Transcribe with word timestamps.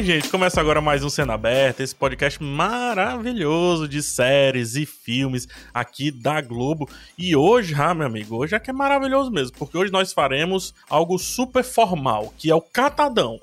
Aí, 0.00 0.06
gente, 0.06 0.30
começa 0.30 0.58
agora 0.58 0.80
mais 0.80 1.04
um 1.04 1.10
Cena 1.10 1.34
Aberta, 1.34 1.82
esse 1.82 1.94
podcast 1.94 2.42
maravilhoso 2.42 3.86
de 3.86 4.02
séries 4.02 4.74
e 4.74 4.86
filmes 4.86 5.46
aqui 5.74 6.10
da 6.10 6.40
Globo. 6.40 6.88
E 7.18 7.36
hoje, 7.36 7.74
ah, 7.74 7.92
meu 7.92 8.06
amigo, 8.06 8.34
hoje 8.34 8.54
é 8.54 8.58
que 8.58 8.70
é 8.70 8.72
maravilhoso 8.72 9.30
mesmo, 9.30 9.54
porque 9.58 9.76
hoje 9.76 9.92
nós 9.92 10.14
faremos 10.14 10.72
algo 10.88 11.18
super 11.18 11.62
formal, 11.62 12.32
que 12.38 12.50
é 12.50 12.54
o 12.54 12.62
catadão. 12.62 13.38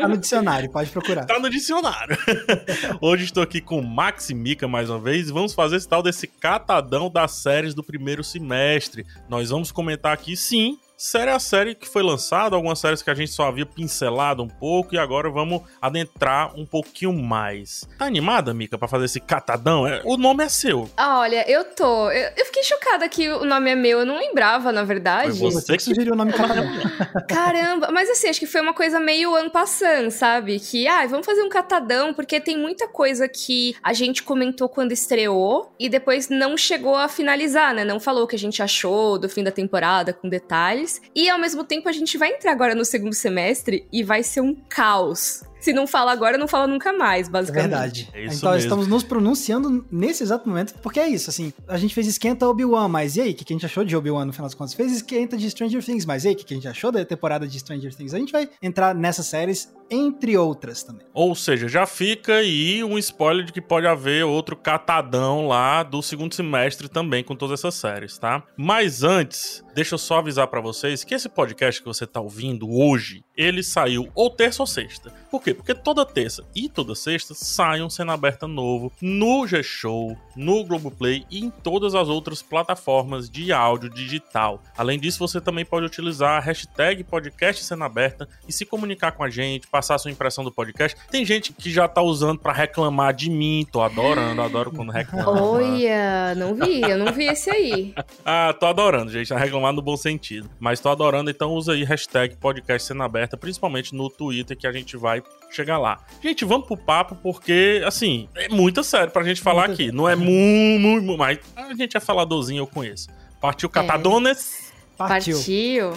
tá 0.00 0.06
no 0.06 0.16
dicionário, 0.16 0.70
pode 0.70 0.90
procurar. 0.90 1.24
Tá 1.24 1.40
no 1.40 1.50
dicionário. 1.50 2.16
hoje 3.02 3.24
estou 3.24 3.42
aqui 3.42 3.60
com 3.60 3.82
Max 3.82 4.30
e 4.30 4.34
Mika 4.34 4.68
mais 4.68 4.88
uma 4.88 5.00
vez 5.00 5.28
e 5.28 5.32
vamos 5.32 5.54
fazer 5.54 5.74
esse 5.74 5.88
tal 5.88 6.04
desse 6.04 6.28
catadão 6.28 7.10
das 7.10 7.32
séries 7.32 7.74
do 7.74 7.82
primeiro 7.82 8.22
semestre. 8.22 9.04
Nós 9.28 9.50
vamos 9.50 9.72
comentar 9.72 10.12
aqui, 10.12 10.36
sim, 10.36 10.78
série 11.02 11.32
a 11.32 11.38
série 11.40 11.74
que 11.74 11.88
foi 11.88 12.00
lançada, 12.00 12.54
algumas 12.54 12.78
séries 12.78 13.02
que 13.02 13.10
a 13.10 13.14
gente 13.14 13.32
só 13.32 13.48
havia 13.48 13.66
pincelado 13.66 14.40
um 14.40 14.48
pouco 14.48 14.94
e 14.94 14.98
agora 14.98 15.28
vamos 15.28 15.62
adentrar 15.80 16.56
um 16.56 16.64
pouquinho 16.64 17.12
mais. 17.12 17.84
Tá 17.98 18.04
animada, 18.04 18.54
Mica, 18.54 18.78
para 18.78 18.86
fazer 18.86 19.06
esse 19.06 19.18
catadão? 19.18 19.84
É, 19.84 20.00
o 20.04 20.16
nome 20.16 20.44
é 20.44 20.48
seu. 20.48 20.88
Ah, 20.96 21.18
olha, 21.18 21.44
eu 21.50 21.64
tô. 21.64 22.08
Eu, 22.08 22.30
eu, 22.36 22.46
fiquei 22.46 22.62
chocada 22.62 23.08
que 23.08 23.28
o 23.28 23.44
nome 23.44 23.70
é 23.70 23.74
meu, 23.74 23.98
eu 23.98 24.06
não 24.06 24.16
lembrava, 24.16 24.70
na 24.70 24.84
verdade. 24.84 25.36
Foi 25.40 25.50
você 25.50 25.76
que 25.76 25.82
sugeriu 25.82 26.12
o 26.12 26.16
nome 26.16 26.32
catadão. 26.32 26.66
Caramba, 27.28 27.90
mas 27.90 28.08
assim, 28.08 28.28
acho 28.28 28.38
que 28.38 28.46
foi 28.46 28.60
uma 28.60 28.72
coisa 28.72 29.00
meio 29.00 29.34
ano 29.34 29.50
passando, 29.50 30.08
sabe? 30.12 30.60
Que, 30.60 30.86
ah, 30.86 31.04
vamos 31.08 31.26
fazer 31.26 31.42
um 31.42 31.48
catadão, 31.48 32.14
porque 32.14 32.40
tem 32.40 32.56
muita 32.56 32.86
coisa 32.86 33.28
que 33.28 33.74
a 33.82 33.92
gente 33.92 34.22
comentou 34.22 34.68
quando 34.68 34.92
estreou 34.92 35.74
e 35.80 35.88
depois 35.88 36.28
não 36.28 36.56
chegou 36.56 36.94
a 36.94 37.08
finalizar, 37.08 37.74
né? 37.74 37.84
Não 37.84 37.98
falou 37.98 38.22
o 38.22 38.26
que 38.28 38.36
a 38.36 38.38
gente 38.38 38.62
achou 38.62 39.18
do 39.18 39.28
fim 39.28 39.42
da 39.42 39.50
temporada 39.50 40.12
com 40.12 40.28
detalhes. 40.28 40.91
E 41.14 41.28
ao 41.28 41.38
mesmo 41.38 41.64
tempo 41.64 41.88
a 41.88 41.92
gente 41.92 42.18
vai 42.18 42.30
entrar 42.30 42.52
agora 42.52 42.74
no 42.74 42.84
segundo 42.84 43.14
semestre 43.14 43.86
e 43.92 44.02
vai 44.02 44.22
ser 44.22 44.40
um 44.40 44.54
caos 44.68 45.42
se 45.62 45.72
não 45.72 45.86
fala 45.86 46.10
agora, 46.10 46.36
não 46.36 46.48
fala 46.48 46.66
nunca 46.66 46.92
mais, 46.92 47.28
basicamente. 47.28 47.66
É 47.66 47.68
verdade. 47.68 48.10
É 48.12 48.24
então 48.24 48.50
mesmo. 48.50 48.56
estamos 48.56 48.88
nos 48.88 49.04
pronunciando 49.04 49.86
nesse 49.92 50.24
exato 50.24 50.48
momento, 50.48 50.74
porque 50.82 50.98
é 50.98 51.08
isso, 51.08 51.30
assim, 51.30 51.52
a 51.68 51.78
gente 51.78 51.94
fez 51.94 52.08
esquenta 52.08 52.48
Obi-Wan, 52.48 52.88
mas 52.88 53.16
e 53.16 53.20
aí, 53.20 53.30
o 53.30 53.34
que, 53.34 53.44
a 53.48 53.54
gente 53.54 53.64
achou 53.64 53.84
de 53.84 53.96
Obi-Wan 53.96 54.24
no 54.24 54.32
final 54.32 54.46
das 54.46 54.54
contas? 54.54 54.74
Fez 54.74 54.90
esquenta 54.90 55.36
de 55.36 55.48
Stranger 55.48 55.82
Things, 55.82 56.04
mas 56.04 56.24
e 56.24 56.28
aí, 56.28 56.34
o 56.34 56.36
que, 56.36 56.52
a 56.52 56.56
gente 56.56 56.66
achou 56.66 56.90
da 56.90 57.04
temporada 57.04 57.46
de 57.46 57.56
Stranger 57.60 57.94
Things? 57.94 58.12
A 58.12 58.18
gente 58.18 58.32
vai 58.32 58.50
entrar 58.60 58.92
nessas 58.92 59.26
séries, 59.26 59.72
entre 59.88 60.36
outras 60.36 60.82
também. 60.82 61.06
Ou 61.14 61.32
seja, 61.36 61.68
já 61.68 61.86
fica 61.86 62.34
aí 62.34 62.82
um 62.82 62.98
spoiler 62.98 63.44
de 63.44 63.52
que 63.52 63.60
pode 63.60 63.86
haver 63.86 64.24
outro 64.24 64.56
catadão 64.56 65.46
lá 65.46 65.84
do 65.84 66.02
segundo 66.02 66.34
semestre 66.34 66.88
também 66.88 67.22
com 67.22 67.36
todas 67.36 67.60
essas 67.60 67.76
séries, 67.76 68.18
tá? 68.18 68.42
Mas 68.56 69.04
antes, 69.04 69.62
deixa 69.76 69.94
eu 69.94 69.98
só 69.98 70.18
avisar 70.18 70.48
para 70.48 70.60
vocês 70.60 71.04
que 71.04 71.14
esse 71.14 71.28
podcast 71.28 71.80
que 71.80 71.86
você 71.86 72.04
tá 72.04 72.20
ouvindo 72.20 72.68
hoje, 72.68 73.22
ele 73.36 73.62
saiu 73.62 74.08
ou 74.12 74.28
terça 74.28 74.60
ou 74.60 74.66
sexta. 74.66 75.21
Por 75.32 75.42
quê? 75.42 75.54
Porque 75.54 75.74
toda 75.74 76.04
terça 76.04 76.44
e 76.54 76.68
toda 76.68 76.94
sexta 76.94 77.32
sai 77.32 77.80
um 77.80 77.88
cena 77.88 78.12
aberta 78.12 78.46
novo 78.46 78.92
no 79.00 79.46
G-Show, 79.46 80.14
no 80.36 80.62
Globoplay 80.62 81.24
e 81.30 81.42
em 81.42 81.48
todas 81.48 81.94
as 81.94 82.10
outras 82.10 82.42
plataformas 82.42 83.30
de 83.30 83.50
áudio 83.50 83.88
digital. 83.88 84.62
Além 84.76 85.00
disso, 85.00 85.18
você 85.18 85.40
também 85.40 85.64
pode 85.64 85.86
utilizar 85.86 86.36
a 86.36 86.40
hashtag 86.40 87.02
podcast 87.02 87.64
cena 87.64 87.86
aberta 87.86 88.28
e 88.46 88.52
se 88.52 88.66
comunicar 88.66 89.12
com 89.12 89.24
a 89.24 89.30
gente, 89.30 89.66
passar 89.68 89.94
a 89.94 89.98
sua 89.98 90.10
impressão 90.10 90.44
do 90.44 90.52
podcast. 90.52 90.98
Tem 91.10 91.24
gente 91.24 91.54
que 91.54 91.70
já 91.70 91.88
tá 91.88 92.02
usando 92.02 92.38
para 92.38 92.52
reclamar 92.52 93.14
de 93.14 93.30
mim, 93.30 93.66
tô 93.72 93.80
adorando, 93.80 94.42
adoro 94.42 94.70
quando 94.70 94.92
reclama. 94.92 95.40
Olha, 95.40 96.34
não 96.34 96.54
vi, 96.54 96.82
eu 96.82 96.98
não 96.98 97.10
vi 97.10 97.24
esse 97.24 97.48
aí. 97.50 97.94
ah, 98.22 98.52
tô 98.52 98.66
adorando, 98.66 99.10
gente, 99.10 99.28
tá 99.28 99.38
reclamar 99.38 99.72
no 99.72 99.80
bom 99.80 99.96
sentido. 99.96 100.50
Mas 100.60 100.78
tô 100.78 100.90
adorando, 100.90 101.30
então 101.30 101.54
usa 101.54 101.72
aí 101.72 101.84
hashtag 101.84 102.36
podcast 102.36 102.86
cena 102.86 103.06
aberta, 103.06 103.34
principalmente 103.34 103.94
no 103.94 104.10
Twitter 104.10 104.54
que 104.58 104.66
a 104.66 104.72
gente 104.72 104.94
vai 104.94 105.21
chegar 105.50 105.78
lá. 105.78 106.00
Gente, 106.22 106.44
vamos 106.44 106.66
pro 106.66 106.76
papo, 106.76 107.14
porque, 107.16 107.82
assim, 107.84 108.28
é 108.34 108.48
muito 108.48 108.82
sério 108.82 109.12
pra 109.12 109.22
gente 109.22 109.40
falar 109.40 109.68
muito 109.68 109.82
aqui. 109.82 109.92
Não 109.92 110.08
é 110.08 110.16
muito, 110.16 110.80
muito, 110.80 111.18
mas 111.18 111.38
a 111.56 111.74
gente 111.74 111.96
é 111.96 112.00
faladorzinho, 112.00 112.60
eu 112.62 112.66
conheço. 112.66 113.08
Partiu 113.40 113.68
Catadones? 113.68 114.70
É. 114.70 114.72
Partiu. 114.96 115.36
Partiu. 115.36 115.92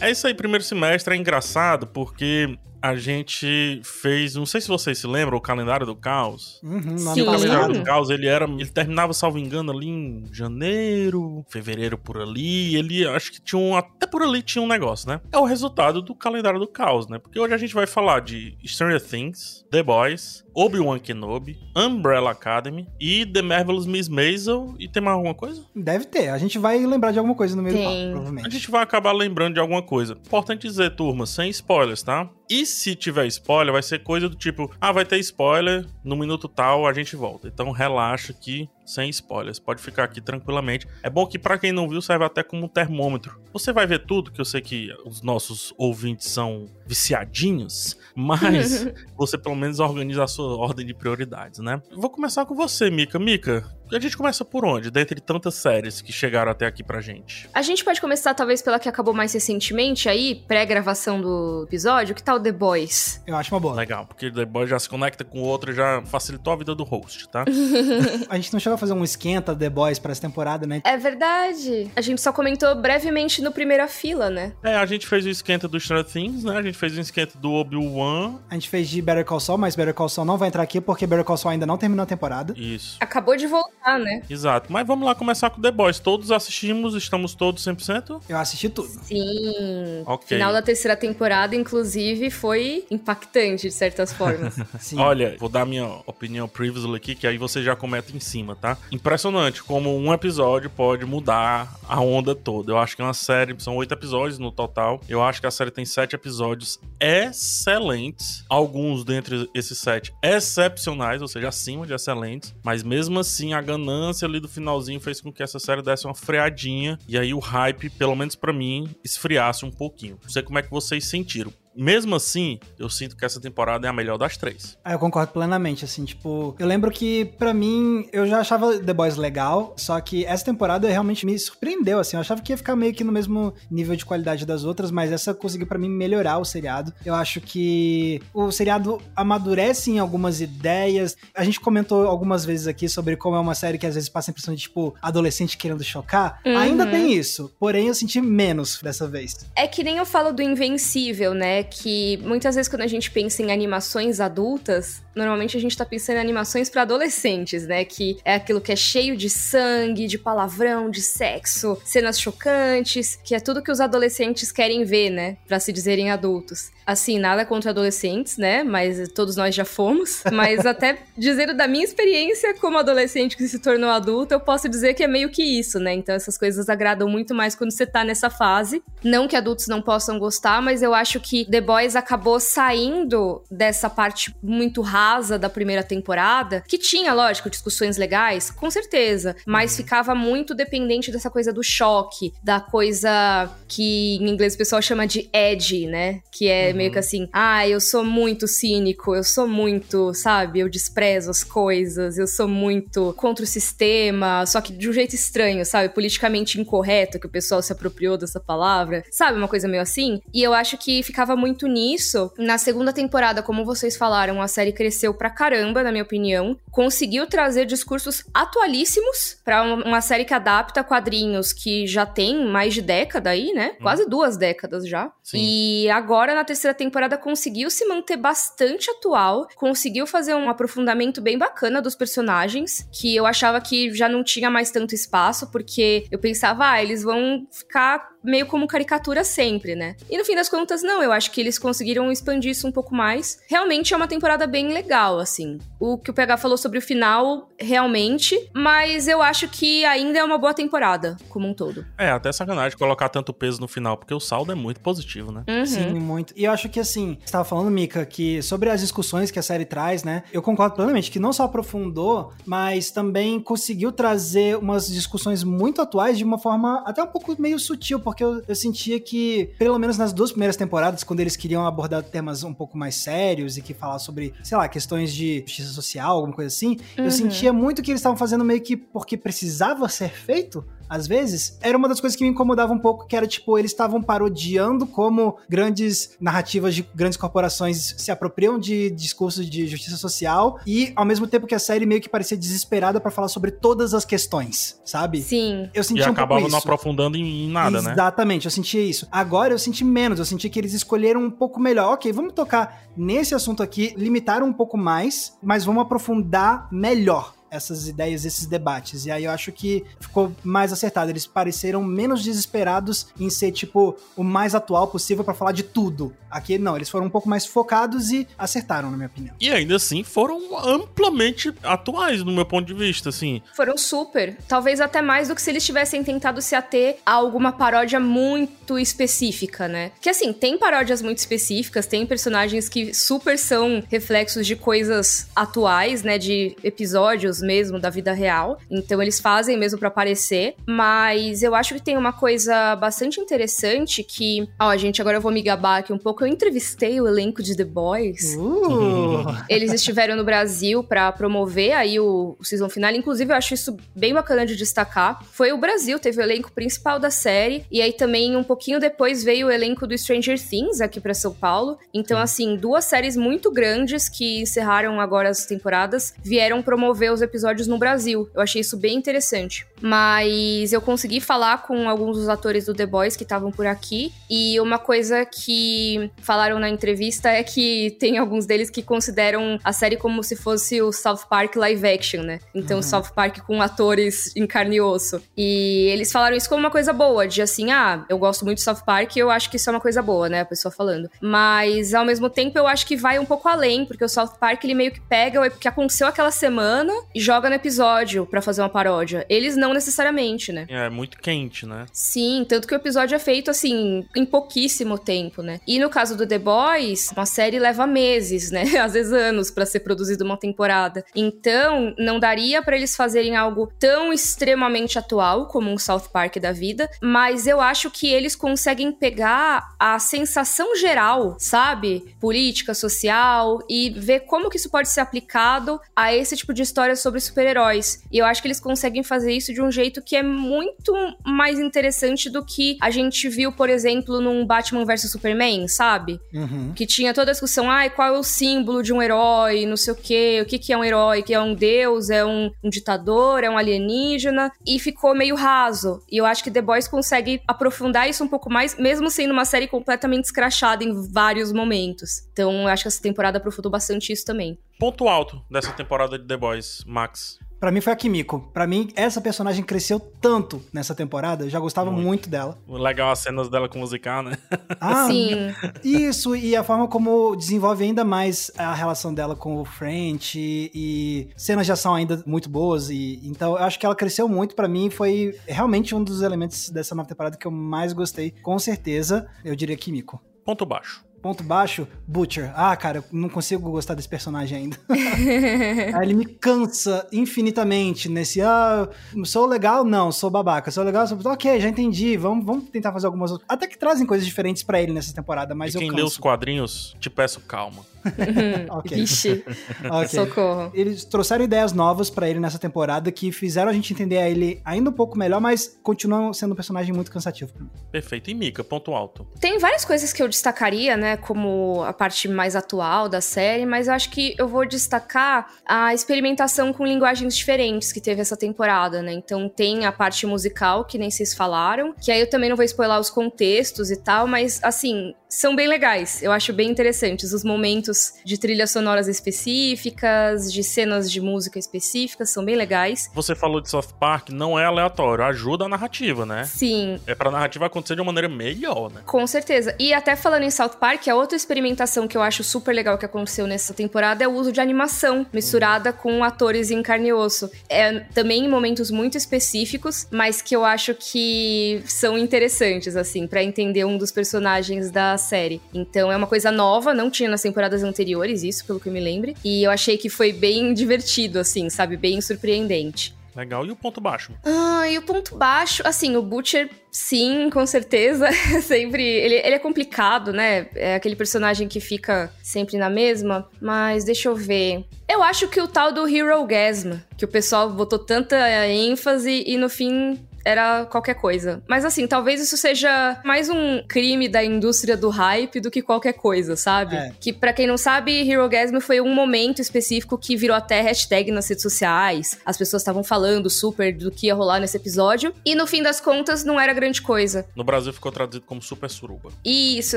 É 0.00 0.10
isso 0.10 0.26
aí, 0.26 0.34
primeiro 0.34 0.64
semestre 0.64 1.14
é 1.14 1.16
engraçado 1.16 1.86
porque 1.86 2.58
a 2.82 2.96
gente 2.96 3.80
fez, 3.84 4.34
não 4.34 4.44
sei 4.44 4.60
se 4.60 4.66
vocês 4.66 4.98
se 4.98 5.06
lembram, 5.06 5.38
o 5.38 5.40
calendário 5.40 5.86
do 5.86 5.94
caos. 5.94 6.60
Uhum, 6.64 6.98
Sim. 6.98 7.22
O 7.22 7.26
calendário 7.26 7.74
do 7.74 7.84
caos, 7.84 8.10
ele 8.10 8.26
era, 8.26 8.44
ele 8.44 8.68
terminava, 8.68 9.12
salvo 9.12 9.38
engano, 9.38 9.70
ali 9.70 9.88
em 9.88 10.24
janeiro, 10.32 11.46
fevereiro 11.48 11.96
por 11.96 12.20
ali. 12.20 12.74
Ele, 12.74 13.06
acho 13.06 13.30
que 13.30 13.40
tinha 13.40 13.60
um, 13.60 13.76
até 13.76 14.04
por 14.06 14.22
ali 14.22 14.42
tinha 14.42 14.62
um 14.62 14.66
negócio, 14.66 15.08
né? 15.08 15.20
É 15.30 15.38
o 15.38 15.44
resultado 15.44 16.02
do 16.02 16.12
calendário 16.12 16.58
do 16.58 16.66
caos, 16.66 17.06
né? 17.06 17.20
Porque 17.20 17.38
hoje 17.38 17.54
a 17.54 17.58
gente 17.58 17.72
vai 17.72 17.86
falar 17.86 18.20
de 18.20 18.58
Stranger 18.66 19.00
Things, 19.00 19.64
The 19.70 19.82
Boys, 19.82 20.44
Obi-Wan 20.54 20.98
Kenobi, 20.98 21.58
Umbrella 21.76 22.30
Academy 22.30 22.88
e 23.00 23.24
The 23.26 23.42
Marvelous 23.42 23.86
Miss 23.86 24.08
Maisel. 24.08 24.74
E 24.78 24.88
tem 24.88 25.02
mais 25.02 25.16
alguma 25.16 25.34
coisa? 25.34 25.64
Deve 25.74 26.06
ter. 26.06 26.28
A 26.28 26.38
gente 26.38 26.58
vai 26.58 26.78
lembrar 26.84 27.12
de 27.12 27.18
alguma 27.18 27.34
coisa 27.34 27.56
no 27.56 27.62
meio 27.62 27.76
tem. 27.76 27.84
do 27.84 27.90
papo, 27.90 28.10
provavelmente. 28.10 28.46
A 28.46 28.50
gente 28.50 28.70
vai 28.70 28.82
acabar 28.82 29.12
lembrando 29.12 29.54
de 29.54 29.60
alguma 29.60 29.82
coisa. 29.82 30.12
Importante 30.14 30.66
dizer, 30.66 30.94
turma, 30.94 31.26
sem 31.26 31.50
spoilers, 31.50 32.02
tá? 32.02 32.28
E 32.50 32.66
se 32.66 32.94
tiver 32.94 33.26
spoiler, 33.28 33.72
vai 33.72 33.82
ser 33.82 34.00
coisa 34.00 34.28
do 34.28 34.36
tipo: 34.36 34.70
ah, 34.80 34.92
vai 34.92 35.04
ter 35.04 35.18
spoiler, 35.18 35.86
no 36.04 36.16
minuto 36.16 36.48
tal 36.48 36.86
a 36.86 36.92
gente 36.92 37.16
volta. 37.16 37.48
Então 37.48 37.70
relaxa 37.70 38.32
que 38.32 38.68
sem 38.92 39.08
spoilers. 39.10 39.58
Pode 39.58 39.82
ficar 39.82 40.04
aqui 40.04 40.20
tranquilamente. 40.20 40.86
É 41.02 41.10
bom 41.10 41.26
que 41.26 41.38
para 41.38 41.58
quem 41.58 41.72
não 41.72 41.88
viu 41.88 42.00
serve 42.00 42.24
até 42.24 42.42
como 42.42 42.64
um 42.64 42.68
termômetro. 42.68 43.40
Você 43.52 43.72
vai 43.72 43.86
ver 43.86 44.06
tudo, 44.06 44.30
que 44.30 44.40
eu 44.40 44.44
sei 44.44 44.60
que 44.60 44.88
os 45.04 45.22
nossos 45.22 45.72
ouvintes 45.76 46.28
são 46.28 46.66
viciadinhos, 46.86 47.96
mas 48.14 48.86
você 49.16 49.38
pelo 49.38 49.56
menos 49.56 49.80
organiza 49.80 50.24
a 50.24 50.28
sua 50.28 50.56
ordem 50.56 50.86
de 50.86 50.94
prioridades, 50.94 51.60
né? 51.60 51.82
Vou 51.94 52.10
começar 52.10 52.44
com 52.46 52.54
você, 52.54 52.90
Mika. 52.90 53.18
Mika, 53.18 53.64
a 53.96 54.00
gente 54.00 54.16
começa 54.16 54.44
por 54.44 54.64
onde? 54.64 54.90
Dentre 54.90 55.20
tantas 55.20 55.54
séries 55.54 56.00
que 56.00 56.12
chegaram 56.12 56.50
até 56.50 56.66
aqui 56.66 56.82
pra 56.82 57.00
gente. 57.00 57.48
A 57.52 57.62
gente 57.62 57.84
pode 57.84 58.00
começar, 58.00 58.34
talvez, 58.34 58.62
pela 58.62 58.78
que 58.78 58.88
acabou 58.88 59.14
mais 59.14 59.32
recentemente 59.32 60.08
aí, 60.08 60.34
pré-gravação 60.34 61.20
do 61.20 61.64
episódio. 61.68 62.14
Que 62.14 62.22
tal 62.22 62.40
The 62.40 62.52
Boys? 62.52 63.22
Eu 63.26 63.36
acho 63.36 63.54
uma 63.54 63.60
boa. 63.60 63.74
Legal, 63.74 64.06
porque 64.06 64.30
The 64.30 64.44
Boys 64.44 64.70
já 64.70 64.78
se 64.78 64.88
conecta 64.88 65.24
com 65.24 65.40
o 65.40 65.44
outro 65.44 65.72
e 65.72 65.74
já 65.74 66.02
facilitou 66.02 66.52
a 66.52 66.56
vida 66.56 66.74
do 66.74 66.84
host, 66.84 67.28
tá? 67.28 67.44
a 68.28 68.36
gente 68.36 68.52
não 68.52 68.60
chegou 68.60 68.74
a 68.74 68.78
fazer 68.78 68.92
um 68.92 69.04
esquenta 69.04 69.54
The 69.54 69.68
Boys 69.68 69.98
pra 69.98 70.12
essa 70.12 70.20
temporada, 70.20 70.66
né? 70.66 70.80
É 70.84 70.96
verdade. 70.96 71.90
A 71.94 72.00
gente 72.00 72.20
só 72.20 72.32
comentou 72.32 72.74
brevemente 72.74 73.42
no 73.42 73.52
Primeira 73.52 73.88
Fila, 73.88 74.30
né? 74.30 74.52
É, 74.62 74.76
a 74.76 74.86
gente 74.86 75.06
fez 75.06 75.24
o 75.24 75.28
esquenta 75.28 75.68
do 75.68 75.78
Stranger 75.78 76.04
Things, 76.04 76.44
né? 76.44 76.56
A 76.56 76.62
gente 76.62 76.78
fez 76.78 76.96
o 76.96 77.00
esquenta 77.00 77.38
do 77.38 77.52
Obi-Wan. 77.52 78.38
A 78.50 78.54
gente 78.54 78.68
fez 78.68 78.88
de 78.88 79.02
Better 79.02 79.24
Call 79.24 79.40
Saul, 79.40 79.58
mas 79.58 79.76
Better 79.76 79.94
Call 79.94 80.08
Saul 80.08 80.26
não 80.26 80.38
vai 80.38 80.48
entrar 80.48 80.62
aqui 80.62 80.80
porque 80.80 81.06
Better 81.06 81.24
Call 81.24 81.36
Saul 81.36 81.52
ainda 81.52 81.66
não 81.66 81.76
terminou 81.76 82.02
a 82.02 82.06
temporada. 82.06 82.54
Isso. 82.56 82.96
Acabou 83.00 83.36
de 83.36 83.46
voltar 83.46 83.81
ah, 83.84 83.98
né? 83.98 84.22
Exato. 84.28 84.72
Mas 84.72 84.86
vamos 84.86 85.06
lá 85.06 85.14
começar 85.14 85.50
com 85.50 85.60
The 85.60 85.70
Boys. 85.70 85.98
Todos 85.98 86.30
assistimos, 86.30 86.94
estamos 86.94 87.34
todos 87.34 87.64
100%? 87.64 88.22
Eu 88.28 88.38
assisti 88.38 88.68
tudo. 88.68 88.88
Sim. 88.88 90.02
Ok. 90.06 90.28
Final 90.36 90.52
da 90.52 90.62
terceira 90.62 90.96
temporada, 90.96 91.54
inclusive, 91.56 92.30
foi 92.30 92.84
impactante, 92.90 93.68
de 93.68 93.74
certas 93.74 94.12
formas. 94.12 94.54
Sim. 94.78 94.98
Olha, 94.98 95.36
vou 95.38 95.48
dar 95.48 95.66
minha 95.66 95.86
opinião 96.06 96.48
previously 96.48 96.96
aqui, 96.96 97.14
que 97.14 97.26
aí 97.26 97.38
você 97.38 97.62
já 97.62 97.74
comenta 97.74 98.14
em 98.14 98.20
cima, 98.20 98.54
tá? 98.54 98.76
Impressionante 98.90 99.62
como 99.62 99.96
um 99.96 100.12
episódio 100.12 100.70
pode 100.70 101.04
mudar 101.04 101.74
a 101.88 102.00
onda 102.00 102.34
toda. 102.34 102.72
Eu 102.72 102.78
acho 102.78 102.96
que 102.96 103.02
é 103.02 103.04
uma 103.04 103.14
série, 103.14 103.54
são 103.58 103.76
oito 103.76 103.92
episódios 103.92 104.38
no 104.38 104.52
total. 104.52 105.00
Eu 105.08 105.22
acho 105.22 105.40
que 105.40 105.46
a 105.46 105.50
série 105.50 105.70
tem 105.70 105.84
sete 105.84 106.14
episódios 106.14 106.78
excelentes. 107.00 108.44
Alguns 108.48 109.04
dentre 109.04 109.48
esses 109.54 109.78
sete 109.78 110.12
excepcionais, 110.22 111.20
ou 111.20 111.28
seja, 111.28 111.48
acima 111.48 111.86
de 111.86 111.94
excelentes. 111.94 112.54
Mas 112.62 112.82
mesmo 112.82 113.18
assim, 113.18 113.54
a 113.54 113.60
ganância 113.72 114.26
ali 114.26 114.40
do 114.40 114.48
finalzinho 114.48 115.00
fez 115.00 115.20
com 115.20 115.32
que 115.32 115.42
essa 115.42 115.58
série 115.58 115.82
desse 115.82 116.06
uma 116.06 116.14
freadinha. 116.14 116.98
E 117.08 117.18
aí 117.18 117.32
o 117.34 117.38
hype, 117.38 117.90
pelo 117.90 118.14
menos 118.14 118.34
para 118.34 118.52
mim, 118.52 118.88
esfriasse 119.04 119.64
um 119.64 119.70
pouquinho. 119.70 120.18
Não 120.22 120.30
sei 120.30 120.42
como 120.42 120.58
é 120.58 120.62
que 120.62 120.70
vocês 120.70 121.04
sentiram 121.04 121.52
mesmo 121.74 122.14
assim, 122.14 122.58
eu 122.78 122.88
sinto 122.88 123.16
que 123.16 123.24
essa 123.24 123.40
temporada 123.40 123.86
é 123.86 123.90
a 123.90 123.92
melhor 123.92 124.18
das 124.18 124.36
três. 124.36 124.78
Ah, 124.84 124.92
eu 124.92 124.98
concordo 124.98 125.32
plenamente, 125.32 125.84
assim, 125.84 126.04
tipo, 126.04 126.54
eu 126.58 126.66
lembro 126.66 126.90
que 126.90 127.24
para 127.38 127.54
mim 127.54 128.08
eu 128.12 128.26
já 128.26 128.40
achava 128.40 128.78
The 128.78 128.92
Boys 128.92 129.16
legal, 129.16 129.74
só 129.76 130.00
que 130.00 130.24
essa 130.24 130.44
temporada 130.44 130.88
realmente 130.88 131.26
me 131.26 131.38
surpreendeu, 131.38 131.98
assim, 131.98 132.16
eu 132.16 132.20
achava 132.20 132.40
que 132.40 132.52
ia 132.52 132.56
ficar 132.56 132.76
meio 132.76 132.92
que 132.94 133.04
no 133.04 133.12
mesmo 133.12 133.54
nível 133.70 133.96
de 133.96 134.04
qualidade 134.04 134.44
das 134.44 134.64
outras, 134.64 134.90
mas 134.90 135.10
essa 135.12 135.34
conseguiu 135.34 135.66
para 135.66 135.78
mim 135.78 135.88
melhorar 135.88 136.38
o 136.38 136.44
seriado. 136.44 136.92
Eu 137.04 137.14
acho 137.14 137.40
que 137.40 138.20
o 138.32 138.50
seriado 138.50 139.00
amadurece 139.16 139.90
em 139.90 139.98
algumas 139.98 140.40
ideias. 140.40 141.16
A 141.34 141.44
gente 141.44 141.60
comentou 141.60 142.06
algumas 142.06 142.44
vezes 142.44 142.66
aqui 142.66 142.88
sobre 142.88 143.16
como 143.16 143.36
é 143.36 143.40
uma 143.40 143.54
série 143.54 143.78
que 143.78 143.86
às 143.86 143.94
vezes 143.94 144.08
passa 144.08 144.30
a 144.30 144.32
impressão 144.32 144.54
de 144.54 144.62
tipo 144.62 144.94
adolescente 145.00 145.56
querendo 145.56 145.82
chocar. 145.82 146.40
Uhum. 146.44 146.56
Ainda 146.56 146.86
tem 146.86 147.12
isso, 147.12 147.52
porém 147.58 147.88
eu 147.88 147.94
senti 147.94 148.20
menos 148.20 148.80
dessa 148.82 149.08
vez. 149.08 149.46
É 149.56 149.66
que 149.66 149.82
nem 149.82 149.96
eu 149.96 150.06
falo 150.06 150.32
do 150.32 150.42
Invencível, 150.42 151.34
né? 151.34 151.61
É 151.62 151.64
que 151.64 152.18
muitas 152.18 152.56
vezes 152.56 152.68
quando 152.68 152.82
a 152.82 152.86
gente 152.86 153.10
pensa 153.10 153.42
em 153.42 153.52
animações 153.52 154.20
adultas, 154.20 155.00
normalmente 155.14 155.56
a 155.56 155.60
gente 155.60 155.76
tá 155.76 155.84
pensando 155.84 156.16
em 156.16 156.20
animações 156.20 156.68
para 156.68 156.82
adolescentes, 156.82 157.66
né? 157.66 157.84
Que 157.84 158.18
é 158.24 158.34
aquilo 158.34 158.60
que 158.60 158.72
é 158.72 158.76
cheio 158.76 159.16
de 159.16 159.30
sangue, 159.30 160.06
de 160.06 160.18
palavrão, 160.18 160.90
de 160.90 161.00
sexo, 161.00 161.80
cenas 161.84 162.20
chocantes, 162.20 163.18
que 163.24 163.34
é 163.34 163.40
tudo 163.40 163.62
que 163.62 163.70
os 163.70 163.80
adolescentes 163.80 164.50
querem 164.50 164.84
ver, 164.84 165.10
né? 165.10 165.36
Pra 165.46 165.60
se 165.60 165.72
dizerem 165.72 166.10
adultos. 166.10 166.70
Assim, 166.84 167.18
nada 167.18 167.44
contra 167.44 167.70
adolescentes, 167.70 168.36
né? 168.36 168.64
Mas 168.64 169.08
todos 169.12 169.36
nós 169.36 169.54
já 169.54 169.64
fomos. 169.64 170.22
Mas 170.32 170.66
até 170.66 170.98
dizendo 171.16 171.54
da 171.54 171.68
minha 171.68 171.84
experiência 171.84 172.54
como 172.54 172.78
adolescente 172.78 173.36
que 173.36 173.46
se 173.46 173.60
tornou 173.60 173.90
adulto, 173.90 174.34
eu 174.34 174.40
posso 174.40 174.68
dizer 174.68 174.94
que 174.94 175.02
é 175.02 175.06
meio 175.06 175.30
que 175.30 175.42
isso, 175.42 175.78
né? 175.78 175.94
Então 175.94 176.14
essas 176.14 176.36
coisas 176.36 176.68
agradam 176.68 177.08
muito 177.08 177.34
mais 177.34 177.54
quando 177.54 177.70
você 177.70 177.86
tá 177.86 178.02
nessa 178.02 178.28
fase. 178.28 178.82
Não 179.04 179.28
que 179.28 179.36
adultos 179.36 179.68
não 179.68 179.80
possam 179.80 180.18
gostar, 180.18 180.60
mas 180.60 180.82
eu 180.82 180.92
acho 180.92 181.20
que 181.20 181.44
The 181.52 181.60
Boys 181.60 181.94
acabou 181.94 182.40
saindo 182.40 183.42
dessa 183.50 183.90
parte 183.90 184.34
muito 184.42 184.80
rasa 184.80 185.38
da 185.38 185.50
primeira 185.50 185.82
temporada, 185.82 186.64
que 186.66 186.78
tinha, 186.78 187.12
lógico, 187.12 187.50
discussões 187.50 187.98
legais, 187.98 188.50
com 188.50 188.70
certeza, 188.70 189.36
mas 189.46 189.72
uhum. 189.72 189.76
ficava 189.76 190.14
muito 190.14 190.54
dependente 190.54 191.12
dessa 191.12 191.28
coisa 191.28 191.52
do 191.52 191.62
choque, 191.62 192.32
da 192.42 192.58
coisa 192.58 193.50
que 193.68 194.16
em 194.16 194.30
inglês 194.30 194.54
o 194.54 194.58
pessoal 194.58 194.80
chama 194.80 195.06
de 195.06 195.28
edgy, 195.30 195.86
né? 195.86 196.22
Que 196.30 196.48
é 196.48 196.70
uhum. 196.70 196.76
meio 196.76 196.90
que 196.90 196.98
assim, 196.98 197.28
ah, 197.30 197.68
eu 197.68 197.82
sou 197.82 198.02
muito 198.02 198.48
cínico, 198.48 199.14
eu 199.14 199.22
sou 199.22 199.46
muito, 199.46 200.14
sabe, 200.14 200.60
eu 200.60 200.70
desprezo 200.70 201.28
as 201.28 201.44
coisas, 201.44 202.16
eu 202.16 202.26
sou 202.26 202.48
muito 202.48 203.12
contra 203.18 203.44
o 203.44 203.46
sistema, 203.46 204.46
só 204.46 204.62
que 204.62 204.72
de 204.72 204.88
um 204.88 204.92
jeito 204.94 205.14
estranho, 205.14 205.66
sabe, 205.66 205.90
politicamente 205.90 206.58
incorreto, 206.58 207.20
que 207.20 207.26
o 207.26 207.30
pessoal 207.30 207.60
se 207.60 207.74
apropriou 207.74 208.16
dessa 208.16 208.40
palavra, 208.40 209.04
sabe, 209.10 209.36
uma 209.36 209.48
coisa 209.48 209.68
meio 209.68 209.82
assim. 209.82 210.22
E 210.32 210.42
eu 210.42 210.54
acho 210.54 210.78
que 210.78 211.02
ficava 211.02 211.36
muito 211.42 211.66
nisso. 211.66 212.32
Na 212.38 212.56
segunda 212.56 212.92
temporada, 212.92 213.42
como 213.42 213.64
vocês 213.64 213.96
falaram, 213.96 214.40
a 214.40 214.48
série 214.48 214.72
cresceu 214.72 215.12
pra 215.12 215.30
caramba, 215.30 215.82
na 215.82 215.92
minha 215.92 216.04
opinião, 216.04 216.58
conseguiu 216.70 217.26
trazer 217.26 217.66
discursos 217.66 218.24
atualíssimos 218.32 219.38
para 219.44 219.62
uma 219.62 220.00
série 220.00 220.24
que 220.24 220.34
adapta 220.34 220.82
quadrinhos 220.82 221.52
que 221.52 221.86
já 221.86 222.06
tem 222.06 222.46
mais 222.46 222.72
de 222.74 222.80
década 222.80 223.30
aí, 223.30 223.52
né? 223.52 223.76
Hum. 223.78 223.82
Quase 223.82 224.08
duas 224.08 224.36
décadas 224.36 224.88
já. 224.88 225.12
Sim. 225.22 225.38
E 225.38 225.90
agora 225.90 226.34
na 226.34 226.44
terceira 226.44 226.62
terceira 226.62 226.74
temporada 226.74 227.18
conseguiu 227.18 227.70
se 227.70 227.84
manter 227.86 228.16
bastante 228.16 228.90
atual, 228.90 229.48
conseguiu 229.56 230.06
fazer 230.06 230.34
um 230.34 230.48
aprofundamento 230.48 231.20
bem 231.20 231.36
bacana 231.36 231.82
dos 231.82 231.94
personagens, 231.96 232.88
que 232.92 233.14
eu 233.14 233.26
achava 233.26 233.60
que 233.60 233.92
já 233.92 234.08
não 234.08 234.22
tinha 234.22 234.50
mais 234.50 234.70
tanto 234.70 234.94
espaço, 234.94 235.50
porque 235.50 236.06
eu 236.10 236.18
pensava, 236.18 236.70
ah, 236.70 236.82
eles 236.82 237.02
vão 237.02 237.46
ficar 237.50 238.11
meio 238.22 238.46
como 238.46 238.66
caricatura 238.66 239.24
sempre, 239.24 239.74
né? 239.74 239.96
E 240.10 240.16
no 240.16 240.24
fim 240.24 240.34
das 240.34 240.48
contas, 240.48 240.82
não, 240.82 241.02
eu 241.02 241.12
acho 241.12 241.30
que 241.30 241.40
eles 241.40 241.58
conseguiram 241.58 242.10
expandir 242.10 242.50
isso 242.50 242.66
um 242.66 242.72
pouco 242.72 242.94
mais. 242.94 243.38
Realmente 243.48 243.92
é 243.92 243.96
uma 243.96 244.08
temporada 244.08 244.46
bem 244.46 244.72
legal, 244.72 245.18
assim. 245.18 245.58
O 245.78 245.98
que 245.98 246.10
o 246.10 246.14
PH 246.14 246.36
falou 246.36 246.56
sobre 246.56 246.78
o 246.78 246.82
final, 246.82 247.50
realmente, 247.58 248.38
mas 248.54 249.08
eu 249.08 249.20
acho 249.22 249.48
que 249.48 249.84
ainda 249.84 250.18
é 250.18 250.24
uma 250.24 250.38
boa 250.38 250.54
temporada, 250.54 251.16
como 251.28 251.48
um 251.48 251.54
todo. 251.54 251.84
É, 251.98 252.10
até 252.10 252.32
sacanagem 252.32 252.78
colocar 252.78 253.08
tanto 253.08 253.32
peso 253.32 253.60
no 253.60 253.68
final, 253.68 253.96
porque 253.96 254.14
o 254.14 254.20
saldo 254.20 254.52
é 254.52 254.54
muito 254.54 254.80
positivo, 254.80 255.32
né? 255.32 255.44
Uhum. 255.48 255.66
Sim, 255.66 255.94
muito. 255.94 256.32
E 256.36 256.44
eu 256.44 256.52
acho 256.52 256.68
que, 256.68 256.80
assim, 256.80 257.18
você 257.24 257.32
tava 257.32 257.44
falando, 257.44 257.70
Mika, 257.70 258.04
que 258.04 258.42
sobre 258.42 258.70
as 258.70 258.80
discussões 258.80 259.30
que 259.30 259.38
a 259.38 259.42
série 259.42 259.64
traz, 259.64 260.04
né? 260.04 260.22
Eu 260.32 260.42
concordo 260.42 260.76
plenamente 260.76 261.10
que 261.10 261.18
não 261.18 261.32
só 261.32 261.44
aprofundou, 261.44 262.32
mas 262.46 262.90
também 262.90 263.40
conseguiu 263.40 263.92
trazer 263.92 264.56
umas 264.56 264.88
discussões 264.88 265.42
muito 265.44 265.80
atuais 265.80 266.18
de 266.18 266.24
uma 266.24 266.38
forma 266.38 266.82
até 266.86 267.02
um 267.02 267.06
pouco 267.06 267.34
meio 267.40 267.58
sutil, 267.58 268.00
porque 268.00 268.11
eu, 268.20 268.42
eu, 268.46 268.54
sentia 268.54 269.00
que, 269.00 269.50
pelo 269.58 269.78
menos 269.78 269.96
nas 269.96 270.12
duas 270.12 270.30
primeiras 270.30 270.56
temporadas, 270.56 271.02
quando 271.04 271.20
eles 271.20 271.36
queriam 271.36 271.66
abordar 271.66 272.02
temas 272.02 272.44
um 272.44 272.52
pouco 272.52 272.76
mais 272.76 272.96
sérios 272.96 273.56
e 273.56 273.62
que 273.62 273.72
falar 273.72 273.98
sobre, 273.98 274.34
sei 274.42 274.56
lá, 274.56 274.68
questões 274.68 275.12
de 275.12 275.40
justiça 275.40 275.72
social, 275.72 276.16
alguma 276.16 276.34
coisa 276.34 276.48
assim, 276.48 276.76
uhum. 276.98 277.04
eu 277.04 277.10
sentia 277.10 277.52
muito 277.52 277.82
que 277.82 277.90
eles 277.90 278.00
estavam 278.00 278.16
fazendo 278.16 278.44
meio 278.44 278.60
que 278.60 278.76
porque 278.76 279.16
precisava 279.16 279.88
ser 279.88 280.10
feito, 280.10 280.64
às 280.92 281.06
vezes, 281.06 281.56
era 281.62 281.76
uma 281.78 281.88
das 281.88 282.02
coisas 282.02 282.14
que 282.14 282.22
me 282.22 282.28
incomodava 282.28 282.70
um 282.70 282.78
pouco, 282.78 283.06
que 283.06 283.16
era 283.16 283.26
tipo, 283.26 283.58
eles 283.58 283.70
estavam 283.70 284.02
parodiando 284.02 284.86
como 284.86 285.38
grandes 285.48 286.18
narrativas 286.20 286.74
de 286.74 286.86
grandes 286.94 287.16
corporações 287.16 287.94
se 287.96 288.10
apropriam 288.10 288.58
de 288.58 288.90
discursos 288.90 289.48
de 289.48 289.66
justiça 289.66 289.96
social 289.96 290.60
e 290.66 290.92
ao 290.94 291.06
mesmo 291.06 291.26
tempo 291.26 291.46
que 291.46 291.54
a 291.54 291.58
série 291.58 291.86
meio 291.86 291.98
que 291.98 292.10
parecia 292.10 292.36
desesperada 292.36 293.00
para 293.00 293.10
falar 293.10 293.28
sobre 293.28 293.50
todas 293.50 293.94
as 293.94 294.04
questões, 294.04 294.78
sabe? 294.84 295.22
Sim. 295.22 295.70
Eu 295.72 295.82
sentia 295.82 296.04
e 296.04 296.08
um 296.08 296.12
acabava 296.12 296.46
não 296.46 296.58
aprofundando 296.58 297.16
em, 297.16 297.48
nada, 297.48 297.78
Exatamente, 297.78 297.86
né? 297.86 297.92
Exatamente, 297.94 298.44
eu 298.44 298.50
sentia 298.50 298.82
isso. 298.82 299.08
Agora 299.10 299.54
eu 299.54 299.58
senti 299.58 299.84
menos, 299.84 300.18
eu 300.18 300.26
senti 300.26 300.50
que 300.50 300.58
eles 300.58 300.74
escolheram 300.74 301.24
um 301.24 301.30
pouco 301.30 301.58
melhor. 301.58 301.94
OK, 301.94 302.12
vamos 302.12 302.34
tocar 302.34 302.82
nesse 302.94 303.34
assunto 303.34 303.62
aqui, 303.62 303.94
limitaram 303.96 304.46
um 304.46 304.52
pouco 304.52 304.76
mais, 304.76 305.38
mas 305.42 305.64
vamos 305.64 305.80
aprofundar 305.82 306.68
melhor 306.70 307.32
essas 307.52 307.86
ideias, 307.86 308.24
esses 308.24 308.46
debates. 308.46 309.04
E 309.04 309.10
aí 309.10 309.24
eu 309.24 309.30
acho 309.30 309.52
que 309.52 309.84
ficou 310.00 310.32
mais 310.42 310.72
acertado. 310.72 311.10
Eles 311.10 311.26
pareceram 311.26 311.84
menos 311.84 312.24
desesperados 312.24 313.08
em 313.20 313.28
ser, 313.28 313.52
tipo, 313.52 313.94
o 314.16 314.24
mais 314.24 314.54
atual 314.54 314.88
possível 314.88 315.22
para 315.22 315.34
falar 315.34 315.52
de 315.52 315.62
tudo. 315.62 316.14
Aqui, 316.30 316.56
não, 316.58 316.74
eles 316.74 316.88
foram 316.88 317.06
um 317.06 317.10
pouco 317.10 317.28
mais 317.28 317.44
focados 317.44 318.10
e 318.10 318.26
acertaram, 318.38 318.90
na 318.90 318.96
minha 318.96 319.06
opinião. 319.06 319.34
E 319.38 319.50
ainda 319.50 319.76
assim, 319.76 320.02
foram 320.02 320.40
amplamente 320.66 321.52
atuais, 321.62 322.22
no 322.24 322.32
meu 322.32 322.46
ponto 322.46 322.66
de 322.66 322.72
vista, 322.72 323.10
assim. 323.10 323.42
Foram 323.54 323.76
super. 323.76 324.38
Talvez 324.48 324.80
até 324.80 325.02
mais 325.02 325.28
do 325.28 325.34
que 325.34 325.42
se 325.42 325.50
eles 325.50 325.64
tivessem 325.64 326.02
tentado 326.02 326.40
se 326.40 326.54
ater 326.54 326.96
a 327.04 327.12
alguma 327.12 327.52
paródia 327.52 328.00
muito 328.00 328.78
específica, 328.78 329.68
né? 329.68 329.92
Que 330.00 330.08
assim, 330.08 330.32
tem 330.32 330.56
paródias 330.56 331.02
muito 331.02 331.18
específicas, 331.18 331.86
tem 331.86 332.06
personagens 332.06 332.66
que 332.66 332.94
super 332.94 333.38
são 333.38 333.82
reflexos 333.90 334.46
de 334.46 334.56
coisas 334.56 335.28
atuais, 335.36 336.02
né? 336.02 336.16
De 336.16 336.56
episódios 336.64 337.41
mesmo 337.42 337.78
da 337.78 337.90
vida 337.90 338.12
real. 338.12 338.58
Então 338.70 339.02
eles 339.02 339.20
fazem 339.20 339.56
mesmo 339.56 339.78
para 339.78 339.88
aparecer. 339.88 340.54
Mas 340.66 341.42
eu 341.42 341.54
acho 341.54 341.74
que 341.74 341.82
tem 341.82 341.96
uma 341.96 342.12
coisa 342.12 342.76
bastante 342.76 343.20
interessante 343.20 344.02
que. 344.02 344.48
Ó, 344.60 344.76
gente, 344.76 345.00
agora 345.00 345.18
eu 345.18 345.20
vou 345.20 345.32
me 345.32 345.42
gabar 345.42 345.78
aqui 345.78 345.92
um 345.92 345.98
pouco. 345.98 346.24
Eu 346.24 346.28
entrevistei 346.28 347.00
o 347.00 347.06
elenco 347.06 347.42
de 347.42 347.56
The 347.56 347.64
Boys. 347.64 348.36
Uh. 348.36 349.24
Eles 349.48 349.72
estiveram 349.72 350.16
no 350.16 350.24
Brasil 350.24 350.82
para 350.82 351.10
promover 351.12 351.72
aí 351.72 351.98
o, 351.98 352.36
o 352.38 352.44
season 352.44 352.68
final. 352.68 352.92
Inclusive, 352.92 353.32
eu 353.32 353.36
acho 353.36 353.54
isso 353.54 353.76
bem 353.94 354.14
bacana 354.14 354.46
de 354.46 354.56
destacar. 354.56 355.22
Foi 355.32 355.52
o 355.52 355.58
Brasil, 355.58 355.98
teve 355.98 356.20
o 356.20 356.22
elenco 356.22 356.52
principal 356.52 356.98
da 356.98 357.10
série. 357.10 357.64
E 357.70 357.82
aí 357.82 357.92
também, 357.92 358.36
um 358.36 358.44
pouquinho 358.44 358.78
depois, 358.78 359.22
veio 359.24 359.48
o 359.48 359.50
elenco 359.50 359.86
do 359.86 359.96
Stranger 359.96 360.40
Things 360.40 360.80
aqui 360.80 361.00
para 361.00 361.14
São 361.14 361.32
Paulo. 361.32 361.78
Então, 361.92 362.18
Sim. 362.18 362.22
assim, 362.22 362.56
duas 362.56 362.84
séries 362.84 363.16
muito 363.16 363.50
grandes 363.50 364.08
que 364.08 364.42
encerraram 364.42 365.00
agora 365.00 365.28
as 365.28 365.46
temporadas 365.46 366.14
vieram 366.22 366.62
promover 366.62 367.12
os 367.12 367.20
episódios 367.20 367.31
episódios 367.32 367.66
no 367.66 367.78
Brasil. 367.78 368.28
Eu 368.34 368.42
achei 368.42 368.60
isso 368.60 368.76
bem 368.76 368.96
interessante. 368.96 369.66
Mas 369.80 370.72
eu 370.72 370.80
consegui 370.80 371.20
falar 371.20 371.62
com 371.62 371.88
alguns 371.88 372.18
dos 372.18 372.28
atores 372.28 372.66
do 372.66 372.74
The 372.74 372.86
Boys 372.86 373.16
que 373.16 373.24
estavam 373.24 373.50
por 373.50 373.66
aqui. 373.66 374.12
E 374.30 374.60
uma 374.60 374.78
coisa 374.78 375.24
que 375.24 376.10
falaram 376.18 376.58
na 376.58 376.68
entrevista 376.68 377.30
é 377.30 377.42
que 377.42 377.96
tem 377.98 378.18
alguns 378.18 378.46
deles 378.46 378.70
que 378.70 378.82
consideram 378.82 379.58
a 379.64 379.72
série 379.72 379.96
como 379.96 380.22
se 380.22 380.36
fosse 380.36 380.80
o 380.80 380.92
South 380.92 381.26
Park 381.28 381.56
live 381.56 381.86
action, 381.86 382.22
né? 382.22 382.38
Então, 382.54 382.76
uhum. 382.76 382.82
South 382.82 383.10
Park 383.14 383.40
com 383.40 383.60
atores 383.60 384.34
em 384.36 384.46
carne 384.46 384.76
e 384.76 384.80
osso. 384.80 385.20
E 385.36 385.88
eles 385.92 386.12
falaram 386.12 386.36
isso 386.36 386.48
como 386.48 386.60
uma 386.60 386.70
coisa 386.70 386.92
boa, 386.92 387.26
de 387.26 387.42
assim, 387.42 387.72
ah, 387.72 388.04
eu 388.08 388.18
gosto 388.18 388.44
muito 388.44 388.58
de 388.58 388.64
South 388.64 388.82
Park 388.84 389.16
e 389.16 389.18
eu 389.18 389.30
acho 389.30 389.50
que 389.50 389.56
isso 389.56 389.70
é 389.70 389.72
uma 389.72 389.80
coisa 389.80 390.02
boa, 390.02 390.28
né? 390.28 390.40
A 390.40 390.44
pessoa 390.44 390.70
falando. 390.70 391.10
Mas, 391.20 391.94
ao 391.94 392.04
mesmo 392.04 392.28
tempo, 392.28 392.58
eu 392.58 392.66
acho 392.66 392.86
que 392.86 392.96
vai 392.96 393.18
um 393.18 393.24
pouco 393.24 393.48
além, 393.48 393.84
porque 393.84 394.04
o 394.04 394.08
South 394.08 394.34
Park, 394.38 394.62
ele 394.64 394.74
meio 394.74 394.92
que 394.92 395.00
pega 395.00 395.40
o 395.40 395.50
que 395.50 395.68
aconteceu 395.68 396.06
aquela 396.06 396.30
semana 396.30 396.92
e 397.14 397.20
joga 397.22 397.48
no 397.48 397.54
episódio 397.54 398.26
para 398.26 398.42
fazer 398.42 398.60
uma 398.60 398.68
paródia. 398.68 399.24
Eles 399.28 399.56
não 399.56 399.72
necessariamente, 399.72 400.52
né? 400.52 400.66
É, 400.68 400.90
muito 400.90 401.18
quente, 401.18 401.64
né? 401.64 401.86
Sim, 401.92 402.44
tanto 402.48 402.66
que 402.66 402.74
o 402.74 402.76
episódio 402.76 403.14
é 403.14 403.18
feito 403.18 403.50
assim, 403.50 404.04
em 404.14 404.26
pouquíssimo 404.26 404.98
tempo, 404.98 405.42
né? 405.42 405.60
E 405.66 405.78
no 405.78 405.88
caso 405.88 406.16
do 406.16 406.26
The 406.26 406.38
Boys, 406.38 407.10
uma 407.12 407.26
série 407.26 407.58
leva 407.58 407.86
meses, 407.86 408.50
né? 408.50 408.64
Às 408.82 408.94
vezes 408.94 409.12
anos 409.12 409.50
para 409.50 409.64
ser 409.64 409.80
produzida 409.80 410.24
uma 410.24 410.36
temporada. 410.36 411.04
Então, 411.14 411.94
não 411.96 412.18
daria 412.18 412.62
para 412.62 412.76
eles 412.76 412.96
fazerem 412.96 413.36
algo 413.36 413.72
tão 413.78 414.12
extremamente 414.12 414.98
atual 414.98 415.46
como 415.46 415.70
um 415.70 415.78
South 415.78 416.08
Park 416.12 416.38
da 416.38 416.52
vida, 416.52 416.90
mas 417.00 417.46
eu 417.46 417.60
acho 417.60 417.90
que 417.90 418.08
eles 418.08 418.34
conseguem 418.34 418.90
pegar 418.90 419.74
a 419.78 419.98
sensação 419.98 420.74
geral, 420.76 421.36
sabe? 421.38 422.14
Política, 422.20 422.74
social 422.74 423.60
e 423.68 423.90
ver 423.90 424.20
como 424.20 424.50
que 424.50 424.56
isso 424.56 424.70
pode 424.70 424.88
ser 424.88 425.00
aplicado 425.00 425.80
a 425.94 426.14
esse 426.14 426.36
tipo 426.36 426.52
de 426.52 426.62
história 426.62 426.96
sobre 426.96 427.11
sobre 427.12 427.20
super-heróis. 427.20 428.02
E 428.10 428.18
eu 428.18 428.24
acho 428.24 428.40
que 428.40 428.48
eles 428.48 428.60
conseguem 428.60 429.02
fazer 429.02 429.32
isso 429.32 429.52
de 429.52 429.60
um 429.60 429.70
jeito 429.70 430.00
que 430.00 430.16
é 430.16 430.22
muito 430.22 430.92
mais 431.24 431.58
interessante 431.58 432.30
do 432.30 432.44
que 432.44 432.78
a 432.80 432.90
gente 432.90 433.28
viu, 433.28 433.52
por 433.52 433.68
exemplo, 433.68 434.20
num 434.20 434.46
Batman 434.46 434.84
vs 434.84 435.10
Superman, 435.10 435.68
sabe? 435.68 436.18
Uhum. 436.32 436.72
Que 436.74 436.86
tinha 436.86 437.12
toda 437.12 437.30
a 437.30 437.32
discussão, 437.32 437.70
ai, 437.70 437.90
qual 437.90 438.14
é 438.14 438.18
o 438.18 438.22
símbolo 438.22 438.82
de 438.82 438.92
um 438.92 439.02
herói, 439.02 439.66
não 439.66 439.76
sei 439.76 439.92
o 439.92 439.96
quê, 439.96 440.40
o 440.42 440.46
que, 440.46 440.58
que 440.58 440.72
é 440.72 440.78
um 440.78 440.84
herói, 440.84 441.22
que 441.22 441.34
é 441.34 441.40
um 441.40 441.54
deus, 441.54 442.08
é 442.08 442.24
um, 442.24 442.50
um 442.62 442.70
ditador, 442.70 443.44
é 443.44 443.50
um 443.50 443.58
alienígena, 443.58 444.50
e 444.66 444.78
ficou 444.78 445.14
meio 445.14 445.34
raso. 445.34 446.02
E 446.10 446.16
eu 446.16 446.24
acho 446.24 446.42
que 446.42 446.50
The 446.50 446.62
Boys 446.62 446.88
consegue 446.88 447.42
aprofundar 447.46 448.08
isso 448.08 448.24
um 448.24 448.28
pouco 448.28 448.50
mais, 448.50 448.78
mesmo 448.78 449.10
sendo 449.10 449.32
uma 449.32 449.44
série 449.44 449.66
completamente 449.66 450.24
escrachada 450.24 450.82
em 450.82 450.92
vários 451.10 451.52
momentos. 451.52 452.22
Então, 452.32 452.62
eu 452.62 452.68
acho 452.68 452.84
que 452.84 452.88
essa 452.88 453.02
temporada 453.02 453.38
aprofundou 453.38 453.70
bastante 453.70 454.12
isso 454.12 454.24
também. 454.24 454.58
Ponto 454.82 455.08
alto 455.08 455.40
dessa 455.48 455.70
temporada 455.70 456.18
de 456.18 456.26
The 456.26 456.36
Boys, 456.36 456.82
Max. 456.84 457.38
Pra 457.60 457.70
mim 457.70 457.80
foi 457.80 457.92
a 457.92 457.94
Kimiko. 457.94 458.50
Pra 458.52 458.66
mim, 458.66 458.88
essa 458.96 459.20
personagem 459.20 459.62
cresceu 459.62 460.00
tanto 460.00 460.60
nessa 460.72 460.92
temporada. 460.92 461.44
Eu 461.44 461.50
já 461.50 461.60
gostava 461.60 461.88
muito, 461.88 462.04
muito 462.04 462.28
dela. 462.28 462.58
Legal 462.66 463.12
as 463.12 463.20
cenas 463.20 463.48
dela 463.48 463.68
com 463.68 463.78
musical, 463.78 464.24
né? 464.24 464.36
Ah, 464.80 465.06
Sim. 465.06 465.54
Isso, 465.84 466.34
e 466.34 466.56
a 466.56 466.64
forma 466.64 466.88
como 466.88 467.36
desenvolve 467.36 467.84
ainda 467.84 468.02
mais 468.02 468.50
a 468.58 468.74
relação 468.74 469.14
dela 469.14 469.36
com 469.36 469.58
o 469.58 469.64
French 469.64 470.36
e, 470.36 470.72
e 470.74 471.28
cenas 471.36 471.64
de 471.64 471.70
ação 471.70 471.94
ainda 471.94 472.20
muito 472.26 472.50
boas. 472.50 472.90
E, 472.90 473.20
então, 473.22 473.52
eu 473.52 473.62
acho 473.62 473.78
que 473.78 473.86
ela 473.86 473.94
cresceu 473.94 474.28
muito. 474.28 474.56
Pra 474.56 474.66
mim, 474.66 474.90
foi 474.90 475.38
realmente 475.46 475.94
um 475.94 476.02
dos 476.02 476.22
elementos 476.22 476.70
dessa 476.70 476.92
nova 476.92 477.08
temporada 477.08 477.36
que 477.36 477.46
eu 477.46 477.52
mais 477.52 477.92
gostei. 477.92 478.32
Com 478.42 478.58
certeza, 478.58 479.30
eu 479.44 479.54
diria 479.54 479.76
Kimiko. 479.76 480.20
Ponto 480.44 480.66
baixo. 480.66 481.04
Ponto 481.22 481.44
baixo, 481.44 481.86
Butcher. 482.06 482.52
Ah, 482.56 482.74
cara, 482.76 482.98
eu 482.98 483.04
não 483.12 483.28
consigo 483.28 483.70
gostar 483.70 483.94
desse 483.94 484.08
personagem 484.08 484.58
ainda. 484.58 484.76
Aí 485.96 486.02
ele 486.04 486.14
me 486.14 486.26
cansa 486.26 487.06
infinitamente 487.12 488.08
nesse. 488.08 488.40
Ah, 488.40 488.88
sou 489.24 489.46
legal? 489.46 489.84
Não, 489.84 490.10
sou 490.10 490.28
babaca. 490.28 490.70
Sou 490.72 490.82
legal? 490.82 491.06
Sou... 491.06 491.16
Ok, 491.26 491.60
já 491.60 491.68
entendi. 491.68 492.16
Vamos, 492.16 492.44
vamos 492.44 492.68
tentar 492.70 492.92
fazer 492.92 493.06
algumas 493.06 493.30
outras. 493.30 493.48
Até 493.48 493.66
que 493.68 493.78
trazem 493.78 494.04
coisas 494.06 494.26
diferentes 494.26 494.62
para 494.64 494.82
ele 494.82 494.92
nessa 494.92 495.14
temporada, 495.14 495.54
mas 495.54 495.74
e 495.74 495.76
eu 495.76 495.80
quem 495.80 495.88
canso. 495.90 496.00
lê 496.02 496.06
os 496.06 496.18
quadrinhos, 496.18 496.96
te 496.98 497.08
peço 497.08 497.40
calma. 497.40 497.84
Ok. 498.70 498.96
Vixe, 498.96 499.44
Ok. 499.88 500.08
socorro. 500.08 500.70
Eles 500.74 501.04
trouxeram 501.04 501.44
ideias 501.44 501.72
novas 501.72 502.10
pra 502.10 502.28
ele 502.28 502.40
nessa 502.40 502.58
temporada 502.58 503.12
que 503.12 503.30
fizeram 503.30 503.70
a 503.70 503.72
gente 503.72 503.92
entender 503.92 504.16
ele 504.28 504.60
ainda 504.64 504.90
um 504.90 504.92
pouco 504.92 505.16
melhor, 505.16 505.40
mas 505.40 505.78
continuam 505.84 506.32
sendo 506.32 506.50
um 506.52 506.56
personagem 506.56 506.92
muito 506.92 507.12
cansativo 507.12 507.52
pra 507.52 507.62
mim. 507.62 507.70
Perfeito. 507.92 508.28
E 508.28 508.34
Mika, 508.34 508.64
ponto 508.64 508.92
alto. 508.92 509.24
Tem 509.40 509.56
várias 509.58 509.84
coisas 509.84 510.12
que 510.12 510.20
eu 510.20 510.28
destacaria, 510.28 510.96
né, 510.96 511.11
como 511.16 511.82
a 511.84 511.92
parte 511.92 512.28
mais 512.28 512.56
atual 512.56 513.08
da 513.08 513.20
série, 513.20 513.66
mas 513.66 513.88
eu 513.88 513.94
acho 513.94 514.10
que 514.10 514.34
eu 514.38 514.48
vou 514.48 514.66
destacar 514.66 515.52
a 515.66 515.94
experimentação 515.94 516.72
com 516.72 516.84
linguagens 516.84 517.36
diferentes 517.36 517.92
que 517.92 518.00
teve 518.00 518.20
essa 518.20 518.36
temporada, 518.36 519.02
né? 519.02 519.12
Então 519.12 519.48
tem 519.48 519.84
a 519.86 519.92
parte 519.92 520.26
musical, 520.26 520.84
que 520.84 520.98
nem 520.98 521.10
vocês 521.10 521.34
falaram, 521.34 521.94
que 522.00 522.10
aí 522.10 522.20
eu 522.20 522.30
também 522.30 522.48
não 522.48 522.56
vou 522.56 522.64
spoiler 522.64 522.98
os 522.98 523.10
contextos 523.10 523.90
e 523.90 523.96
tal, 523.96 524.26
mas 524.26 524.60
assim, 524.62 525.14
são 525.32 525.56
bem 525.56 525.66
legais. 525.66 526.22
Eu 526.22 526.30
acho 526.30 526.52
bem 526.52 526.68
interessantes 526.68 527.32
os 527.32 527.42
momentos 527.42 528.12
de 528.22 528.36
trilhas 528.36 528.70
sonoras 528.70 529.08
específicas, 529.08 530.52
de 530.52 530.62
cenas 530.62 531.10
de 531.10 531.22
música 531.22 531.58
específicas, 531.58 532.28
são 532.28 532.44
bem 532.44 532.54
legais. 532.54 533.10
Você 533.14 533.34
falou 533.34 533.60
de 533.60 533.70
South 533.70 533.94
Park, 533.98 534.28
não 534.28 534.58
é 534.58 534.66
aleatório, 534.66 535.24
ajuda 535.24 535.64
a 535.64 535.68
narrativa, 535.68 536.26
né? 536.26 536.44
Sim, 536.44 537.00
É 537.06 537.14
pra 537.14 537.30
narrativa 537.30 537.64
acontecer 537.64 537.94
de 537.94 538.02
uma 538.02 538.12
maneira 538.12 538.28
melhor, 538.28 538.90
né? 538.90 539.00
Com 539.06 539.26
certeza. 539.26 539.74
E 539.78 539.94
até 539.94 540.14
falando 540.16 540.42
em 540.42 540.50
South 540.50 540.76
Park, 540.78 541.08
a 541.08 541.14
outra 541.14 541.34
experimentação 541.34 542.06
que 542.06 542.16
eu 542.16 542.20
acho 542.20 542.44
super 542.44 542.74
legal 542.74 542.98
que 542.98 543.06
aconteceu 543.06 543.46
nessa 543.46 543.72
temporada 543.72 544.22
é 544.22 544.28
o 544.28 544.32
uso 544.32 544.52
de 544.52 544.60
animação 544.60 545.26
misturada 545.32 545.94
com 545.94 546.22
atores 546.22 546.70
em 546.70 546.82
carne 546.82 547.08
e 547.08 547.12
osso. 547.12 547.50
É 547.70 548.00
também 548.12 548.44
em 548.44 548.48
momentos 548.48 548.90
muito 548.90 549.16
específicos, 549.16 550.06
mas 550.10 550.42
que 550.42 550.54
eu 550.54 550.62
acho 550.62 550.94
que 550.94 551.82
são 551.86 552.18
interessantes, 552.18 552.96
assim, 552.96 553.26
pra 553.26 553.42
entender 553.42 553.86
um 553.86 553.96
dos 553.96 554.12
personagens 554.12 554.90
da 554.90 555.16
série. 555.22 555.62
Então 555.72 556.12
é 556.12 556.16
uma 556.16 556.26
coisa 556.26 556.52
nova, 556.52 556.92
não 556.92 557.10
tinha 557.10 557.30
nas 557.30 557.40
temporadas 557.40 557.82
anteriores 557.82 558.42
isso, 558.42 558.66
pelo 558.66 558.78
que 558.78 558.88
eu 558.88 558.92
me 558.92 559.00
lembre. 559.00 559.34
E 559.42 559.62
eu 559.62 559.70
achei 559.70 559.96
que 559.96 560.10
foi 560.10 560.32
bem 560.32 560.74
divertido, 560.74 561.38
assim, 561.38 561.70
sabe? 561.70 561.96
Bem 561.96 562.20
surpreendente. 562.20 563.14
Legal. 563.34 563.64
E 563.64 563.70
o 563.70 563.76
ponto 563.76 564.00
baixo? 564.00 564.32
Ah, 564.44 564.86
e 564.88 564.98
o 564.98 565.02
ponto 565.02 565.34
baixo, 565.36 565.82
assim, 565.86 566.16
o 566.16 566.22
Butcher, 566.22 566.68
sim, 566.90 567.48
com 567.50 567.66
certeza. 567.66 568.28
sempre. 568.62 569.02
Ele, 569.02 569.36
ele 569.36 569.54
é 569.54 569.58
complicado, 569.58 570.32
né? 570.32 570.68
É 570.74 570.94
aquele 570.94 571.16
personagem 571.16 571.66
que 571.66 571.80
fica 571.80 572.30
sempre 572.42 572.76
na 572.76 572.90
mesma. 572.90 573.48
Mas 573.60 574.04
deixa 574.04 574.28
eu 574.28 574.36
ver. 574.36 574.84
Eu 575.08 575.22
acho 575.22 575.48
que 575.48 575.60
o 575.60 575.68
tal 575.68 575.92
do 575.92 576.06
Hero 576.06 576.44
Gasm, 576.44 576.92
que 577.16 577.24
o 577.24 577.28
pessoal 577.28 577.70
botou 577.70 577.98
tanta 577.98 578.36
ênfase 578.66 579.44
e 579.46 579.56
no 579.56 579.68
fim 579.68 580.18
era 580.44 580.84
qualquer 580.86 581.14
coisa. 581.14 581.62
Mas 581.68 581.84
assim, 581.84 582.06
talvez 582.06 582.40
isso 582.40 582.56
seja 582.56 583.20
mais 583.24 583.48
um 583.48 583.82
crime 583.86 584.28
da 584.28 584.44
indústria 584.44 584.96
do 584.96 585.08
hype 585.08 585.60
do 585.60 585.70
que 585.70 585.82
qualquer 585.82 586.14
coisa, 586.14 586.56
sabe? 586.56 586.96
É. 586.96 587.12
Que 587.20 587.32
pra 587.32 587.52
quem 587.52 587.66
não 587.66 587.76
sabe, 587.76 588.28
Hero 588.28 588.48
Gasm 588.48 588.80
foi 588.80 589.00
um 589.00 589.14
momento 589.14 589.60
específico 589.60 590.18
que 590.18 590.36
virou 590.36 590.56
até 590.56 590.80
hashtag 590.80 591.30
nas 591.30 591.48
redes 591.48 591.62
sociais. 591.62 592.38
As 592.44 592.56
pessoas 592.56 592.82
estavam 592.82 593.04
falando 593.04 593.48
super 593.48 593.92
do 593.92 594.10
que 594.10 594.26
ia 594.26 594.34
rolar 594.34 594.60
nesse 594.60 594.76
episódio. 594.76 595.34
E 595.44 595.54
no 595.54 595.66
fim 595.66 595.82
das 595.82 596.00
contas, 596.00 596.44
não 596.44 596.60
era 596.60 596.72
grande 596.72 597.02
coisa. 597.02 597.46
No 597.54 597.64
Brasil 597.64 597.92
ficou 597.92 598.12
traduzido 598.12 598.44
como 598.46 598.62
Super 598.62 598.90
Suruba. 598.90 599.30
Isso, 599.44 599.96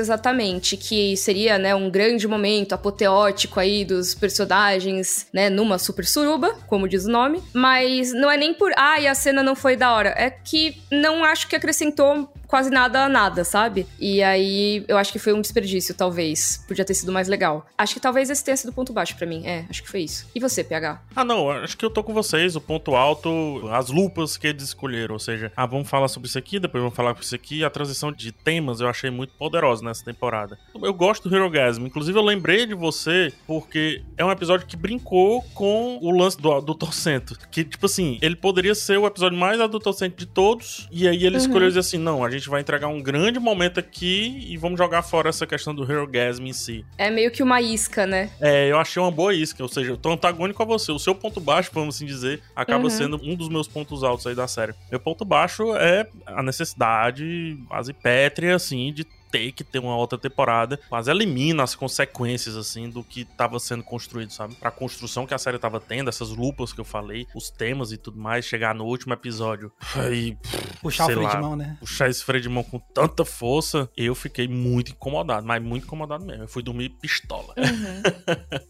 exatamente. 0.00 0.76
Que 0.76 1.16
seria, 1.16 1.58
né, 1.58 1.74
um 1.74 1.90
grande 1.90 2.26
momento 2.26 2.72
apoteótico 2.72 3.60
aí 3.60 3.84
dos 3.84 4.14
personagens, 4.14 5.26
né, 5.32 5.48
numa 5.48 5.78
super 5.78 6.06
suruba, 6.06 6.54
como 6.66 6.88
diz 6.88 7.06
o 7.06 7.10
nome. 7.10 7.42
Mas 7.52 8.12
não 8.12 8.30
é 8.30 8.36
nem 8.36 8.54
por, 8.54 8.72
ah, 8.76 9.00
e 9.00 9.06
a 9.06 9.14
cena 9.14 9.42
não 9.42 9.54
foi 9.54 9.76
da 9.76 9.92
hora. 9.92 10.10
É 10.10 10.35
que 10.44 10.80
não 10.90 11.24
acho 11.24 11.48
que 11.48 11.56
acrescentou 11.56 12.32
quase 12.46 12.70
nada 12.70 13.04
a 13.04 13.08
nada, 13.08 13.44
sabe? 13.44 13.86
E 13.98 14.22
aí 14.22 14.84
eu 14.88 14.96
acho 14.96 15.12
que 15.12 15.18
foi 15.18 15.32
um 15.32 15.40
desperdício, 15.40 15.94
talvez. 15.94 16.64
Podia 16.66 16.84
ter 16.84 16.94
sido 16.94 17.12
mais 17.12 17.28
legal. 17.28 17.66
Acho 17.76 17.94
que 17.94 18.00
talvez 18.00 18.30
esse 18.30 18.44
tenha 18.44 18.56
sido 18.56 18.70
o 18.70 18.72
ponto 18.72 18.92
baixo 18.92 19.16
pra 19.16 19.26
mim. 19.26 19.46
É, 19.46 19.64
acho 19.68 19.82
que 19.82 19.88
foi 19.88 20.02
isso. 20.02 20.26
E 20.34 20.40
você, 20.40 20.62
PH? 20.62 21.02
Ah, 21.14 21.24
não, 21.24 21.50
acho 21.50 21.76
que 21.76 21.84
eu 21.84 21.90
tô 21.90 22.02
com 22.02 22.12
vocês. 22.12 22.56
O 22.56 22.60
ponto 22.60 22.94
alto, 22.94 23.68
as 23.70 23.88
lupas 23.88 24.36
que 24.36 24.46
eles 24.46 24.62
escolheram. 24.62 25.14
Ou 25.14 25.18
seja, 25.18 25.52
ah, 25.56 25.66
vamos 25.66 25.88
falar 25.88 26.08
sobre 26.08 26.28
isso 26.28 26.38
aqui, 26.38 26.58
depois 26.58 26.82
vamos 26.82 26.96
falar 26.96 27.10
sobre 27.10 27.24
isso 27.24 27.34
aqui. 27.34 27.64
A 27.64 27.70
transição 27.70 28.12
de 28.12 28.32
temas 28.32 28.80
eu 28.80 28.88
achei 28.88 29.10
muito 29.10 29.34
poderosa 29.34 29.84
nessa 29.84 30.04
temporada. 30.04 30.58
Eu 30.74 30.94
gosto 30.94 31.28
do 31.28 31.34
Hero 31.34 31.50
Gasm. 31.50 31.86
Inclusive, 31.86 32.18
eu 32.18 32.22
lembrei 32.22 32.66
de 32.66 32.74
você 32.74 33.32
porque 33.46 34.02
é 34.16 34.24
um 34.24 34.30
episódio 34.30 34.66
que 34.66 34.76
brincou 34.76 35.42
com 35.54 35.98
o 36.02 36.10
lance 36.10 36.40
do 36.40 36.52
adultocento. 36.52 37.36
Que, 37.50 37.64
tipo 37.64 37.86
assim, 37.86 38.18
ele 38.22 38.36
poderia 38.36 38.74
ser 38.74 38.98
o 38.98 39.06
episódio 39.06 39.38
mais 39.38 39.60
adultocento 39.60 40.16
de 40.16 40.26
todos. 40.26 40.88
E 40.90 41.08
aí 41.08 41.24
ele 41.24 41.36
escolheu 41.36 41.68
dizer 41.68 41.80
assim: 41.80 41.98
não, 41.98 42.24
a 42.24 42.30
gente 42.30 42.35
vai 42.44 42.60
entregar 42.60 42.88
um 42.88 43.00
grande 43.02 43.38
momento 43.38 43.78
aqui 43.80 44.44
e 44.48 44.56
vamos 44.56 44.76
jogar 44.78 45.02
fora 45.02 45.28
essa 45.28 45.46
questão 45.46 45.74
do 45.74 45.90
Hero 45.90 46.06
Gasm 46.06 46.44
em 46.46 46.52
si. 46.52 46.84
É 46.98 47.10
meio 47.10 47.30
que 47.30 47.42
uma 47.42 47.60
isca, 47.60 48.06
né? 48.06 48.30
É, 48.40 48.70
eu 48.70 48.78
achei 48.78 49.00
uma 49.00 49.10
boa 49.10 49.32
isca, 49.34 49.62
ou 49.62 49.68
seja, 49.68 49.92
eu 49.92 49.96
tô 49.96 50.10
antagônico 50.10 50.62
a 50.62 50.66
você. 50.66 50.90
O 50.92 50.98
seu 50.98 51.14
ponto 51.14 51.40
baixo, 51.40 51.70
vamos 51.72 51.96
assim 51.96 52.04
dizer, 52.06 52.42
acaba 52.54 52.84
Uhum. 52.84 52.90
sendo 52.90 53.20
um 53.22 53.34
dos 53.34 53.48
meus 53.48 53.68
pontos 53.68 54.02
altos 54.04 54.26
aí 54.26 54.34
da 54.34 54.46
série. 54.48 54.74
Meu 54.90 55.00
ponto 55.00 55.24
baixo 55.24 55.74
é 55.76 56.06
a 56.26 56.42
necessidade 56.42 57.56
quase 57.68 57.92
pétrea, 57.92 58.56
assim, 58.56 58.92
de 58.92 59.06
ter 59.30 59.52
que 59.52 59.64
ter 59.64 59.78
uma 59.78 59.96
outra 59.96 60.18
temporada, 60.18 60.78
quase 60.88 61.10
elimina 61.10 61.62
as 61.62 61.74
consequências, 61.74 62.56
assim, 62.56 62.88
do 62.88 63.02
que 63.02 63.24
tava 63.24 63.58
sendo 63.58 63.82
construído, 63.82 64.30
sabe? 64.32 64.54
Pra 64.54 64.70
construção 64.70 65.26
que 65.26 65.34
a 65.34 65.38
série 65.38 65.58
tava 65.58 65.80
tendo, 65.80 66.08
essas 66.08 66.30
lupas 66.30 66.72
que 66.72 66.80
eu 66.80 66.84
falei, 66.84 67.26
os 67.34 67.50
temas 67.50 67.92
e 67.92 67.96
tudo 67.96 68.18
mais, 68.18 68.44
chegar 68.44 68.74
no 68.74 68.84
último 68.84 69.12
episódio 69.12 69.72
e 70.12 70.36
Puxar 70.80 71.04
o 71.04 71.06
freio 71.06 71.22
lá. 71.22 71.34
de 71.34 71.40
mão, 71.40 71.56
né? 71.56 71.76
puxar 71.80 72.08
esse 72.08 72.24
freio 72.24 72.42
de 72.42 72.48
mão 72.48 72.62
com 72.62 72.78
tanta 72.78 73.24
força, 73.24 73.88
eu 73.96 74.14
fiquei 74.14 74.46
muito 74.48 74.92
incomodado, 74.92 75.46
mas 75.46 75.62
muito 75.62 75.84
incomodado 75.84 76.24
mesmo. 76.24 76.44
Eu 76.44 76.48
fui 76.48 76.62
dormir 76.62 76.90
pistola. 77.00 77.54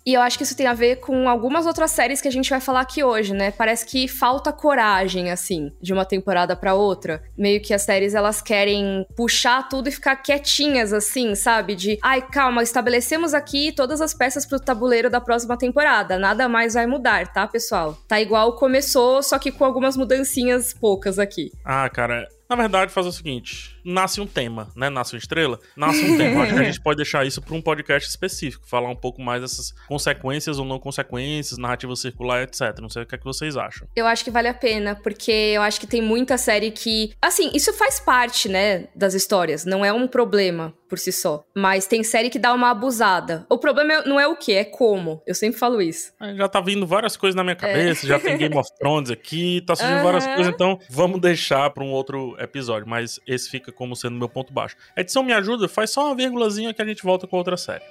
E 0.05 0.15
eu 0.15 0.21
acho 0.21 0.39
que 0.39 0.45
isso 0.45 0.57
tem 0.57 0.67
a 0.67 0.75
ver 0.75 0.97
com 1.01 1.29
algumas 1.29 1.67
outras 1.67 1.91
séries 1.91 2.21
que 2.21 2.29
a 2.29 2.31
gente 2.31 2.49
vai 2.49 2.61
falar 2.61 2.81
aqui 2.81 3.03
hoje, 3.03 3.35
né? 3.35 3.51
Parece 3.51 3.85
que 3.85 4.07
falta 4.07 4.53
coragem, 4.53 5.31
assim, 5.33 5.73
de 5.83 5.93
uma 5.93 6.05
temporada 6.05 6.55
pra 6.55 6.75
outra. 6.75 7.23
Meio 7.37 7.61
que 7.61 7.75
as 7.75 7.83
séries 7.83 8.15
elas 8.15 8.41
querem 8.41 9.05
puxar 9.17 9.69
tudo 9.69 9.89
e 9.89 9.93
ficar 9.93 10.15
quietinhas, 10.47 10.93
assim, 10.93 11.35
sabe? 11.35 11.75
De, 11.75 11.99
ai, 12.01 12.23
calma, 12.23 12.63
estabelecemos 12.63 13.35
aqui 13.35 13.73
todas 13.73 14.01
as 14.01 14.15
peças 14.15 14.47
pro 14.47 14.61
tabuleiro 14.61 15.11
da 15.11 15.21
próxima 15.21 15.57
temporada. 15.57 16.19
Nada 16.19 16.49
mais 16.49 16.75
vai 16.75 16.87
mudar, 16.87 17.27
tá, 17.33 17.47
pessoal? 17.47 17.99
Tá 18.07 18.21
igual 18.21 18.55
começou, 18.55 19.23
só 19.23 19.39
que 19.39 19.51
com 19.51 19.65
algumas 19.65 19.97
mudancinhas 19.97 20.73
poucas 20.73 21.19
aqui. 21.19 21.53
Ah, 21.65 21.89
cara, 21.91 22.29
na 22.49 22.55
verdade, 22.55 22.93
fazer 22.93 23.09
o 23.09 23.13
seguinte: 23.13 23.76
nasce 23.87 24.21
um 24.21 24.27
tema, 24.27 24.69
né? 24.75 24.91
Nasce 24.91 25.15
uma 25.15 25.19
estrela, 25.19 25.61
nasce 25.77 26.05
um 26.05 26.17
tema. 26.17 26.43
Acho 26.43 26.55
que 26.55 26.61
a 26.61 26.65
gente 26.65 26.81
pode 26.81 26.97
deixar 26.97 27.25
isso 27.25 27.41
para 27.41 27.55
um 27.55 27.63
podcast 27.63 28.09
específico, 28.09 28.67
falar 28.67 28.91
um 28.91 28.97
pouco 28.97 29.23
mais 29.23 29.41
dessas 29.41 29.73
consequências 29.87 30.59
ou 30.59 30.65
não 30.65 30.79
consequências, 30.79 31.59
narrativa 31.59 31.95
circular, 31.95 32.43
etc. 32.43 32.79
Não 32.81 32.89
sei 32.89 33.03
o 33.03 33.07
que, 33.07 33.15
é 33.15 33.19
que 33.19 33.25
vocês 33.25 33.57
acham. 33.57 33.87
Eu 33.95 34.07
acho 34.07 34.25
que 34.25 34.31
vale 34.31 34.49
a 34.49 34.55
pena, 34.55 34.97
porque 34.97 35.31
eu 35.31 35.63
acho 35.63 35.81
que 35.81 35.87
tem 35.87 36.03
muita 36.03 36.37
série 36.37 36.71
que. 36.71 37.13
Assim, 37.23 37.51
isso 37.55 37.73
faz 37.73 38.01
parte, 38.01 38.49
né, 38.49 38.89
das 38.95 39.15
histórias. 39.15 39.65
Não 39.65 39.85
é 39.85 39.93
um 39.93 40.09
problema 40.09 40.75
por 40.89 40.99
si 40.99 41.13
só. 41.13 41.45
Mas 41.55 41.87
tem 41.87 42.03
série 42.03 42.31
que 42.31 42.39
dá 42.39 42.53
uma 42.53 42.71
abusada. 42.71 43.47
O 43.49 43.59
problema 43.59 43.93
é, 43.93 44.09
não 44.09 44.19
é 44.19 44.27
o 44.27 44.37
que, 44.37 44.53
é 44.53 44.65
como. 44.65 45.23
Eu 45.27 45.35
sempre 45.35 45.59
falo 45.59 45.83
isso. 45.83 46.13
Já 46.37 46.49
tá 46.49 46.61
vindo 46.61 46.87
várias 46.87 47.17
coisas 47.17 47.35
na 47.35 47.45
minha 47.45 47.57
cabeça, 47.57 48.07
é. 48.07 48.09
já 48.09 48.19
tem 48.19 48.37
Game 48.37 48.57
of 48.57 48.69
Thrones 48.79 49.11
aqui, 49.11 49.63
tá 49.67 49.75
surgindo 49.75 49.99
uhum. 49.99 50.05
várias 50.05 50.27
coisas, 50.27 50.49
então 50.49 50.79
vamos 50.91 51.21
deixar 51.21 51.71
para 51.71 51.85
um 51.85 51.91
outro 51.91 52.37
episódio. 52.39 52.89
Mas 52.89 53.21
esse 53.27 53.51
fica 53.51 53.73
como 53.77 53.95
sendo 53.95 54.17
meu 54.17 54.29
ponto 54.29 54.53
baixo. 54.53 54.77
A 54.97 55.01
edição 55.01 55.23
me 55.23 55.33
ajuda, 55.33 55.69
faz 55.69 55.91
só 55.91 56.07
uma 56.07 56.15
vírgulazinha 56.17 56.75
que 56.75 56.83
a 56.83 56.85
gente 56.85 57.05
volta 57.05 57.27
com 57.27 57.37
outra 57.37 57.57
série. 57.57 57.85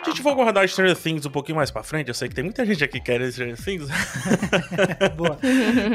A 0.00 0.10
gente 0.10 0.22
vai 0.22 0.34
guardar 0.34 0.68
Stranger 0.68 0.96
Things 0.96 1.26
um 1.26 1.30
pouquinho 1.30 1.56
mais 1.56 1.70
pra 1.70 1.82
frente. 1.82 2.08
Eu 2.08 2.14
sei 2.14 2.28
que 2.28 2.34
tem 2.34 2.44
muita 2.44 2.64
gente 2.64 2.82
aqui 2.82 3.00
querendo 3.00 3.30
Stranger 3.30 3.62
Things. 3.62 3.88
Boa. 5.16 5.38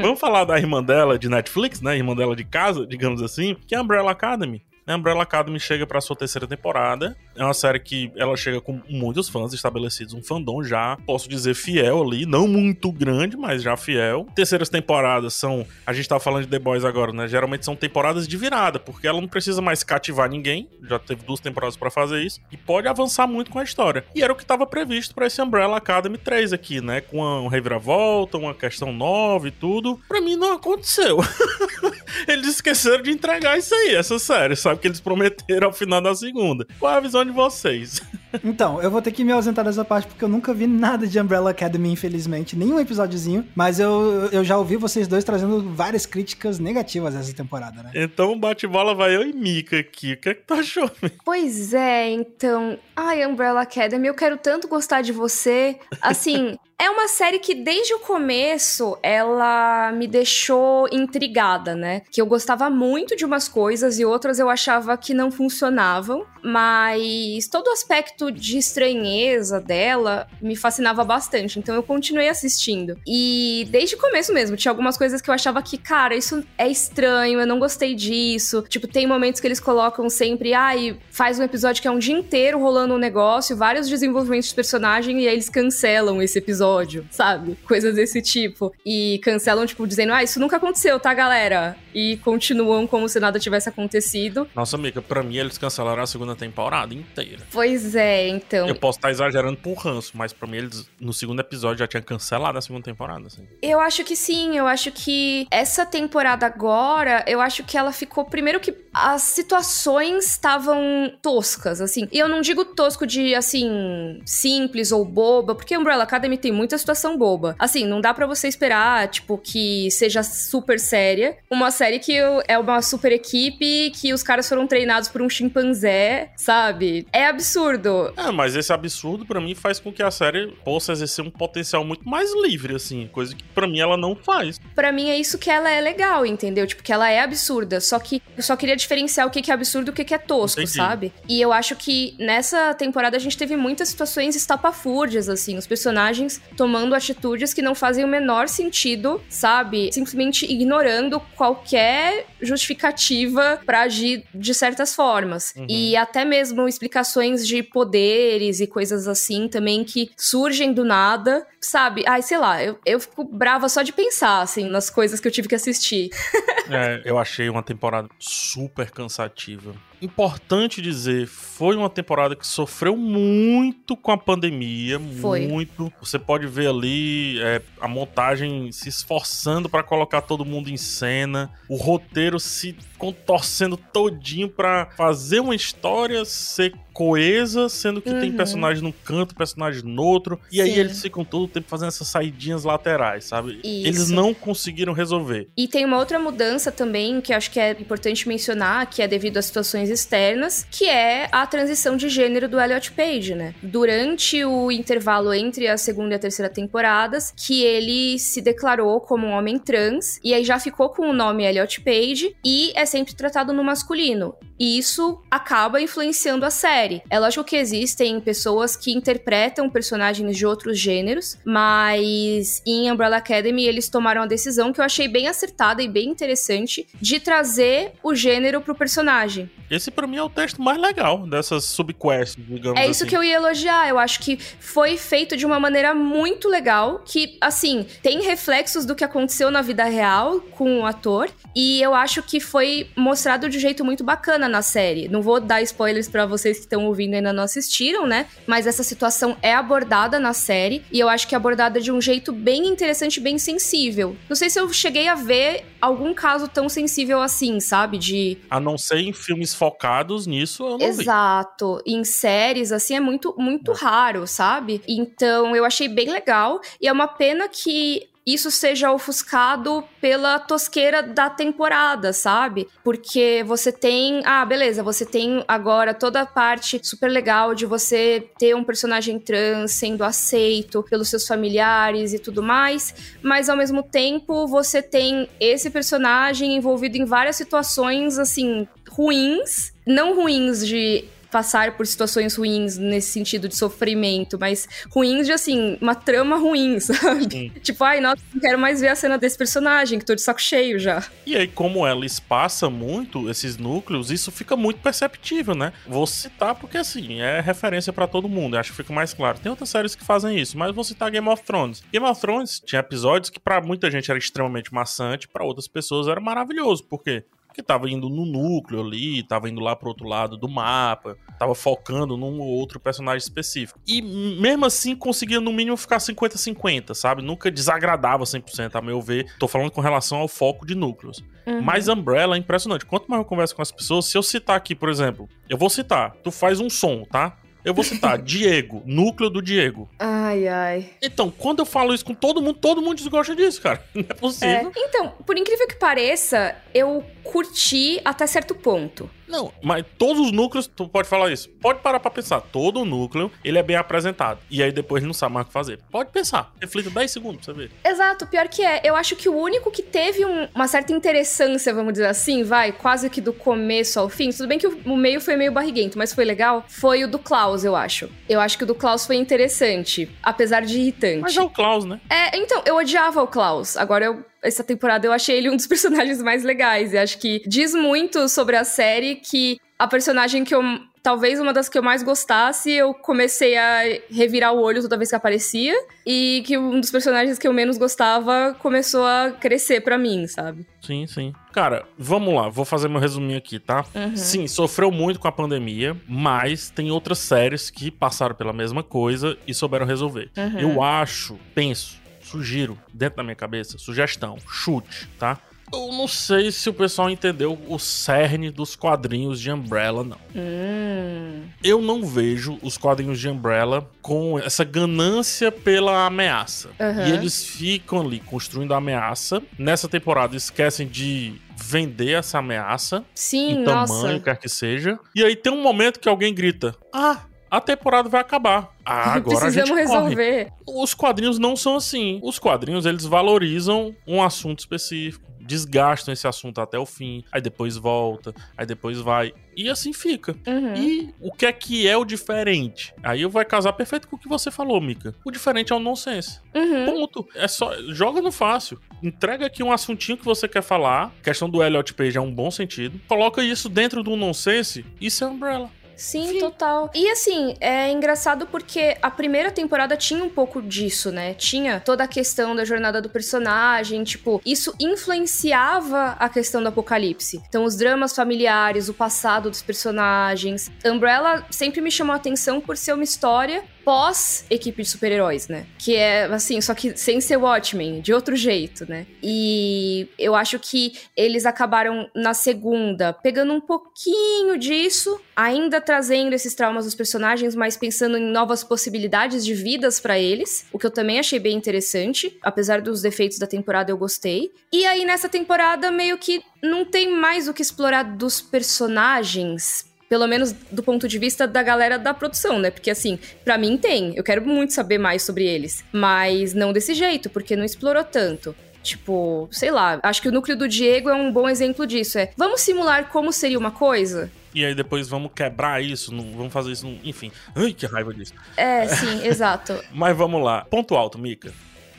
Vamos 0.00 0.20
falar 0.20 0.44
da 0.44 0.58
irmã 0.58 0.82
dela 0.82 1.18
de 1.18 1.28
Netflix, 1.28 1.80
né? 1.80 1.96
Irmã 1.96 2.14
dela 2.14 2.36
de 2.36 2.44
casa, 2.44 2.86
digamos 2.86 3.22
assim, 3.22 3.56
que 3.66 3.74
é 3.74 3.78
a 3.78 3.82
Umbrella 3.82 4.12
Academy. 4.12 4.64
A 4.86 4.94
Umbrella 4.94 5.22
Academy 5.22 5.58
chega 5.58 5.86
para 5.86 6.00
sua 6.00 6.14
terceira 6.14 6.46
temporada. 6.46 7.16
É 7.34 7.42
uma 7.42 7.54
série 7.54 7.80
que 7.80 8.12
ela 8.16 8.36
chega 8.36 8.60
com 8.60 8.80
muitos 8.88 9.28
fãs 9.30 9.54
estabelecidos, 9.54 10.12
um 10.12 10.22
fandom 10.22 10.62
já, 10.62 10.98
posso 11.06 11.28
dizer, 11.28 11.54
fiel 11.54 12.02
ali, 12.02 12.26
não 12.26 12.46
muito 12.46 12.92
grande, 12.92 13.36
mas 13.36 13.62
já 13.62 13.76
fiel. 13.76 14.26
Terceiras 14.34 14.68
temporadas 14.68 15.34
são, 15.34 15.66
a 15.86 15.92
gente 15.92 16.08
tá 16.08 16.20
falando 16.20 16.44
de 16.44 16.50
The 16.50 16.58
Boys 16.58 16.84
agora, 16.84 17.12
né? 17.12 17.26
Geralmente 17.26 17.64
são 17.64 17.74
temporadas 17.74 18.28
de 18.28 18.36
virada, 18.36 18.78
porque 18.78 19.08
ela 19.08 19.20
não 19.20 19.28
precisa 19.28 19.62
mais 19.62 19.82
cativar 19.82 20.28
ninguém, 20.28 20.68
já 20.82 20.98
teve 20.98 21.24
duas 21.24 21.40
temporadas 21.40 21.76
para 21.76 21.90
fazer 21.90 22.22
isso, 22.22 22.40
e 22.52 22.56
pode 22.56 22.86
avançar 22.86 23.26
muito 23.26 23.50
com 23.50 23.58
a 23.58 23.64
história. 23.64 24.04
E 24.14 24.22
era 24.22 24.32
o 24.32 24.36
que 24.36 24.42
estava 24.42 24.66
previsto 24.66 25.14
para 25.14 25.26
esse 25.26 25.40
Umbrella 25.40 25.78
Academy 25.78 26.18
3 26.18 26.52
aqui, 26.52 26.82
né? 26.82 27.00
Com 27.00 27.18
uma 27.18 27.50
reviravolta, 27.50 28.36
uma 28.36 28.54
questão 28.54 28.92
nova 28.92 29.48
e 29.48 29.50
tudo. 29.50 29.98
Para 30.06 30.20
mim 30.20 30.36
não 30.36 30.52
aconteceu. 30.52 31.18
Eles 32.26 32.48
esqueceram 32.48 33.02
de 33.02 33.10
entregar 33.10 33.58
isso 33.58 33.74
aí, 33.74 33.94
essa 33.94 34.18
série, 34.18 34.56
sabe? 34.56 34.80
Que 34.80 34.88
eles 34.88 35.00
prometeram 35.00 35.68
ao 35.68 35.72
final 35.72 36.00
da 36.00 36.14
segunda. 36.14 36.66
Qual 36.78 36.92
é 36.92 36.96
a 36.96 37.00
visão 37.00 37.24
de 37.24 37.30
vocês? 37.32 38.00
Então, 38.42 38.80
eu 38.82 38.90
vou 38.90 39.02
ter 39.02 39.12
que 39.12 39.24
me 39.24 39.32
ausentar 39.32 39.64
dessa 39.64 39.84
parte 39.84 40.08
porque 40.08 40.24
eu 40.24 40.28
nunca 40.28 40.52
vi 40.52 40.66
nada 40.66 41.06
de 41.06 41.20
Umbrella 41.20 41.50
Academy, 41.50 41.92
infelizmente. 41.92 42.56
Nenhum 42.56 42.80
episódiozinho. 42.80 43.46
Mas 43.54 43.78
eu, 43.78 44.28
eu 44.32 44.44
já 44.44 44.56
ouvi 44.56 44.76
vocês 44.76 45.06
dois 45.06 45.24
trazendo 45.24 45.62
várias 45.74 46.06
críticas 46.06 46.58
negativas 46.58 47.14
essa 47.14 47.34
temporada, 47.34 47.82
né? 47.82 47.90
Então, 47.94 48.38
bate-bola 48.38 48.94
vai 48.94 49.14
eu 49.14 49.28
e 49.28 49.32
Mika 49.32 49.78
aqui. 49.78 50.14
O 50.14 50.16
que 50.16 50.28
é 50.30 50.34
que 50.34 50.42
tu 50.46 50.54
achou? 50.54 50.90
Pois 51.24 51.74
é, 51.74 52.10
então. 52.10 52.78
Ai, 52.96 53.26
Umbrella 53.26 53.62
Academy, 53.62 54.08
eu 54.08 54.14
quero 54.14 54.36
tanto 54.36 54.68
gostar 54.68 55.02
de 55.02 55.12
você. 55.12 55.78
Assim, 56.00 56.56
É 56.78 56.90
uma 56.90 57.06
série 57.06 57.38
que 57.38 57.54
desde 57.54 57.94
o 57.94 58.00
começo 58.00 58.98
ela 59.02 59.92
me 59.92 60.08
deixou 60.08 60.88
intrigada, 60.90 61.74
né? 61.74 62.02
Que 62.10 62.20
eu 62.20 62.26
gostava 62.26 62.68
muito 62.68 63.16
de 63.16 63.24
umas 63.24 63.48
coisas 63.48 63.98
e 63.98 64.04
outras 64.04 64.38
eu 64.38 64.50
achava 64.50 64.96
que 64.96 65.14
não 65.14 65.30
funcionavam, 65.30 66.26
mas 66.42 67.46
todo 67.48 67.68
o 67.68 67.72
aspecto 67.72 68.23
de 68.30 68.58
estranheza 68.58 69.60
dela 69.60 70.26
me 70.40 70.56
fascinava 70.56 71.04
bastante, 71.04 71.58
então 71.58 71.74
eu 71.74 71.82
continuei 71.82 72.28
assistindo. 72.28 72.98
E 73.06 73.66
desde 73.70 73.96
o 73.96 73.98
começo 73.98 74.32
mesmo, 74.32 74.56
tinha 74.56 74.70
algumas 74.70 74.96
coisas 74.96 75.20
que 75.20 75.30
eu 75.30 75.34
achava 75.34 75.62
que, 75.62 75.78
cara, 75.78 76.14
isso 76.14 76.44
é 76.58 76.68
estranho, 76.68 77.40
eu 77.40 77.46
não 77.46 77.58
gostei 77.58 77.94
disso. 77.94 78.64
Tipo, 78.68 78.86
tem 78.86 79.06
momentos 79.06 79.40
que 79.40 79.46
eles 79.46 79.60
colocam 79.60 80.08
sempre, 80.08 80.54
ai, 80.54 80.90
ah, 80.90 81.04
faz 81.10 81.38
um 81.38 81.42
episódio 81.42 81.82
que 81.82 81.88
é 81.88 81.90
um 81.90 81.98
dia 81.98 82.14
inteiro 82.14 82.58
rolando 82.58 82.94
um 82.94 82.98
negócio, 82.98 83.56
vários 83.56 83.88
desenvolvimentos 83.88 84.48
de 84.48 84.54
personagem 84.54 85.20
e 85.22 85.28
aí 85.28 85.34
eles 85.34 85.48
cancelam 85.48 86.22
esse 86.22 86.38
episódio 86.38 86.54
episódio, 86.64 87.06
sabe? 87.10 87.56
Coisas 87.66 87.94
desse 87.94 88.22
tipo. 88.22 88.72
E 88.84 89.20
cancelam, 89.22 89.66
tipo, 89.66 89.86
dizendo, 89.86 90.12
ah, 90.12 90.22
isso 90.22 90.38
nunca 90.38 90.56
aconteceu, 90.56 90.98
tá, 91.00 91.12
galera? 91.12 91.76
E 91.94 92.16
continuam 92.18 92.86
como 92.86 93.08
se 93.08 93.18
nada 93.18 93.38
tivesse 93.38 93.68
acontecido. 93.68 94.48
Nossa, 94.54 94.76
amiga, 94.76 95.02
pra 95.02 95.22
mim 95.22 95.36
eles 95.36 95.58
cancelaram 95.58 96.02
a 96.02 96.06
segunda 96.06 96.34
temporada 96.34 96.94
inteira. 96.94 97.42
Pois 97.52 97.94
é, 97.94 98.13
então. 98.28 98.68
Eu 98.68 98.74
posso 98.74 98.98
estar 98.98 99.10
exagerando 99.10 99.56
por 99.56 99.74
ranço, 99.74 100.12
mas 100.14 100.32
pra 100.32 100.48
mim 100.48 100.58
eles, 100.58 100.88
no 101.00 101.12
segundo 101.12 101.40
episódio, 101.40 101.78
já 101.78 101.86
tinham 101.86 102.02
cancelado 102.02 102.58
a 102.58 102.60
segunda 102.60 102.84
temporada, 102.84 103.26
assim. 103.26 103.46
Eu 103.62 103.80
acho 103.80 104.04
que 104.04 104.16
sim, 104.16 104.56
eu 104.56 104.66
acho 104.66 104.90
que 104.92 105.46
essa 105.50 105.84
temporada 105.86 106.46
agora, 106.46 107.24
eu 107.26 107.40
acho 107.40 107.64
que 107.64 107.76
ela 107.76 107.92
ficou. 107.92 108.24
Primeiro 108.24 108.60
que 108.60 108.74
as 108.92 109.22
situações 109.22 110.26
estavam 110.26 111.12
toscas, 111.20 111.80
assim. 111.80 112.08
E 112.12 112.18
eu 112.18 112.28
não 112.28 112.40
digo 112.40 112.64
tosco 112.64 113.06
de, 113.06 113.34
assim, 113.34 114.20
simples 114.24 114.92
ou 114.92 115.04
boba, 115.04 115.54
porque 115.54 115.76
Umbrella 115.76 116.04
Academy 116.04 116.36
tem 116.38 116.52
muita 116.52 116.78
situação 116.78 117.16
boba. 117.16 117.56
Assim, 117.58 117.84
não 117.84 118.00
dá 118.00 118.14
para 118.14 118.26
você 118.26 118.48
esperar, 118.48 119.08
tipo, 119.08 119.38
que 119.38 119.90
seja 119.90 120.22
super 120.22 120.78
séria. 120.78 121.36
Uma 121.50 121.70
série 121.70 121.98
que 121.98 122.16
é 122.46 122.58
uma 122.58 122.82
super 122.82 123.12
equipe, 123.12 123.90
que 123.90 124.12
os 124.12 124.22
caras 124.22 124.48
foram 124.48 124.66
treinados 124.66 125.08
por 125.08 125.22
um 125.22 125.28
chimpanzé, 125.28 126.32
sabe? 126.36 127.06
É 127.12 127.26
absurdo. 127.26 128.03
É, 128.16 128.30
mas 128.30 128.56
esse 128.56 128.72
absurdo 128.72 129.24
para 129.24 129.40
mim 129.40 129.54
faz 129.54 129.78
com 129.78 129.92
que 129.92 130.02
a 130.02 130.10
série 130.10 130.48
possa 130.64 130.92
exercer 130.92 131.24
um 131.24 131.30
potencial 131.30 131.84
muito 131.84 132.08
mais 132.08 132.32
livre, 132.42 132.74
assim, 132.74 133.08
coisa 133.12 133.34
que 133.34 133.44
para 133.44 133.66
mim 133.66 133.80
ela 133.80 133.96
não 133.96 134.14
faz. 134.14 134.58
Para 134.74 134.92
mim 134.92 135.10
é 135.10 135.16
isso 135.16 135.38
que 135.38 135.50
ela 135.50 135.70
é 135.70 135.80
legal, 135.80 136.24
entendeu? 136.24 136.66
Tipo, 136.66 136.82
que 136.82 136.92
ela 136.92 137.10
é 137.10 137.20
absurda, 137.20 137.80
só 137.80 137.98
que 137.98 138.22
eu 138.36 138.42
só 138.42 138.56
queria 138.56 138.76
diferenciar 138.76 139.26
o 139.26 139.30
que 139.30 139.50
é 139.50 139.54
absurdo 139.54 139.88
e 139.88 139.90
o 139.90 139.94
que 139.94 140.14
é 140.14 140.18
tosco, 140.18 140.60
Entendi. 140.60 140.76
sabe? 140.76 141.12
E 141.28 141.40
eu 141.40 141.52
acho 141.52 141.76
que 141.76 142.14
nessa 142.18 142.74
temporada 142.74 143.16
a 143.16 143.20
gente 143.20 143.36
teve 143.36 143.56
muitas 143.56 143.88
situações 143.88 144.36
estapafúrdias, 144.36 145.28
assim, 145.28 145.56
os 145.56 145.66
personagens 145.66 146.40
tomando 146.56 146.94
atitudes 146.94 147.54
que 147.54 147.62
não 147.62 147.74
fazem 147.74 148.04
o 148.04 148.08
menor 148.08 148.48
sentido, 148.48 149.20
sabe? 149.28 149.92
Simplesmente 149.92 150.50
ignorando 150.50 151.20
qualquer 151.36 152.26
justificativa 152.40 153.60
para 153.64 153.82
agir 153.82 154.24
de 154.34 154.54
certas 154.54 154.94
formas. 154.94 155.54
Uhum. 155.56 155.66
E 155.68 155.96
até 155.96 156.24
mesmo 156.24 156.68
explicações 156.68 157.46
de 157.46 157.62
poderes 157.84 158.60
e 158.60 158.66
coisas 158.66 159.06
assim 159.06 159.46
também 159.46 159.84
que 159.84 160.10
surgem 160.16 160.72
do 160.72 160.84
nada, 160.84 161.46
sabe? 161.60 162.02
Ai, 162.06 162.22
sei 162.22 162.38
lá, 162.38 162.62
eu, 162.62 162.78
eu 162.84 162.98
fico 162.98 163.24
brava 163.24 163.68
só 163.68 163.82
de 163.82 163.92
pensar, 163.92 164.40
assim, 164.40 164.68
nas 164.68 164.88
coisas 164.88 165.20
que 165.20 165.28
eu 165.28 165.32
tive 165.32 165.48
que 165.48 165.54
assistir. 165.54 166.10
é, 166.70 167.02
eu 167.04 167.18
achei 167.18 167.48
uma 167.48 167.62
temporada 167.62 168.08
super 168.18 168.90
cansativa 168.90 169.74
importante 170.04 170.80
dizer, 170.80 171.26
foi 171.26 171.76
uma 171.76 171.90
temporada 171.90 172.36
que 172.36 172.46
sofreu 172.46 172.96
muito 172.96 173.96
com 173.96 174.12
a 174.12 174.18
pandemia, 174.18 175.00
foi. 175.20 175.46
muito. 175.46 175.92
Você 176.00 176.18
pode 176.18 176.46
ver 176.46 176.68
ali 176.68 177.40
é, 177.40 177.62
a 177.80 177.88
montagem 177.88 178.70
se 178.72 178.88
esforçando 178.88 179.68
para 179.68 179.82
colocar 179.82 180.22
todo 180.22 180.44
mundo 180.44 180.68
em 180.68 180.76
cena, 180.76 181.50
o 181.68 181.76
roteiro 181.76 182.38
se 182.38 182.76
contorcendo 182.98 183.76
todinho 183.76 184.48
para 184.48 184.86
fazer 184.96 185.40
uma 185.40 185.54
história 185.54 186.24
ser 186.24 186.74
coesa, 186.94 187.68
sendo 187.68 188.00
que 188.00 188.08
uhum. 188.08 188.20
tem 188.20 188.32
personagem 188.32 188.82
num 188.82 188.92
canto, 188.92 189.34
personagem 189.34 189.82
no 189.82 190.02
outro, 190.02 190.40
e 190.50 190.56
Sim. 190.56 190.62
aí 190.62 190.78
eles 190.78 191.02
ficam 191.02 191.24
todo 191.24 191.44
o 191.44 191.48
tempo 191.48 191.66
fazendo 191.68 191.88
essas 191.88 192.06
saidinhas 192.06 192.62
laterais, 192.62 193.24
sabe? 193.24 193.58
Isso. 193.64 193.86
Eles 193.86 194.10
não 194.10 194.32
conseguiram 194.32 194.92
resolver. 194.92 195.48
E 195.56 195.66
tem 195.66 195.84
uma 195.84 195.98
outra 195.98 196.20
mudança 196.20 196.70
também 196.70 197.20
que 197.20 197.32
acho 197.32 197.50
que 197.50 197.58
é 197.58 197.72
importante 197.72 198.28
mencionar, 198.28 198.88
que 198.88 199.02
é 199.02 199.08
devido 199.08 199.36
às 199.38 199.46
situações 199.46 199.90
externas, 199.94 200.66
que 200.70 200.88
é 200.88 201.28
a 201.32 201.46
transição 201.46 201.96
de 201.96 202.08
gênero 202.08 202.48
do 202.48 202.60
Elliot 202.60 202.92
Page, 202.92 203.34
né? 203.34 203.54
Durante 203.62 204.44
o 204.44 204.70
intervalo 204.70 205.32
entre 205.32 205.68
a 205.68 205.76
segunda 205.76 206.14
e 206.14 206.16
a 206.16 206.18
terceira 206.18 206.50
temporadas, 206.50 207.32
que 207.36 207.62
ele 207.62 208.18
se 208.18 208.42
declarou 208.42 209.00
como 209.00 209.26
um 209.26 209.30
homem 209.30 209.58
trans, 209.58 210.20
e 210.22 210.34
aí 210.34 210.44
já 210.44 210.58
ficou 210.58 210.90
com 210.90 211.08
o 211.08 211.12
nome 211.12 211.44
Elliot 211.44 211.80
Page, 211.80 212.36
e 212.44 212.72
é 212.74 212.84
sempre 212.84 213.14
tratado 213.14 213.52
no 213.52 213.64
masculino. 213.64 214.34
E 214.58 214.78
isso 214.78 215.20
acaba 215.30 215.80
influenciando 215.80 216.44
a 216.44 216.50
série. 216.50 217.02
É 217.10 217.18
lógico 217.18 217.44
que 217.44 217.56
existem 217.56 218.20
pessoas 218.20 218.76
que 218.76 218.92
interpretam 218.92 219.68
personagens 219.68 220.36
de 220.36 220.46
outros 220.46 220.78
gêneros, 220.78 221.36
mas 221.44 222.62
em 222.66 222.90
Umbrella 222.90 223.16
Academy 223.16 223.64
eles 223.66 223.88
tomaram 223.88 224.22
a 224.22 224.26
decisão 224.26 224.72
que 224.72 224.80
eu 224.80 224.84
achei 224.84 225.08
bem 225.08 225.28
acertada 225.28 225.82
e 225.82 225.88
bem 225.88 226.08
interessante 226.08 226.86
de 227.00 227.18
trazer 227.18 227.92
o 228.02 228.14
gênero 228.14 228.60
pro 228.60 228.74
personagem. 228.74 229.50
Esse 229.70 229.90
para 229.90 230.06
mim 230.06 230.18
é 230.18 230.22
o 230.22 230.28
texto 230.28 230.62
mais 230.62 230.78
legal 230.78 231.26
dessas 231.26 231.64
subquests, 231.64 232.36
digamos 232.38 232.78
É 232.80 232.86
isso 232.86 233.02
assim. 233.02 233.10
que 233.10 233.16
eu 233.16 233.24
ia 233.24 233.34
elogiar. 233.36 233.88
Eu 233.88 233.98
acho 233.98 234.20
que 234.20 234.36
foi 234.36 234.96
feito 234.96 235.36
de 235.36 235.44
uma 235.44 235.58
maneira 235.58 235.94
muito 235.94 236.48
legal, 236.48 237.02
que 237.04 237.36
assim, 237.40 237.86
tem 238.02 238.22
reflexos 238.22 238.84
do 238.84 238.94
que 238.94 239.02
aconteceu 239.02 239.50
na 239.50 239.62
vida 239.62 239.84
real 239.84 240.40
com 240.40 240.80
o 240.80 240.86
ator, 240.86 241.28
e 241.56 241.80
eu 241.82 241.94
acho 241.94 242.22
que 242.22 242.38
foi 242.40 242.88
mostrado 242.96 243.48
de 243.48 243.56
um 243.56 243.60
jeito 243.60 243.84
muito 243.84 244.04
bacana 244.04 244.43
funciona 244.44 244.48
na 244.48 244.62
série. 244.62 245.08
Não 245.08 245.22
vou 245.22 245.40
dar 245.40 245.62
spoilers 245.62 246.08
para 246.08 246.26
vocês 246.26 246.58
que 246.58 246.64
estão 246.64 246.86
ouvindo 246.86 247.14
e 247.14 247.16
ainda 247.16 247.32
não 247.32 247.42
assistiram, 247.42 248.06
né? 248.06 248.26
Mas 248.46 248.66
essa 248.66 248.82
situação 248.82 249.36
é 249.42 249.54
abordada 249.54 250.18
na 250.20 250.32
série 250.32 250.84
e 250.92 251.00
eu 251.00 251.08
acho 251.08 251.26
que 251.26 251.34
é 251.34 251.36
abordada 251.36 251.80
de 251.80 251.90
um 251.90 252.00
jeito 252.00 252.32
bem 252.32 252.66
interessante, 252.66 253.20
bem 253.20 253.38
sensível. 253.38 254.16
Não 254.28 254.36
sei 254.36 254.50
se 254.50 254.60
eu 254.60 254.72
cheguei 254.72 255.08
a 255.08 255.14
ver 255.14 255.64
algum 255.80 256.14
caso 256.14 256.48
tão 256.48 256.68
sensível 256.68 257.20
assim, 257.20 257.60
sabe? 257.60 257.98
De 257.98 258.38
a 258.50 258.60
não 258.60 258.78
ser 258.78 258.98
em 258.98 259.12
filmes 259.12 259.54
focados 259.54 260.26
nisso, 260.26 260.64
eu 260.64 260.78
não 260.78 260.86
Exato. 260.86 261.82
Vi. 261.84 261.94
Em 261.94 262.04
séries 262.04 262.72
assim 262.72 262.96
é 262.96 263.00
muito 263.00 263.34
muito 263.38 263.72
é. 263.72 263.74
raro, 263.74 264.26
sabe? 264.26 264.82
Então 264.86 265.54
eu 265.54 265.64
achei 265.64 265.88
bem 265.88 266.10
legal 266.10 266.60
e 266.80 266.88
é 266.88 266.92
uma 266.92 267.08
pena 267.08 267.48
que 267.48 268.08
isso 268.26 268.50
seja 268.50 268.90
ofuscado 268.90 269.84
pela 270.00 270.38
tosqueira 270.38 271.02
da 271.02 271.28
temporada, 271.28 272.12
sabe? 272.12 272.66
Porque 272.82 273.44
você 273.46 273.70
tem, 273.70 274.22
ah, 274.24 274.44
beleza, 274.44 274.82
você 274.82 275.04
tem 275.04 275.44
agora 275.46 275.92
toda 275.92 276.22
a 276.22 276.26
parte 276.26 276.80
super 276.82 277.08
legal 277.08 277.54
de 277.54 277.66
você 277.66 278.26
ter 278.38 278.56
um 278.56 278.64
personagem 278.64 279.18
trans 279.18 279.72
sendo 279.72 280.02
aceito 280.02 280.82
pelos 280.82 281.08
seus 281.08 281.26
familiares 281.26 282.14
e 282.14 282.18
tudo 282.18 282.42
mais, 282.42 282.94
mas 283.22 283.48
ao 283.48 283.56
mesmo 283.56 283.82
tempo 283.82 284.46
você 284.46 284.80
tem 284.80 285.28
esse 285.38 285.68
personagem 285.68 286.56
envolvido 286.56 286.96
em 286.96 287.04
várias 287.04 287.36
situações 287.36 288.18
assim 288.18 288.66
ruins, 288.88 289.72
não 289.86 290.14
ruins 290.14 290.66
de 290.66 291.04
passar 291.34 291.76
por 291.76 291.84
situações 291.84 292.36
ruins 292.36 292.78
nesse 292.78 293.08
sentido 293.08 293.48
de 293.48 293.56
sofrimento, 293.56 294.38
mas 294.38 294.68
ruins 294.88 295.26
de 295.26 295.32
assim, 295.32 295.76
uma 295.80 295.96
trama 295.96 296.36
ruim, 296.36 296.78
sabe? 296.78 297.50
Tipo, 297.60 297.82
ai, 297.82 298.00
nossa, 298.00 298.22
não 298.32 298.40
quero 298.40 298.56
mais 298.56 298.80
ver 298.80 298.86
a 298.86 298.94
cena 298.94 299.18
desse 299.18 299.36
personagem, 299.36 299.98
que 299.98 300.04
tô 300.04 300.14
de 300.14 300.22
saco 300.22 300.40
cheio 300.40 300.78
já. 300.78 301.02
E 301.26 301.34
aí, 301.34 301.48
como 301.48 301.84
ela 301.84 302.06
espaça 302.06 302.70
muito 302.70 303.28
esses 303.28 303.56
núcleos, 303.56 304.12
isso 304.12 304.30
fica 304.30 304.56
muito 304.56 304.78
perceptível, 304.78 305.56
né? 305.56 305.72
Vou 305.88 306.06
citar 306.06 306.54
porque 306.54 306.78
assim, 306.78 307.20
é 307.20 307.40
referência 307.40 307.92
para 307.92 308.06
todo 308.06 308.28
mundo, 308.28 308.56
acho 308.56 308.70
que 308.70 308.76
fica 308.76 308.92
mais 308.92 309.12
claro. 309.12 309.40
Tem 309.40 309.50
outras 309.50 309.70
séries 309.70 309.96
que 309.96 310.04
fazem 310.04 310.38
isso, 310.38 310.56
mas 310.56 310.72
vou 310.72 310.84
citar 310.84 311.10
Game 311.10 311.28
of 311.28 311.42
Thrones. 311.42 311.82
Game 311.92 312.06
of 312.06 312.20
Thrones 312.20 312.62
tinha 312.64 312.78
episódios 312.78 313.28
que 313.28 313.40
para 313.40 313.60
muita 313.60 313.90
gente 313.90 314.08
era 314.08 314.18
extremamente 314.20 314.72
maçante, 314.72 315.26
para 315.26 315.44
outras 315.44 315.66
pessoas 315.66 316.06
era 316.06 316.20
maravilhoso, 316.20 316.84
porque 316.84 317.24
que 317.54 317.62
tava 317.62 317.88
indo 317.88 318.08
no 318.08 318.26
núcleo 318.26 318.80
ali, 318.80 319.22
tava 319.22 319.48
indo 319.48 319.60
lá 319.60 319.76
pro 319.76 319.88
outro 319.88 320.06
lado 320.06 320.36
do 320.36 320.48
mapa, 320.48 321.16
tava 321.38 321.54
focando 321.54 322.16
num 322.16 322.40
ou 322.40 322.48
outro 322.48 322.80
personagem 322.80 323.18
específico. 323.18 323.78
E 323.86 324.02
mesmo 324.02 324.66
assim 324.66 324.96
conseguia 324.96 325.40
no 325.40 325.52
mínimo 325.52 325.76
ficar 325.76 325.98
50-50, 325.98 326.94
sabe? 326.94 327.22
Nunca 327.22 327.50
desagradava 327.50 328.24
100%, 328.24 328.74
a 328.74 328.82
meu 328.82 329.00
ver. 329.00 329.32
Tô 329.38 329.46
falando 329.46 329.70
com 329.70 329.80
relação 329.80 330.18
ao 330.18 330.28
foco 330.28 330.66
de 330.66 330.74
núcleos. 330.74 331.22
Uhum. 331.46 331.62
Mas 331.62 331.88
Umbrella 331.88 332.36
é 332.36 332.38
impressionante. 332.38 332.84
Quanto 332.84 333.08
mais 333.08 333.20
eu 333.20 333.24
converso 333.24 333.54
com 333.54 333.62
as 333.62 333.70
pessoas, 333.70 334.06
se 334.06 334.18
eu 334.18 334.22
citar 334.22 334.56
aqui, 334.56 334.74
por 334.74 334.88
exemplo, 334.88 335.28
eu 335.48 335.56
vou 335.56 335.70
citar, 335.70 336.14
tu 336.22 336.30
faz 336.30 336.58
um 336.60 336.68
som, 336.68 337.04
tá? 337.04 337.38
Eu 337.64 337.72
vou 337.72 337.82
citar 337.82 338.18
Diego, 338.22 338.82
núcleo 338.84 339.30
do 339.30 339.40
Diego. 339.40 339.88
Ai, 339.98 340.46
ai. 340.46 340.90
Então, 341.02 341.30
quando 341.30 341.60
eu 341.60 341.66
falo 341.66 341.94
isso 341.94 342.04
com 342.04 342.14
todo 342.14 342.42
mundo, 342.42 342.58
todo 342.60 342.82
mundo 342.82 342.96
desgosta 342.96 343.34
disso, 343.34 343.62
cara. 343.62 343.82
Não 343.94 344.04
é 344.08 344.14
possível. 344.14 344.72
É. 344.74 344.80
Então, 344.80 345.14
por 345.26 345.38
incrível 345.38 345.66
que 345.66 345.76
pareça, 345.76 346.54
eu 346.74 347.04
curti 347.22 348.00
até 348.04 348.26
certo 348.26 348.54
ponto. 348.54 349.08
Não, 349.28 349.52
mas 349.62 349.84
todos 349.98 350.26
os 350.26 350.32
núcleos, 350.32 350.66
tu 350.66 350.88
pode 350.88 351.08
falar 351.08 351.32
isso. 351.32 351.48
Pode 351.60 351.80
parar 351.80 352.00
pra 352.00 352.10
pensar. 352.10 352.40
Todo 352.40 352.84
núcleo, 352.84 353.30
ele 353.42 353.58
é 353.58 353.62
bem 353.62 353.76
apresentado. 353.76 354.40
E 354.50 354.62
aí 354.62 354.72
depois 354.72 355.02
não 355.02 355.12
sabe 355.12 355.34
mais 355.34 355.44
o 355.44 355.48
que 355.48 355.52
fazer. 355.52 355.80
Pode 355.90 356.10
pensar. 356.10 356.52
Reflita 356.60 356.90
10 356.90 357.10
segundos 357.10 357.44
pra 357.44 357.54
você 357.54 357.60
ver. 357.60 357.70
Exato, 357.84 358.26
pior 358.26 358.48
que 358.48 358.62
é. 358.62 358.80
Eu 358.84 358.96
acho 358.96 359.16
que 359.16 359.28
o 359.28 359.36
único 359.36 359.70
que 359.70 359.82
teve 359.82 360.24
um, 360.24 360.48
uma 360.54 360.68
certa 360.68 360.92
interessância, 360.92 361.72
vamos 361.72 361.92
dizer 361.92 362.06
assim, 362.06 362.42
vai, 362.42 362.72
quase 362.72 363.08
que 363.10 363.20
do 363.20 363.32
começo 363.32 363.98
ao 363.98 364.08
fim. 364.08 364.30
Tudo 364.30 364.48
bem 364.48 364.58
que 364.58 364.66
o, 364.66 364.80
o 364.86 364.96
meio 364.96 365.20
foi 365.20 365.36
meio 365.36 365.52
barriguento, 365.52 365.98
mas 365.98 366.12
foi 366.12 366.24
legal. 366.24 366.64
Foi 366.68 367.04
o 367.04 367.08
do 367.08 367.18
Klaus, 367.18 367.64
eu 367.64 367.74
acho. 367.74 368.10
Eu 368.28 368.40
acho 368.40 368.58
que 368.58 368.64
o 368.64 368.66
do 368.66 368.74
Klaus 368.74 369.06
foi 369.06 369.16
interessante, 369.16 370.10
apesar 370.22 370.62
de 370.62 370.78
irritante. 370.78 371.20
Mas 371.20 371.36
é 371.36 371.42
o 371.42 371.50
Klaus, 371.50 371.84
né? 371.84 372.00
É, 372.10 372.36
então, 372.36 372.62
eu 372.64 372.76
odiava 372.76 373.22
o 373.22 373.26
Klaus. 373.26 373.76
Agora 373.76 374.04
eu 374.04 374.24
essa 374.44 374.62
temporada 374.62 375.06
eu 375.06 375.12
achei 375.12 375.38
ele 375.38 375.50
um 375.50 375.56
dos 375.56 375.66
personagens 375.68 376.22
mais 376.22 376.44
legais. 376.44 376.92
E 376.92 376.98
acho 376.98 377.18
que 377.18 377.42
diz 377.46 377.74
muito 377.74 378.28
sobre 378.28 378.56
a 378.56 378.64
série 378.64 379.16
que 379.16 379.58
a 379.78 379.88
personagem 379.88 380.44
que 380.44 380.54
eu. 380.54 380.62
Talvez 381.02 381.38
uma 381.38 381.52
das 381.52 381.68
que 381.68 381.76
eu 381.76 381.82
mais 381.82 382.02
gostasse, 382.02 382.70
eu 382.70 382.94
comecei 382.94 383.58
a 383.58 383.82
revirar 384.10 384.54
o 384.54 384.62
olho 384.62 384.80
toda 384.80 384.96
vez 384.96 385.10
que 385.10 385.14
aparecia. 385.14 385.74
E 386.06 386.42
que 386.46 386.56
um 386.56 386.80
dos 386.80 386.90
personagens 386.90 387.38
que 387.38 387.46
eu 387.46 387.52
menos 387.52 387.76
gostava 387.76 388.56
começou 388.58 389.04
a 389.04 389.30
crescer 389.30 389.82
para 389.82 389.98
mim, 389.98 390.26
sabe? 390.26 390.66
Sim, 390.80 391.06
sim. 391.06 391.34
Cara, 391.52 391.84
vamos 391.98 392.32
lá, 392.32 392.48
vou 392.48 392.64
fazer 392.64 392.88
meu 392.88 392.98
resuminho 392.98 393.36
aqui, 393.36 393.58
tá? 393.58 393.84
Uhum. 393.94 394.16
Sim, 394.16 394.46
sofreu 394.46 394.90
muito 394.90 395.20
com 395.20 395.28
a 395.28 395.32
pandemia, 395.32 395.94
mas 396.08 396.70
tem 396.70 396.90
outras 396.90 397.18
séries 397.18 397.68
que 397.68 397.90
passaram 397.90 398.34
pela 398.34 398.54
mesma 398.54 398.82
coisa 398.82 399.36
e 399.46 399.52
souberam 399.52 399.84
resolver. 399.84 400.30
Uhum. 400.34 400.58
Eu 400.58 400.82
acho, 400.82 401.38
penso, 401.54 402.00
sugiro, 402.24 402.78
dentro 402.92 403.18
da 403.18 403.22
minha 403.22 403.36
cabeça, 403.36 403.78
sugestão, 403.78 404.36
chute, 404.48 405.08
tá? 405.18 405.38
Eu 405.72 405.88
não 405.92 406.06
sei 406.06 406.52
se 406.52 406.68
o 406.68 406.74
pessoal 406.74 407.10
entendeu 407.10 407.58
o 407.68 407.78
cerne 407.78 408.50
dos 408.50 408.76
quadrinhos 408.76 409.40
de 409.40 409.50
Umbrella, 409.50 410.04
não. 410.04 410.18
Hum. 410.34 411.42
Eu 411.62 411.80
não 411.80 412.04
vejo 412.04 412.58
os 412.62 412.76
quadrinhos 412.76 413.18
de 413.18 413.28
Umbrella 413.28 413.90
com 414.00 414.38
essa 414.38 414.62
ganância 414.62 415.50
pela 415.50 416.06
ameaça. 416.06 416.68
Uhum. 416.78 417.06
E 417.06 417.12
eles 417.12 417.44
ficam 417.44 418.02
ali 418.02 418.20
construindo 418.20 418.72
a 418.72 418.76
ameaça. 418.76 419.42
Nessa 419.58 419.88
temporada 419.88 420.36
esquecem 420.36 420.86
de 420.86 421.40
vender 421.56 422.12
essa 422.12 422.38
ameaça. 422.38 423.04
Sim, 423.14 423.62
em 423.62 423.64
tamanho, 423.64 423.86
nossa. 423.86 424.20
quer 424.20 424.38
que 424.38 424.48
seja. 424.48 424.98
E 425.14 425.24
aí 425.24 425.34
tem 425.34 425.52
um 425.52 425.62
momento 425.62 425.98
que 425.98 426.08
alguém 426.08 426.32
grita: 426.34 426.76
Ah, 426.92 427.22
a 427.56 427.60
temporada 427.60 428.08
vai 428.08 428.20
acabar. 428.20 428.74
Ah, 428.84 429.14
agora 429.14 429.38
Precisamos 429.38 429.70
a 429.70 429.74
gente 429.74 429.88
resolver. 429.88 430.52
Corre. 430.64 430.82
Os 430.82 430.94
quadrinhos 430.94 431.38
não 431.38 431.56
são 431.56 431.76
assim. 431.76 432.20
Os 432.22 432.38
quadrinhos, 432.38 432.84
eles 432.84 433.04
valorizam 433.04 433.94
um 434.06 434.22
assunto 434.22 434.58
específico, 434.58 435.24
desgastam 435.40 436.12
esse 436.12 436.26
assunto 436.26 436.60
até 436.60 436.78
o 436.78 436.86
fim, 436.86 437.22
aí 437.30 437.40
depois 437.40 437.76
volta, 437.76 438.34
aí 438.56 438.66
depois 438.66 438.98
vai. 438.98 439.32
E 439.56 439.68
assim 439.68 439.92
fica. 439.92 440.34
Uhum. 440.46 440.74
E 440.74 441.14
o 441.20 441.30
que 441.30 441.46
é 441.46 441.52
que 441.52 441.86
é 441.86 441.96
o 441.96 442.04
diferente? 442.04 442.92
Aí 443.02 443.22
eu 443.22 443.30
vai 443.30 443.44
casar 443.44 443.72
perfeito 443.74 444.08
com 444.08 444.16
o 444.16 444.18
que 444.18 444.28
você 444.28 444.50
falou, 444.50 444.80
Mika. 444.80 445.14
O 445.24 445.30
diferente 445.30 445.72
é 445.72 445.76
o 445.76 445.78
nonsense. 445.78 446.40
Uhum. 446.54 446.86
Ponto. 446.86 447.28
É 447.36 447.46
só. 447.46 447.72
Joga 447.92 448.20
no 448.20 448.32
fácil. 448.32 448.80
Entrega 449.02 449.46
aqui 449.46 449.62
um 449.62 449.70
assuntinho 449.70 450.18
que 450.18 450.24
você 450.24 450.48
quer 450.48 450.62
falar. 450.62 451.12
A 451.20 451.22
questão 451.22 451.48
do 451.48 451.62
Elliot 451.62 451.94
Page 451.94 452.16
é 452.16 452.20
um 452.20 452.32
bom 452.32 452.50
sentido. 452.50 453.00
Coloca 453.06 453.44
isso 453.44 453.68
dentro 453.68 454.02
do 454.02 454.16
nonsense. 454.16 454.84
Isso 455.00 455.22
é 455.22 455.28
Umbrella. 455.28 455.70
Sim, 455.96 456.28
Sim, 456.28 456.38
total. 456.40 456.90
E 456.94 457.10
assim, 457.10 457.56
é 457.60 457.90
engraçado 457.90 458.46
porque 458.46 458.96
a 459.00 459.10
primeira 459.10 459.50
temporada 459.50 459.96
tinha 459.96 460.22
um 460.22 460.28
pouco 460.28 460.60
disso, 460.60 461.10
né? 461.10 461.34
Tinha 461.34 461.80
toda 461.80 462.04
a 462.04 462.08
questão 462.08 462.54
da 462.54 462.64
jornada 462.64 463.00
do 463.00 463.08
personagem, 463.08 464.02
tipo, 464.04 464.40
isso 464.44 464.74
influenciava 464.80 466.16
a 466.18 466.28
questão 466.28 466.62
do 466.62 466.68
apocalipse. 466.68 467.42
Então, 467.48 467.64
os 467.64 467.76
dramas 467.76 468.14
familiares, 468.14 468.88
o 468.88 468.94
passado 468.94 469.50
dos 469.50 469.62
personagens. 469.62 470.70
Umbrella 470.84 471.44
sempre 471.50 471.80
me 471.80 471.90
chamou 471.90 472.12
a 472.12 472.16
atenção 472.16 472.60
por 472.60 472.76
ser 472.76 472.92
uma 472.92 473.04
história 473.04 473.64
pós-equipe 473.84 474.82
de 474.82 474.88
super-heróis, 474.88 475.48
né? 475.48 475.66
Que 475.78 475.96
é, 475.96 476.24
assim, 476.24 476.60
só 476.60 476.74
que 476.74 476.96
sem 476.96 477.20
ser 477.20 477.36
Watchmen, 477.36 478.00
de 478.00 478.12
outro 478.12 478.34
jeito, 478.34 478.88
né? 478.88 479.06
E 479.22 480.08
eu 480.18 480.34
acho 480.34 480.58
que 480.58 480.94
eles 481.16 481.44
acabaram 481.46 482.08
na 482.14 482.32
segunda 482.32 483.12
pegando 483.12 483.52
um 483.52 483.60
pouquinho 483.60 484.58
disso, 484.58 485.20
ainda 485.36 485.80
trazendo 485.80 486.34
esses 486.34 486.54
traumas 486.54 486.84
dos 486.84 486.94
personagens, 486.94 487.54
mas 487.54 487.76
pensando 487.76 488.16
em 488.16 488.24
novas 488.24 488.64
possibilidades 488.64 489.44
de 489.44 489.54
vidas 489.54 490.00
para 490.00 490.18
eles, 490.18 490.66
o 490.72 490.78
que 490.78 490.86
eu 490.86 490.90
também 490.90 491.18
achei 491.18 491.38
bem 491.38 491.56
interessante. 491.56 492.36
Apesar 492.42 492.80
dos 492.80 493.02
defeitos 493.02 493.38
da 493.38 493.46
temporada, 493.46 493.90
eu 493.90 493.98
gostei. 493.98 494.50
E 494.72 494.86
aí, 494.86 495.04
nessa 495.04 495.28
temporada, 495.28 495.90
meio 495.90 496.16
que 496.18 496.42
não 496.62 496.84
tem 496.84 497.10
mais 497.10 497.48
o 497.48 497.54
que 497.54 497.62
explorar 497.62 498.02
dos 498.02 498.40
personagens 498.40 499.93
pelo 500.08 500.26
menos 500.26 500.52
do 500.70 500.82
ponto 500.82 501.08
de 501.08 501.18
vista 501.18 501.46
da 501.46 501.62
galera 501.62 501.98
da 501.98 502.14
produção, 502.14 502.58
né? 502.58 502.70
Porque 502.70 502.90
assim, 502.90 503.18
para 503.44 503.58
mim 503.58 503.76
tem, 503.76 504.14
eu 504.16 504.24
quero 504.24 504.44
muito 504.44 504.72
saber 504.72 504.98
mais 504.98 505.22
sobre 505.22 505.44
eles, 505.44 505.84
mas 505.92 506.54
não 506.54 506.72
desse 506.72 506.94
jeito, 506.94 507.30
porque 507.30 507.56
não 507.56 507.64
explorou 507.64 508.04
tanto. 508.04 508.54
Tipo, 508.82 509.48
sei 509.50 509.70
lá, 509.70 509.98
acho 510.02 510.20
que 510.20 510.28
o 510.28 510.32
núcleo 510.32 510.58
do 510.58 510.68
Diego 510.68 511.08
é 511.08 511.14
um 511.14 511.32
bom 511.32 511.48
exemplo 511.48 511.86
disso. 511.86 512.18
É, 512.18 512.30
vamos 512.36 512.60
simular 512.60 513.08
como 513.08 513.32
seria 513.32 513.58
uma 513.58 513.70
coisa? 513.70 514.30
E 514.54 514.64
aí 514.64 514.74
depois 514.74 515.08
vamos 515.08 515.32
quebrar 515.34 515.82
isso, 515.82 516.14
não, 516.14 516.32
vamos 516.36 516.52
fazer 516.52 516.72
isso, 516.72 516.86
não, 516.86 516.98
enfim. 517.02 517.32
Ai, 517.56 517.72
que 517.72 517.86
raiva 517.86 518.12
disso. 518.12 518.34
É, 518.56 518.86
sim, 518.86 519.24
exato. 519.26 519.82
Mas 519.90 520.14
vamos 520.14 520.44
lá. 520.44 520.66
Ponto 520.66 520.94
alto, 520.94 521.18
Mika. 521.18 521.52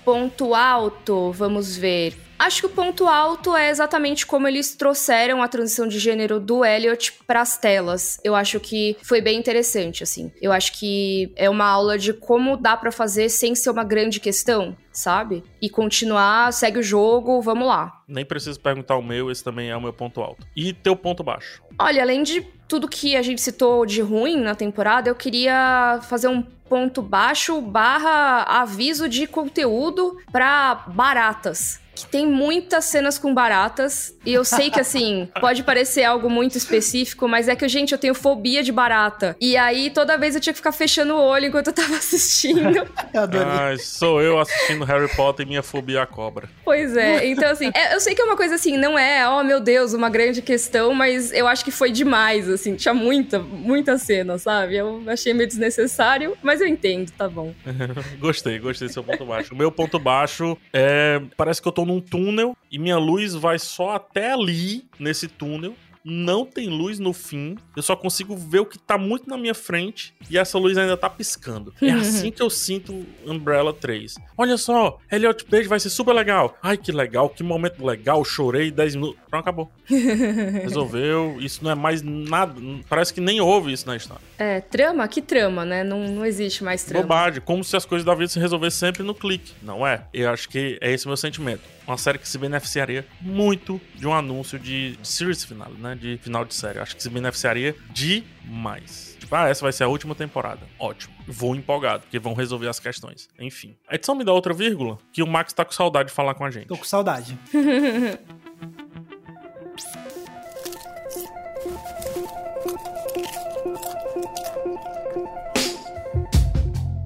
Ponto 0.06 0.54
alto, 0.54 1.32
vamos 1.32 1.76
ver. 1.76 2.14
Acho 2.38 2.62
que 2.62 2.66
o 2.68 2.70
ponto 2.70 3.08
alto 3.08 3.56
é 3.56 3.70
exatamente 3.70 4.26
como 4.26 4.48
eles 4.48 4.76
trouxeram 4.76 5.42
a 5.42 5.48
transição 5.48 5.88
de 5.88 5.98
gênero 5.98 6.40
do 6.40 6.66
Elliot 6.66 7.14
para 7.26 7.42
as 7.42 7.58
telas. 7.58 8.20
Eu 8.24 8.36
acho 8.36 8.60
que 8.60 8.98
foi 9.02 9.22
bem 9.22 9.40
interessante, 9.40 10.04
assim. 10.04 10.32
Eu 10.42 10.52
acho 10.52 10.74
que 10.74 11.32
é 11.36 11.50
uma 11.50 11.66
aula 11.66 11.98
de 11.98 12.14
como 12.14 12.58
dá 12.58 12.76
para 12.76 12.92
fazer 12.92 13.30
sem 13.30 13.56
ser 13.56 13.70
uma 13.70 13.84
grande 13.84 14.20
questão, 14.20 14.76
sabe? 14.92 15.44
E 15.62 15.70
continuar, 15.70 16.52
segue 16.52 16.80
o 16.80 16.84
jogo, 16.84 17.42
vamos 17.42 17.68
lá. 17.68 18.04
Nem 18.08 18.26
preciso 18.26 18.60
perguntar 18.60 18.98
o 18.98 19.02
meu, 19.02 19.32
esse 19.32 19.44
também 19.44 19.70
é 19.70 19.78
o 19.78 19.82
meu 19.82 19.94
ponto 19.94 20.22
alto. 20.22 20.46
E 20.56 20.74
teu 20.74 20.96
ponto 20.96 21.24
baixo? 21.24 21.64
Olha, 21.80 22.02
além 22.02 22.22
de 22.22 22.42
tudo 22.68 22.88
que 22.88 23.16
a 23.16 23.22
gente 23.22 23.42
citou 23.42 23.86
de 23.86 24.02
ruim 24.02 24.42
na 24.42 24.56
temporada, 24.56 25.10
eu 25.10 25.16
queria 25.16 26.00
fazer 26.04 26.28
um 26.28 26.42
ponto 26.42 27.02
baixo 27.02 27.62
barra 27.62 28.44
aviso 28.44 29.08
de 29.08 29.26
conteúdo 29.26 30.18
para 30.32 30.84
baratas 30.88 31.80
que 31.96 32.06
tem 32.06 32.28
muitas 32.28 32.86
cenas 32.86 33.18
com 33.18 33.34
baratas. 33.34 34.16
E 34.26 34.34
eu 34.34 34.44
sei 34.44 34.70
que, 34.70 34.80
assim, 34.80 35.30
pode 35.40 35.64
parecer 35.64 36.04
algo 36.04 36.30
muito 36.30 36.58
específico, 36.58 37.28
mas 37.28 37.48
é 37.48 37.56
que, 37.56 37.68
gente, 37.68 37.94
eu 37.94 37.98
tenho 37.98 38.14
fobia 38.14 38.62
de 38.62 38.72
barata. 38.72 39.36
E 39.40 39.56
aí, 39.56 39.90
toda 39.90 40.18
vez 40.18 40.36
eu 40.36 40.42
tinha 40.42 40.54
que 40.54 40.58
ficar 40.58 40.72
fechando 40.72 41.16
o 41.16 41.22
olho 41.22 41.46
enquanto 41.46 41.68
eu 41.68 41.74
tava 41.74 41.96
assistindo. 41.98 42.88
eu 43.14 43.22
adorei. 43.22 43.48
Ai, 43.48 43.78
sou 43.78 44.22
eu 44.22 44.40
assistindo 44.40 44.84
Harry 44.84 45.08
Potter 45.16 45.46
e 45.46 45.50
minha 45.50 45.64
fobia 45.64 46.04
à 46.04 46.06
cobra. 46.06 46.50
Pois 46.64 46.96
é. 46.98 47.26
Então, 47.28 47.50
assim, 47.50 47.72
é, 47.74 47.96
eu 47.96 48.00
sei 48.00 48.14
que 48.14 48.22
é 48.22 48.26
uma 48.26 48.36
coisa 48.36 48.56
assim, 48.56 48.78
não 48.78 49.00
é, 49.00 49.28
oh 49.30 49.44
meu 49.44 49.60
Deus, 49.60 49.94
uma 49.94 50.10
grande 50.10 50.42
questão, 50.42 50.94
mas 50.94 51.32
eu 51.32 51.48
acho 51.48 51.64
que 51.64 51.72
foi 51.72 51.92
demais, 51.92 52.50
assim. 52.50 52.76
Tinha 52.76 52.94
muita, 52.94 53.40
muita 53.40 53.98
cena, 53.98 54.38
sabe? 54.38 54.76
Eu 54.76 55.02
achei 55.08 55.34
meio 55.34 55.48
desnecessário, 55.48 56.36
mas 56.42 56.60
eu 56.60 56.68
entendo, 56.68 57.12
tá 57.12 57.30
bom. 57.30 57.54
gostei, 58.20 58.60
gostei 58.60 58.88
do 58.88 58.94
seu 58.94 59.04
ponto 59.04 59.26
baixo. 59.26 59.54
O 59.54 59.58
meu 59.58 59.72
ponto 59.72 59.98
baixo 59.98 60.58
é. 60.74 61.22
Parece 61.38 61.62
que 61.62 61.68
eu 61.68 61.72
tô 61.72 61.85
num 61.86 62.02
túnel 62.02 62.56
e 62.72 62.78
minha 62.78 62.98
luz 62.98 63.34
vai 63.34 63.60
só 63.60 63.92
até 63.92 64.34
ali, 64.34 64.86
nesse 65.00 65.28
túnel 65.28 65.76
não 66.06 66.46
tem 66.46 66.70
luz 66.70 67.00
no 67.00 67.12
fim. 67.12 67.58
Eu 67.76 67.82
só 67.82 67.96
consigo 67.96 68.38
ver 68.38 68.60
o 68.60 68.66
que 68.66 68.78
tá 68.78 68.96
muito 68.96 69.28
na 69.28 69.36
minha 69.36 69.56
frente 69.56 70.14
e 70.30 70.38
essa 70.38 70.60
luz 70.60 70.78
ainda 70.78 70.96
tá 70.96 71.10
piscando. 71.10 71.74
É 71.82 71.90
assim 71.90 72.30
que 72.30 72.42
eu 72.42 72.50
sinto 72.50 73.06
Umbrella 73.26 73.74
3. 73.74 74.16
Olha 74.38 74.56
só, 74.56 75.00
Elliot 75.12 75.44
Page 75.46 75.68
vai 75.68 75.80
ser 75.80 75.90
super 75.90 76.14
legal. 76.14 76.56
Ai, 76.62 76.78
que 76.78 76.92
legal, 76.92 77.28
que 77.28 77.42
momento 77.42 77.84
legal. 77.84 78.24
Chorei 78.24 78.70
10 78.70 78.96
minutos. 78.96 79.20
Pronto, 79.28 79.42
acabou. 79.42 79.72
Resolveu. 79.90 81.38
Isso 81.40 81.64
não 81.64 81.72
é 81.72 81.76
mais 81.76 82.04
nada. 82.04 82.54
Parece 82.88 83.12
que 83.12 83.20
nem 83.20 83.42
houve 83.42 83.74
isso 83.74 83.88
na 83.88 83.96
história. 83.96 84.22
É, 84.38 84.62
trama? 84.62 85.08
Que 85.08 85.24
trama, 85.24 85.66
né? 85.66 85.84
Não, 85.84 86.08
não 86.08 86.24
existe 86.24 86.64
mais 86.64 86.84
trama. 86.84 87.02
Bobagem. 87.02 87.42
Como 87.42 87.64
se 87.64 87.76
as 87.76 87.86
coisas 87.86 88.06
da 88.06 88.14
vida 88.14 88.28
se 88.28 88.40
resolvessem 88.40 88.80
sempre 88.80 89.02
no 89.02 89.16
clique. 89.16 89.54
Não 89.64 89.86
é? 89.86 90.06
Eu 90.14 90.30
acho 90.30 90.48
que 90.48 90.78
é 90.82 90.92
esse 90.92 91.06
o 91.06 91.10
meu 91.10 91.18
sentimento. 91.18 91.75
Uma 91.88 91.98
série 91.98 92.18
que 92.18 92.28
se 92.28 92.38
beneficiaria 92.38 93.06
muito 93.22 93.80
de 93.94 94.08
um 94.08 94.14
anúncio 94.14 94.58
de, 94.58 94.96
de 94.96 95.08
series 95.08 95.44
final, 95.44 95.70
né? 95.70 95.96
de 95.96 96.18
final 96.18 96.44
de 96.44 96.54
série. 96.56 96.80
Acho 96.80 96.96
que 96.96 97.04
se 97.04 97.10
beneficiaria 97.10 97.76
demais. 97.92 99.16
Tipo, 99.20 99.36
ah, 99.36 99.48
essa 99.48 99.62
vai 99.62 99.72
ser 99.72 99.84
a 99.84 99.88
última 99.88 100.16
temporada. 100.16 100.62
Ótimo. 100.80 101.14
Vou 101.28 101.56
empolgado, 101.56 102.04
porque 102.04 102.20
vão 102.20 102.34
resolver 102.34 102.68
as 102.68 102.80
questões. 102.80 103.30
Enfim. 103.40 103.76
A 103.88 103.96
edição 103.96 104.16
me 104.16 104.24
dá 104.24 104.34
outra 104.34 104.54
vírgula, 104.54 104.98
que 105.12 105.22
o 105.22 105.28
Max 105.28 105.54
tá 105.54 105.64
com 105.64 105.72
saudade 105.72 106.10
de 106.10 106.16
falar 106.16 106.34
com 106.34 106.46
a 106.46 106.52
gente. 106.52 106.68
Tô 106.68 106.78
com 106.78 106.84
saudade. 106.84 107.38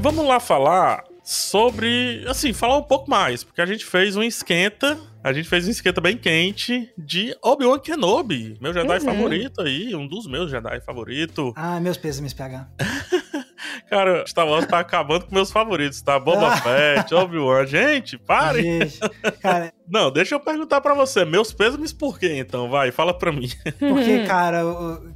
Vamos 0.01 0.25
lá 0.25 0.39
falar 0.39 1.03
sobre, 1.29 2.25
assim, 2.27 2.51
falar 2.53 2.77
um 2.77 2.83
pouco 2.83 3.07
mais, 3.07 3.43
porque 3.43 3.61
a 3.61 3.65
gente 3.65 3.85
fez 3.85 4.15
um 4.15 4.23
esquenta 4.23 4.97
a 5.21 5.33
gente 5.33 5.49
fez 5.49 5.67
um 5.67 5.71
esquenta 5.71 5.99
bem 5.99 6.17
quente 6.17 6.89
de 6.97 7.35
Obi-Wan 7.43 7.77
Kenobi, 7.79 8.57
meu 8.61 8.73
Jedi 8.73 8.93
uhum. 8.93 9.01
favorito 9.01 9.61
aí, 9.61 9.93
um 9.93 10.07
dos 10.07 10.25
meus 10.25 10.49
Jedi 10.49 10.79
favorito. 10.81 11.53
Ah, 11.59 11.79
meus 11.79 11.97
pêsames, 11.97 12.33
PH. 12.33 12.69
Cara, 13.89 14.25
Star 14.25 14.47
Wars 14.47 14.65
tá 14.65 14.79
acabando 14.79 15.25
com 15.25 15.35
meus 15.35 15.51
favoritos, 15.51 16.01
tá? 16.01 16.17
Boba 16.17 16.55
Fett, 16.57 17.13
Obi-Wan. 17.13 17.65
Gente, 17.65 18.17
pare! 18.17 18.61
Gente, 18.61 18.99
cara... 19.41 19.73
Não, 19.87 20.09
deixa 20.09 20.35
eu 20.35 20.39
perguntar 20.39 20.79
para 20.79 20.93
você. 20.93 21.25
Meus 21.25 21.51
pêsames 21.51 21.91
por 21.91 22.17
quê, 22.17 22.37
então? 22.37 22.69
Vai, 22.69 22.91
fala 22.91 23.13
pra 23.13 23.31
mim. 23.31 23.49
Porque, 23.77 24.23
cara, 24.25 24.61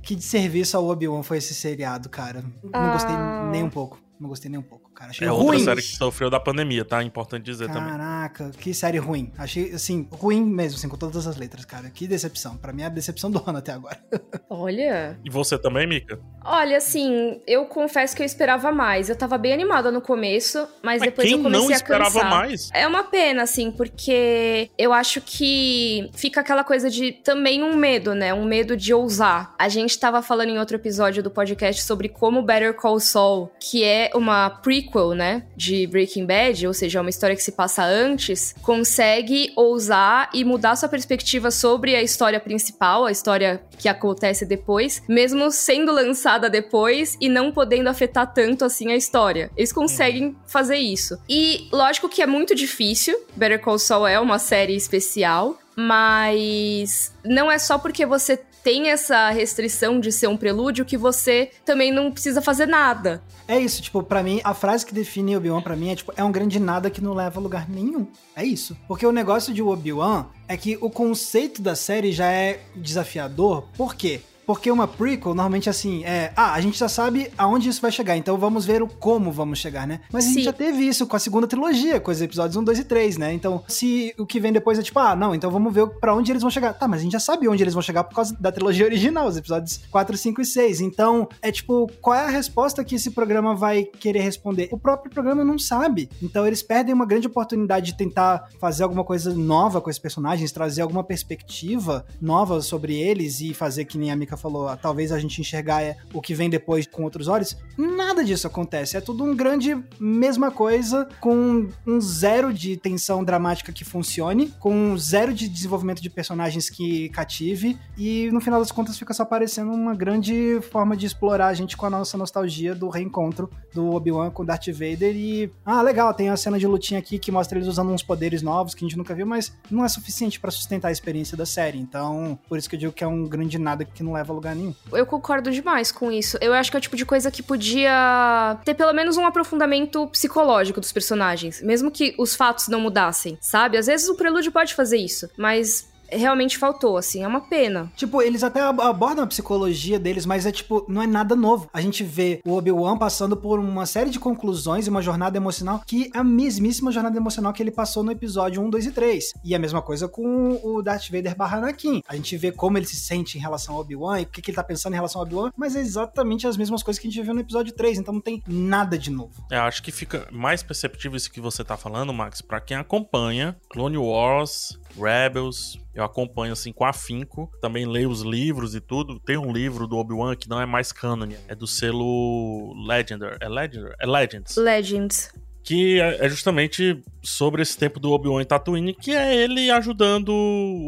que 0.02 0.16
de 0.16 0.24
serviço 0.24 0.76
ao 0.76 0.88
Obi-Wan 0.88 1.24
foi 1.24 1.38
esse 1.38 1.54
seriado, 1.54 2.10
cara. 2.10 2.44
Não 2.62 2.92
gostei 2.92 3.16
ah. 3.16 3.48
nem 3.50 3.64
um 3.64 3.70
pouco. 3.70 4.00
Não 4.20 4.28
gostei 4.28 4.52
nem 4.52 4.60
um 4.60 4.64
pouco 4.64 4.83
cara. 5.04 5.12
Achei 5.12 5.28
é 5.28 5.32
ruim. 5.32 5.46
outra 5.46 5.60
série 5.60 5.82
que 5.82 5.96
sofreu 5.96 6.30
da 6.30 6.40
pandemia, 6.40 6.86
tá? 6.86 7.04
Importante 7.04 7.44
dizer 7.44 7.68
Caraca, 7.68 7.80
também. 7.80 7.98
Caraca, 7.98 8.52
que 8.58 8.74
série 8.74 8.98
ruim. 8.98 9.32
Achei, 9.38 9.74
assim, 9.74 10.08
ruim 10.12 10.44
mesmo, 10.44 10.78
assim, 10.78 10.88
com 10.88 10.98
todas 10.98 11.28
as 11.28 11.36
letras, 11.36 11.66
cara. 11.66 11.90
Que 11.90 12.08
decepção. 12.08 12.58
Pra 12.58 12.72
mim 12.72 12.84
é 12.84 12.86
a 12.86 12.90
decepção 12.90 13.30
do 13.30 13.42
ano 13.46 13.60
até 13.60 13.74
agora. 13.74 13.98
Olha. 14.50 15.20
E 15.24 15.30
você 15.30 15.58
também, 15.58 15.88
Mika? 15.88 16.20
Olha, 16.44 16.78
assim, 16.78 17.42
eu 17.48 17.66
confesso 17.66 18.16
que 18.16 18.22
eu 18.22 18.26
esperava 18.26 18.72
mais. 18.72 19.10
Eu 19.10 19.16
tava 19.16 19.38
bem 19.38 19.54
animada 19.54 19.92
no 19.92 20.02
começo, 20.02 20.60
mas, 20.82 21.00
mas 21.00 21.02
depois 21.02 21.32
eu 21.32 21.42
comecei 21.42 21.68
não 21.68 21.72
esperava 21.72 22.20
a 22.20 22.24
cansar. 22.24 22.30
mais? 22.30 22.70
É 22.74 22.88
uma 22.88 23.04
pena, 23.04 23.44
assim, 23.44 23.72
porque 23.72 24.70
eu 24.78 24.94
acho 24.94 25.22
que 25.22 26.10
fica 26.14 26.42
aquela 26.42 26.64
coisa 26.64 26.90
de 26.90 27.12
também 27.12 27.64
um 27.64 27.76
medo, 27.76 28.14
né? 28.14 28.34
Um 28.34 28.46
medo 28.46 28.76
de 28.76 28.94
ousar. 28.94 29.54
A 29.58 29.70
gente 29.70 29.98
tava 29.98 30.22
falando 30.22 30.50
em 30.50 30.60
outro 30.60 30.76
episódio 30.76 31.24
do 31.24 31.32
podcast 31.32 31.84
sobre 31.84 32.10
como 32.10 32.42
Better 32.42 32.74
Call 32.74 33.00
Saul, 33.00 33.52
que 33.60 33.84
é 33.84 34.12
uma 34.14 34.50
prequel 34.50 34.93
prequel, 34.94 35.14
né, 35.14 35.44
de 35.56 35.88
Breaking 35.88 36.26
Bad, 36.26 36.68
ou 36.68 36.74
seja, 36.74 37.00
é 37.00 37.02
uma 37.02 37.10
história 37.10 37.36
que 37.36 37.44
se 37.44 37.52
passa 37.52 37.84
antes, 37.84 38.54
consegue 38.62 39.52
ousar 39.56 40.30
e 40.34 40.46
mudar 40.46 40.76
sua 40.76 40.88
perspectiva 40.88 41.50
sobre 41.50 41.96
a 41.96 42.02
história 42.02 42.40
principal, 42.40 43.06
a 43.06 43.12
história 43.12 43.64
que 43.78 43.90
acontece 43.90 44.46
depois, 44.46 45.02
mesmo 45.08 45.52
sendo 45.52 45.92
lançada 45.92 46.50
depois 46.50 47.18
e 47.20 47.28
não 47.28 47.52
podendo 47.52 47.90
afetar 47.90 48.32
tanto 48.32 48.64
assim 48.64 48.92
a 48.92 48.96
história. 48.96 49.50
Eles 49.58 49.74
conseguem 49.74 50.36
fazer 50.46 50.78
isso. 50.78 51.18
E 51.28 51.68
lógico 51.72 52.08
que 52.08 52.22
é 52.22 52.28
muito 52.28 52.54
difícil. 52.54 53.18
Better 53.36 53.60
Call 53.60 53.80
Saul 53.80 54.08
é 54.08 54.20
uma 54.20 54.38
série 54.38 54.76
especial, 54.76 55.58
mas 55.76 57.14
não 57.26 57.52
é 57.52 57.58
só 57.58 57.78
porque 57.78 58.06
você 58.06 58.40
tem 58.64 58.90
essa 58.90 59.30
restrição 59.30 60.00
de 60.00 60.12
ser 60.12 60.28
um 60.28 60.38
prelúdio 60.38 60.86
que 60.86 60.98
você 60.98 61.52
também 61.66 61.92
não 61.92 62.12
precisa 62.12 62.42
fazer 62.42 62.66
nada. 62.66 63.22
É 63.48 63.60
isso, 63.60 63.82
tipo, 63.82 64.02
para 64.02 64.24
mim, 64.24 64.40
a 64.44 64.54
frase 64.54 64.86
que 64.86 64.94
define 64.94 65.36
Obi-Wan 65.36 65.62
para 65.62 65.76
mim 65.76 65.92
é 65.92 65.96
tipo, 65.96 66.14
é 66.16 66.24
um 66.24 66.32
grande 66.32 66.60
nada 66.60 66.90
que 66.90 67.02
não 67.02 67.14
leva 67.14 67.40
a 67.40 67.44
lugar 67.44 67.70
nenhum. 67.70 68.08
É 68.36 68.44
isso. 68.44 68.78
Porque 68.88 69.06
o 69.06 69.12
negócio 69.12 69.54
de 69.54 69.62
Obi-Wan 69.62 70.28
é 70.48 70.56
que 70.56 70.78
o 70.80 70.90
conceito 70.90 71.62
da 71.62 71.76
série 71.76 72.12
já 72.12 72.32
é 72.32 72.62
desafiador, 72.76 73.68
por 73.76 73.96
quê? 73.96 74.22
Porque 74.46 74.70
uma 74.70 74.88
prequel, 74.88 75.34
normalmente 75.34 75.70
assim, 75.70 76.04
é. 76.04 76.32
Ah, 76.36 76.54
a 76.54 76.62
gente 76.62 76.78
já 76.78 76.90
sabe 76.90 77.32
aonde 77.38 77.70
isso 77.70 77.82
vai 77.82 77.92
chegar, 77.92 78.18
então 78.18 78.38
vamos 78.38 78.66
ver 78.66 78.82
o 78.82 78.88
como 78.88 79.32
vamos 79.32 79.60
chegar, 79.60 79.88
né? 79.88 80.02
Mas 80.12 80.26
a 80.26 80.30
gente 80.30 80.44
já 80.44 80.54
teve 80.54 80.88
isso 80.88 81.08
com 81.08 81.16
a 81.16 81.20
segunda 81.20 81.48
trilogia, 81.48 82.00
com 82.00 82.12
os 82.12 82.22
episódios 82.22 82.56
1, 82.56 82.64
2 82.64 82.80
e 82.80 82.84
3, 82.84 83.18
né? 83.18 83.34
Então, 83.34 83.64
se 83.68 84.14
o 84.18 84.26
que 84.26 84.40
vem 84.40 84.52
depois 84.52 84.78
é 84.78 84.82
tipo, 84.82 85.00
ah, 85.00 85.16
não, 85.16 85.34
então 85.34 85.50
vamos 85.50 85.74
ver 85.74 85.88
para 86.00 86.14
onde 86.14 86.32
eles 86.32 86.42
vão 86.42 86.52
chegar. 86.52 86.74
Tá, 86.74 86.88
mas 86.88 87.00
a 87.00 87.04
gente 87.04 87.14
já 87.14 87.20
sabe 87.20 87.48
onde 87.48 87.64
eles 87.64 87.74
vão 87.74 87.82
chegar 87.82 88.04
por 88.04 88.16
causa 88.16 88.36
da 88.40 88.52
trilogia 88.52 88.86
original, 88.86 89.28
os 89.28 89.38
episódios 89.38 89.82
4, 89.90 90.18
5 90.18 90.42
e 90.42 90.46
6. 90.46 90.82
Então, 90.82 91.28
é 91.42 91.52
tipo, 91.52 91.90
qual 92.02 92.16
é 92.16 92.26
a 92.26 92.30
resposta 92.30 92.84
que 92.84 92.96
esse 92.96 93.12
programa 93.12 93.56
vai 93.56 93.84
querer 93.84 94.22
responder? 94.22 94.70
O 94.72 94.78
próprio 94.78 95.12
programa 95.12 95.44
não 95.44 95.58
sabe. 95.58 96.10
Então, 96.22 96.46
eles 96.46 96.62
perdem 96.62 96.94
uma 96.94 97.06
grande 97.06 97.28
oportunidade 97.28 97.88
de 97.88 97.98
tentar 97.98 98.50
fazer 98.60 98.84
alguma 98.84 99.04
coisa 99.04 99.34
nova 99.34 99.80
com 99.82 99.90
esses 99.90 100.02
personagens, 100.02 100.52
trazer 100.52 100.82
alguma 100.82 101.04
perspectiva 101.04 102.06
nova 102.22 102.62
sobre 102.62 102.96
eles 102.96 103.42
e 103.42 103.54
fazer 103.54 103.86
que 103.86 103.98
nem 103.98 104.12
a 104.12 104.16
Mika 104.16 104.33
falou, 104.38 104.68
ah, 104.68 104.78
talvez 104.78 105.12
a 105.12 105.20
gente 105.20 105.40
enxergar 105.42 105.82
é, 105.82 105.98
o 106.14 106.22
que 106.22 106.34
vem 106.34 106.50
depois 106.50 106.86
com 106.86 107.04
outros 107.04 107.28
olhos. 107.28 107.58
Nada 107.78 108.24
disso 108.24 108.48
acontece. 108.48 108.98
É 108.98 109.02
tudo 109.02 109.24
um 109.24 109.36
grande 109.36 109.78
mesma 110.00 110.52
coisa, 110.52 111.08
com 111.20 111.68
um 111.86 112.02
zero 112.02 112.54
de 112.54 112.78
tensão 112.78 113.24
dramática 113.24 113.72
que 113.72 113.84
funcione, 113.84 114.54
com 114.60 114.74
um 114.74 114.98
zero 114.98 115.34
de 115.34 115.48
desenvolvimento 115.48 116.02
de 116.02 116.10
personagens 116.10 116.70
que 116.70 117.10
cative, 117.10 117.78
e 117.98 118.30
no 118.32 118.42
final 118.42 118.60
das 118.60 118.72
contas 118.72 118.98
fica 118.98 119.14
só 119.14 119.26
parecendo 119.26 119.72
uma 119.72 119.96
grande 119.96 120.60
forma 120.72 120.96
de 120.96 121.06
explorar 121.06 121.48
a 121.48 121.54
gente 121.54 121.76
com 121.76 121.86
a 121.86 121.90
nossa 121.90 122.18
nostalgia 122.18 122.76
do 122.76 122.90
reencontro 122.90 123.50
do 123.74 123.92
Obi-Wan 123.92 124.30
com 124.32 124.46
Darth 124.46 124.68
Vader. 124.68 125.16
E, 125.16 125.52
ah, 125.66 125.82
legal, 125.82 126.14
tem 126.14 126.30
a 126.30 126.38
cena 126.38 126.60
de 126.60 126.68
lutinha 126.68 127.00
aqui 127.00 127.18
que 127.20 127.32
mostra 127.32 127.58
eles 127.58 127.68
usando 127.68 127.92
uns 127.92 128.04
poderes 128.04 128.42
novos 128.42 128.74
que 128.74 128.86
a 128.86 128.88
gente 128.88 128.98
nunca 128.98 129.14
viu, 129.14 129.26
mas 129.26 129.54
não 129.70 129.84
é 129.84 129.90
suficiente 129.90 130.40
para 130.40 130.52
sustentar 130.52 130.90
a 130.90 130.92
experiência 130.92 131.36
da 131.36 131.46
série. 131.46 131.80
Então, 131.80 132.38
por 132.48 132.58
isso 132.58 132.70
que 132.70 132.76
eu 132.76 132.80
digo 132.80 132.94
que 132.94 133.04
é 133.04 133.08
um 133.08 133.26
grande 133.26 133.58
nada 133.58 133.84
que 133.84 134.04
não 134.04 134.14
leva 134.14 134.23
leva 134.24 134.32
a 134.32 134.36
lugar 134.36 134.56
nenhum. 134.56 134.74
Eu 134.92 135.06
concordo 135.06 135.52
demais 135.52 135.92
com 135.92 136.12
isso. 136.12 136.38
Eu 136.42 136.54
acho 136.54 136.72
que 136.72 136.78
é 136.78 136.80
o 136.80 136.82
tipo 136.82 136.96
de 136.96 137.06
coisa 137.06 137.30
que 137.30 137.44
podia 137.44 138.58
ter 138.64 138.74
pelo 138.74 138.94
menos 138.94 139.18
um 139.18 139.26
aprofundamento 139.26 140.08
psicológico 140.08 140.80
dos 140.80 140.92
personagens, 140.92 141.62
mesmo 141.62 141.92
que 141.92 142.16
os 142.18 142.36
fatos 142.36 142.68
não 142.68 142.80
mudassem, 142.80 143.38
sabe? 143.42 143.78
Às 143.78 143.86
vezes 143.86 144.08
o 144.08 144.16
prelúdio 144.16 144.52
pode 144.52 144.74
fazer 144.74 144.98
isso, 144.98 145.30
mas 145.38 145.92
realmente 146.10 146.58
faltou, 146.58 146.98
assim, 146.98 147.24
é 147.24 147.28
uma 147.28 147.42
pena. 147.42 147.92
Tipo, 147.96 148.22
eles 148.22 148.44
até 148.44 148.62
abordam 148.62 149.24
a 149.24 149.28
psicologia 149.28 150.00
deles, 150.00 150.26
mas 150.26 150.46
é 150.46 150.52
tipo, 150.52 150.86
não 150.88 151.02
é 151.02 151.08
nada 151.08 151.36
novo. 151.36 151.70
A 151.74 151.82
gente 151.82 152.04
vê 152.04 152.42
o 152.46 152.54
Obi-Wan 152.54 152.98
passando 152.98 153.36
por 153.36 153.60
uma 153.60 153.86
série 153.86 154.10
de 154.10 154.20
conclusões 154.20 154.88
e 154.88 154.90
uma 154.90 155.02
jornada 155.02 155.38
emocional 155.38 155.82
que 155.86 156.12
é 156.14 156.20
a 156.20 156.24
mesmíssima 156.24 156.92
jornada 156.92 157.18
emocional 157.18 157.54
que 157.54 157.62
ele 157.62 157.72
passou 157.72 158.04
no 158.04 158.12
episódio 158.12 158.62
1, 158.62 158.70
2 158.70 158.86
e 158.86 158.92
3. 158.92 159.34
E 159.44 159.56
a 159.56 159.60
mesma 159.60 159.82
coisa 159.82 160.08
com 160.08 160.60
o 160.64 160.82
Darth 160.82 161.10
Vader 161.10 161.36
barra 161.36 161.58
Anakin. 161.58 162.02
A 162.08 162.16
gente 162.16 162.38
vê 162.38 162.52
como 162.52 162.78
ele 162.78 162.86
se 162.86 162.96
sente 162.96 163.38
em 163.38 163.42
relação 163.42 163.76
ao 163.76 163.82
Obi-Wan 163.82 164.22
e 164.22 164.24
o 164.24 164.28
que, 164.28 164.42
que 164.42 164.52
ele 164.52 164.56
tá 164.56 164.64
pensando 164.64 164.94
em 164.94 164.96
relação 164.96 165.22
ao 165.22 165.26
Obi-Wan, 165.26 165.52
mas 165.58 165.76
é 165.76 165.80
exatamente 165.80 166.48
as 166.48 166.58
mesmas 166.58 166.84
coisas 166.84 167.00
que 167.02 167.08
a 167.08 167.12
gente 167.12 167.22
viu 167.22 167.34
no 167.34 167.42
episódio 167.42 167.74
3, 167.74 168.00
então 168.00 168.14
não 168.14 168.22
tem 168.22 168.42
nada 168.48 168.98
de 168.98 169.12
novo. 169.12 169.34
É, 169.52 169.58
acho 169.58 169.82
que 169.84 169.92
fica 169.92 170.28
mais 170.32 170.64
perceptível 170.64 171.18
isso 171.18 171.32
que 171.32 171.42
você 171.42 171.64
tá 171.64 171.78
falando, 171.78 172.14
Max, 172.14 172.42
para 172.42 172.62
quem 172.62 172.78
acompanha 172.78 173.56
Clone 173.70 173.98
Wars, 173.98 174.80
Rebels, 174.98 175.80
eu 175.94 176.04
acompanho 176.04 176.54
assim 176.54 176.72
com 176.72 176.86
afinco, 176.86 177.52
também 177.62 177.86
leio 177.86 178.10
os 178.10 178.22
livros 178.22 178.76
e 178.76 178.82
tudo. 178.82 179.20
Tem 179.20 179.38
um 179.38 179.52
livro 179.52 179.88
do 179.88 179.98
Obi-Wan 179.98 180.36
que 180.36 180.50
não 180.50 180.60
é 180.60 180.66
mais 180.66 180.92
canon, 180.92 181.30
é 181.48 181.56
do 181.56 181.68
selo 181.68 182.74
Legender. 182.88 183.38
É 183.40 183.48
Legender? 183.48 183.96
É 184.00 184.06
Legends. 184.06 184.56
Legends 184.56 185.32
que 185.64 186.00
é, 186.00 186.26
é 186.26 186.30
justamente 186.30 187.02
sobre 187.22 187.62
esse 187.62 187.78
tempo 187.78 188.00
do 188.00 188.12
Obi-Wan 188.12 188.42
em 188.42 188.46
Tatooine, 188.46 188.94
que 188.94 189.12
é 189.12 189.34
ele 189.34 189.72
ajudando 189.72 190.30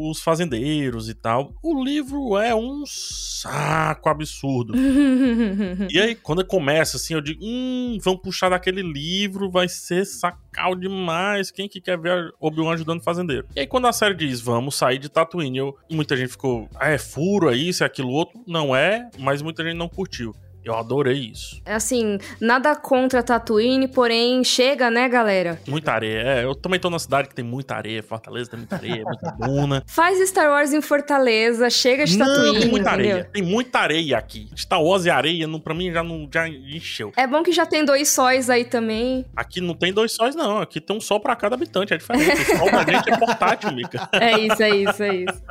os 0.08 0.20
fazendeiros 0.20 1.08
e 1.08 1.14
tal. 1.14 1.54
O 1.62 1.82
livro 1.82 2.36
é 2.36 2.54
um 2.54 2.84
saco 2.86 4.08
absurdo. 4.08 4.74
e 5.90 5.98
aí, 5.98 6.14
quando 6.14 6.44
começa 6.44 6.98
assim, 6.98 7.14
eu 7.14 7.22
digo, 7.22 7.40
hum, 7.42 7.98
vão 8.02 8.16
puxar 8.16 8.50
daquele 8.50 8.82
livro, 8.82 9.50
vai 9.50 9.66
ser 9.66 10.04
sacal 10.04 10.74
demais. 10.74 11.50
Quem 11.50 11.68
que 11.68 11.80
quer 11.80 11.98
ver 11.98 12.32
Obi-Wan 12.38 12.74
ajudando 12.74 13.02
fazendeiro? 13.02 13.46
E 13.56 13.60
aí, 13.60 13.66
quando 13.66 13.86
a 13.86 13.92
série 13.92 14.14
diz, 14.14 14.40
vamos 14.40 14.76
sair 14.76 14.98
de 14.98 15.08
Tatooine, 15.08 15.56
eu, 15.56 15.74
muita 15.90 16.16
gente 16.16 16.30
ficou, 16.30 16.68
ah, 16.74 16.90
é 16.90 16.98
furo, 16.98 17.50
é 17.50 17.56
isso, 17.56 17.82
é 17.82 17.86
aquilo 17.86 18.10
outro. 18.10 18.38
Não 18.46 18.76
é, 18.76 19.08
mas 19.18 19.40
muita 19.40 19.64
gente 19.64 19.76
não 19.76 19.88
curtiu. 19.88 20.34
Eu 20.66 20.74
adorei 20.74 21.30
isso. 21.32 21.62
É 21.64 21.74
assim, 21.74 22.18
nada 22.40 22.74
contra 22.74 23.22
Tatooine, 23.22 23.86
porém 23.86 24.42
chega, 24.42 24.90
né, 24.90 25.08
galera? 25.08 25.60
Muita 25.68 25.92
areia. 25.92 26.18
É, 26.22 26.44
eu 26.44 26.56
também 26.56 26.80
tô 26.80 26.90
na 26.90 26.98
cidade 26.98 27.28
que 27.28 27.34
tem 27.36 27.44
muita 27.44 27.76
areia. 27.76 28.02
Fortaleza 28.02 28.50
tem 28.50 28.58
muita 28.58 28.74
areia, 28.74 29.04
muita 29.04 29.30
duna. 29.30 29.84
Faz 29.86 30.18
Star 30.28 30.50
Wars 30.50 30.72
em 30.72 30.82
Fortaleza, 30.82 31.70
chega 31.70 32.04
de 32.04 32.18
Tatooine. 32.18 32.52
Não, 32.54 32.60
tem 32.60 32.68
muita 32.68 32.90
entendeu? 32.90 33.10
areia. 33.12 33.30
Tem 33.32 33.42
muita 33.44 33.78
areia 33.78 34.18
aqui. 34.18 34.48
Star 34.56 34.82
Wars 34.82 35.04
e 35.04 35.10
areia, 35.10 35.46
não, 35.46 35.60
pra 35.60 35.72
mim, 35.72 35.92
já, 35.92 36.02
não, 36.02 36.28
já 36.32 36.48
encheu. 36.48 37.12
É 37.16 37.28
bom 37.28 37.44
que 37.44 37.52
já 37.52 37.64
tem 37.64 37.84
dois 37.84 38.08
sóis 38.08 38.50
aí 38.50 38.64
também. 38.64 39.24
Aqui 39.36 39.60
não 39.60 39.74
tem 39.74 39.92
dois 39.92 40.10
sóis, 40.10 40.34
não. 40.34 40.58
Aqui 40.58 40.80
tem 40.80 40.96
um 40.96 41.00
sol 41.00 41.20
pra 41.20 41.36
cada 41.36 41.54
habitante. 41.54 41.94
É 41.94 41.96
diferente. 41.96 42.40
O 42.40 42.58
sol 42.58 42.70
da 42.72 42.78
gente 42.78 43.08
é 43.12 43.16
portátil, 43.16 43.70
Mica. 43.72 44.08
É 44.26 44.38
isso, 44.40 44.62
é 44.62 44.70
isso, 44.70 45.02
é 45.02 45.14
isso. 45.14 45.42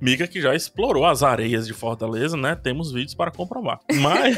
Mica 0.00 0.26
que 0.26 0.40
já 0.40 0.54
explorou 0.54 1.04
as 1.04 1.22
areias 1.22 1.66
de 1.66 1.72
Fortaleza, 1.72 2.36
né? 2.36 2.54
Temos 2.54 2.92
vídeos 2.92 3.14
para 3.14 3.30
comprovar. 3.30 3.80
Mas. 4.00 4.37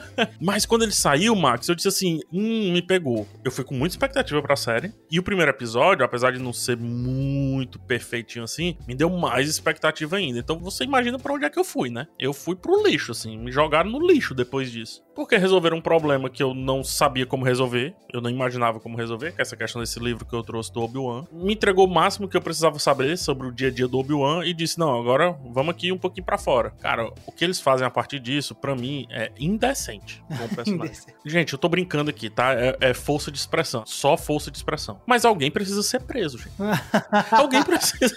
Mas 0.40 0.66
quando 0.66 0.82
ele 0.82 0.92
saiu, 0.92 1.34
Max, 1.34 1.68
eu 1.68 1.74
disse 1.74 1.88
assim: 1.88 2.20
hum, 2.32 2.72
me 2.72 2.82
pegou. 2.82 3.26
Eu 3.44 3.50
fui 3.50 3.64
com 3.64 3.74
muita 3.74 3.94
expectativa 3.94 4.40
pra 4.42 4.56
série. 4.56 4.92
E 5.10 5.18
o 5.18 5.22
primeiro 5.22 5.50
episódio, 5.50 6.04
apesar 6.04 6.32
de 6.32 6.38
não 6.38 6.52
ser 6.52 6.76
muito 6.76 7.78
perfeitinho 7.78 8.44
assim, 8.44 8.76
me 8.86 8.94
deu 8.94 9.10
mais 9.10 9.48
expectativa 9.48 10.16
ainda. 10.16 10.38
Então 10.38 10.58
você 10.58 10.84
imagina 10.84 11.18
para 11.18 11.32
onde 11.32 11.44
é 11.44 11.50
que 11.50 11.58
eu 11.58 11.64
fui, 11.64 11.90
né? 11.90 12.06
Eu 12.18 12.32
fui 12.32 12.56
pro 12.56 12.82
lixo, 12.86 13.12
assim. 13.12 13.38
Me 13.38 13.52
jogaram 13.52 13.90
no 13.90 14.04
lixo 14.06 14.34
depois 14.34 14.70
disso. 14.70 15.02
Porque 15.14 15.36
resolveram 15.36 15.76
um 15.76 15.80
problema 15.80 16.30
que 16.30 16.42
eu 16.42 16.54
não 16.54 16.82
sabia 16.82 17.26
como 17.26 17.44
resolver. 17.44 17.94
Eu 18.12 18.20
não 18.20 18.30
imaginava 18.30 18.80
como 18.80 18.96
resolver, 18.96 19.32
que 19.32 19.40
é 19.40 19.42
essa 19.42 19.56
questão 19.56 19.80
desse 19.80 19.98
livro 19.98 20.24
que 20.24 20.34
eu 20.34 20.42
trouxe 20.42 20.72
do 20.72 20.80
Obi-Wan. 20.80 21.26
Me 21.30 21.52
entregou 21.52 21.86
o 21.86 21.90
máximo 21.90 22.28
que 22.28 22.36
eu 22.36 22.42
precisava 22.42 22.78
saber 22.78 23.16
sobre 23.18 23.46
o 23.46 23.52
dia 23.52 23.68
a 23.68 23.70
dia 23.70 23.86
do 23.86 23.98
Obi-Wan 23.98 24.44
e 24.44 24.54
disse: 24.54 24.78
não, 24.78 24.98
agora 24.98 25.36
vamos 25.50 25.74
aqui 25.74 25.92
um 25.92 25.98
pouquinho 25.98 26.24
para 26.24 26.38
fora. 26.38 26.70
Cara, 26.80 27.12
o 27.26 27.32
que 27.32 27.44
eles 27.44 27.60
fazem 27.60 27.86
a 27.86 27.90
partir 27.90 28.18
disso, 28.18 28.54
para 28.54 28.74
mim, 28.74 29.06
é 29.10 29.30
indecente 29.38 29.81
gente, 31.24 31.52
eu 31.52 31.58
tô 31.58 31.68
brincando 31.68 32.10
aqui, 32.10 32.28
tá? 32.30 32.54
É, 32.54 32.76
é, 32.80 32.94
força 32.94 33.30
de 33.30 33.38
expressão. 33.38 33.84
Só 33.86 34.16
força 34.16 34.50
de 34.50 34.56
expressão. 34.56 35.00
Mas 35.06 35.24
alguém 35.24 35.50
precisa 35.50 35.82
ser 35.82 36.00
preso, 36.00 36.38
gente. 36.38 36.52
alguém 37.30 37.62
precisa. 37.62 38.14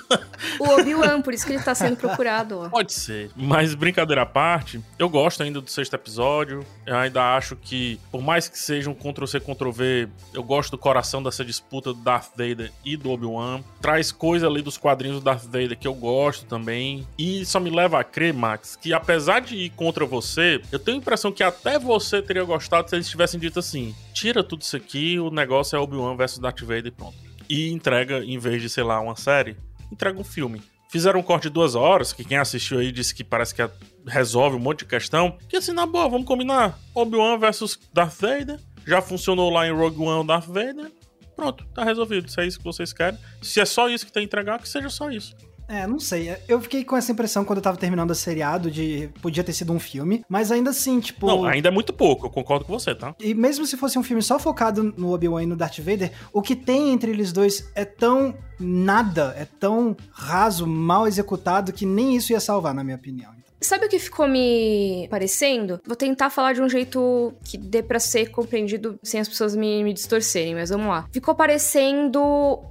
o 0.59 0.69
Obi-Wan, 0.69 1.21
por 1.21 1.33
isso 1.33 1.45
que 1.45 1.53
ele 1.53 1.63
tá 1.63 1.75
sendo 1.75 1.97
procurado. 1.97 2.59
Ó. 2.59 2.69
Pode 2.69 2.93
ser. 2.93 3.31
Mas 3.35 3.73
brincadeira 3.75 4.23
à 4.23 4.25
parte, 4.25 4.81
eu 4.97 5.09
gosto 5.09 5.43
ainda 5.43 5.61
do 5.61 5.69
sexto 5.69 5.93
episódio. 5.93 6.65
Eu 6.85 6.95
ainda 6.95 7.35
acho 7.35 7.55
que, 7.55 7.99
por 8.11 8.21
mais 8.21 8.47
que 8.47 8.57
seja 8.57 8.89
um 8.89 8.93
Ctrl-C, 8.93 9.39
Ctrl-V, 9.39 10.09
eu 10.33 10.43
gosto 10.43 10.71
do 10.71 10.77
coração 10.77 11.21
dessa 11.21 11.43
disputa 11.43 11.93
do 11.93 11.99
Darth 11.99 12.29
Vader 12.35 12.71
e 12.83 12.97
do 12.97 13.11
Obi-Wan. 13.11 13.61
Traz 13.81 14.11
coisa 14.11 14.47
ali 14.47 14.61
dos 14.61 14.77
quadrinhos 14.77 15.19
do 15.19 15.23
Darth 15.23 15.45
Vader 15.45 15.77
que 15.77 15.87
eu 15.87 15.93
gosto 15.93 16.45
também. 16.45 17.07
E 17.17 17.45
só 17.45 17.59
me 17.59 17.69
leva 17.69 17.99
a 17.99 18.03
crer, 18.03 18.33
Max, 18.33 18.75
que 18.75 18.93
apesar 18.93 19.41
de 19.41 19.55
ir 19.55 19.69
contra 19.71 20.05
você, 20.05 20.61
eu 20.71 20.79
tenho 20.79 20.97
a 20.97 20.99
impressão 20.99 21.31
que 21.31 21.43
até 21.45 21.79
você 21.79 22.21
teria 22.21 22.43
gostado 22.43 22.89
se 22.89 22.95
eles 22.95 23.09
tivessem 23.09 23.39
dito 23.39 23.59
assim: 23.59 23.95
tira 24.13 24.43
tudo 24.43 24.61
isso 24.61 24.75
aqui, 24.75 25.19
o 25.19 25.29
negócio 25.29 25.75
é 25.75 25.79
Obi-Wan 25.79 26.15
versus 26.15 26.39
Darth 26.39 26.61
Vader 26.61 26.87
e 26.87 26.91
pronto. 26.91 27.17
E 27.49 27.69
entrega, 27.69 28.19
em 28.23 28.37
vez 28.37 28.61
de, 28.61 28.69
sei 28.69 28.83
lá, 28.83 28.99
uma 28.99 29.15
série, 29.15 29.55
entrega 29.91 30.19
um 30.19 30.23
filme. 30.23 30.61
Fizeram 30.89 31.19
um 31.19 31.23
corte 31.23 31.43
de 31.43 31.49
duas 31.49 31.75
horas, 31.75 32.13
que 32.13 32.23
quem 32.23 32.37
assistiu 32.37 32.79
aí 32.79 32.91
disse 32.91 33.13
que 33.13 33.23
parece 33.23 33.53
que 33.53 33.61
resolve 34.07 34.55
um 34.55 34.59
monte 34.59 34.79
de 34.79 34.85
questão. 34.85 35.37
Que 35.49 35.57
assim, 35.57 35.73
na 35.73 35.85
boa, 35.85 36.07
vamos 36.07 36.27
combinar. 36.27 36.79
Obi-Wan 36.93 37.37
versus 37.37 37.79
Darth 37.93 38.19
Vader. 38.19 38.59
Já 38.85 39.01
funcionou 39.01 39.49
lá 39.49 39.67
em 39.67 39.71
Rogue 39.71 40.01
One 40.01 40.25
Darth 40.25 40.47
Vader. 40.47 40.91
Pronto, 41.35 41.65
tá 41.73 41.83
resolvido. 41.83 42.29
Se 42.29 42.39
é 42.39 42.45
isso 42.45 42.59
que 42.59 42.63
vocês 42.63 42.93
querem. 42.93 43.19
Se 43.41 43.59
é 43.59 43.65
só 43.65 43.89
isso 43.89 44.05
que 44.05 44.11
tem 44.11 44.21
que 44.21 44.27
entregar, 44.27 44.59
que 44.59 44.69
seja 44.69 44.89
só 44.89 45.09
isso. 45.09 45.35
É, 45.67 45.87
não 45.87 45.99
sei. 45.99 46.35
Eu 46.47 46.61
fiquei 46.61 46.83
com 46.83 46.95
essa 46.95 47.11
impressão 47.11 47.43
quando 47.43 47.57
eu 47.57 47.63
tava 47.63 47.77
terminando 47.77 48.11
a 48.11 48.15
seriado 48.15 48.69
de 48.69 49.09
podia 49.21 49.43
ter 49.43 49.53
sido 49.53 49.73
um 49.73 49.79
filme, 49.79 50.23
mas 50.29 50.51
ainda 50.51 50.69
assim, 50.69 50.99
tipo. 50.99 51.27
Não, 51.27 51.45
ainda 51.45 51.69
é 51.69 51.71
muito 51.71 51.93
pouco, 51.93 52.27
eu 52.27 52.29
concordo 52.29 52.65
com 52.65 52.73
você, 52.73 52.93
tá? 52.93 53.15
E 53.19 53.33
mesmo 53.33 53.65
se 53.65 53.77
fosse 53.77 53.97
um 53.97 54.03
filme 54.03 54.21
só 54.21 54.37
focado 54.37 54.93
no 54.97 55.13
Obi-Wan 55.13 55.43
e 55.43 55.47
no 55.47 55.55
Darth 55.55 55.79
Vader, 55.79 56.11
o 56.31 56.41
que 56.41 56.55
tem 56.55 56.91
entre 56.91 57.11
eles 57.11 57.31
dois 57.31 57.71
é 57.75 57.85
tão 57.85 58.35
nada, 58.59 59.35
é 59.37 59.45
tão 59.45 59.95
raso, 60.11 60.67
mal 60.67 61.07
executado, 61.07 61.73
que 61.73 61.85
nem 61.85 62.15
isso 62.15 62.31
ia 62.31 62.39
salvar, 62.39 62.73
na 62.73 62.83
minha 62.83 62.95
opinião. 62.97 63.35
Sabe 63.61 63.85
o 63.85 63.89
que 63.89 63.97
ficou 63.97 64.27
me 64.27 65.07
parecendo? 65.09 65.79
Vou 65.85 65.95
tentar 65.95 66.29
falar 66.29 66.53
de 66.53 66.61
um 66.61 66.69
jeito 66.69 67.33
que 67.43 67.57
dê 67.57 67.81
pra 67.81 67.99
ser 67.99 68.27
compreendido 68.27 68.99
sem 69.01 69.19
as 69.19 69.27
pessoas 69.27 69.55
me, 69.55 69.83
me 69.83 69.93
distorcerem, 69.93 70.55
mas 70.55 70.69
vamos 70.69 70.87
lá. 70.87 71.07
Ficou 71.11 71.33
parecendo 71.33 72.19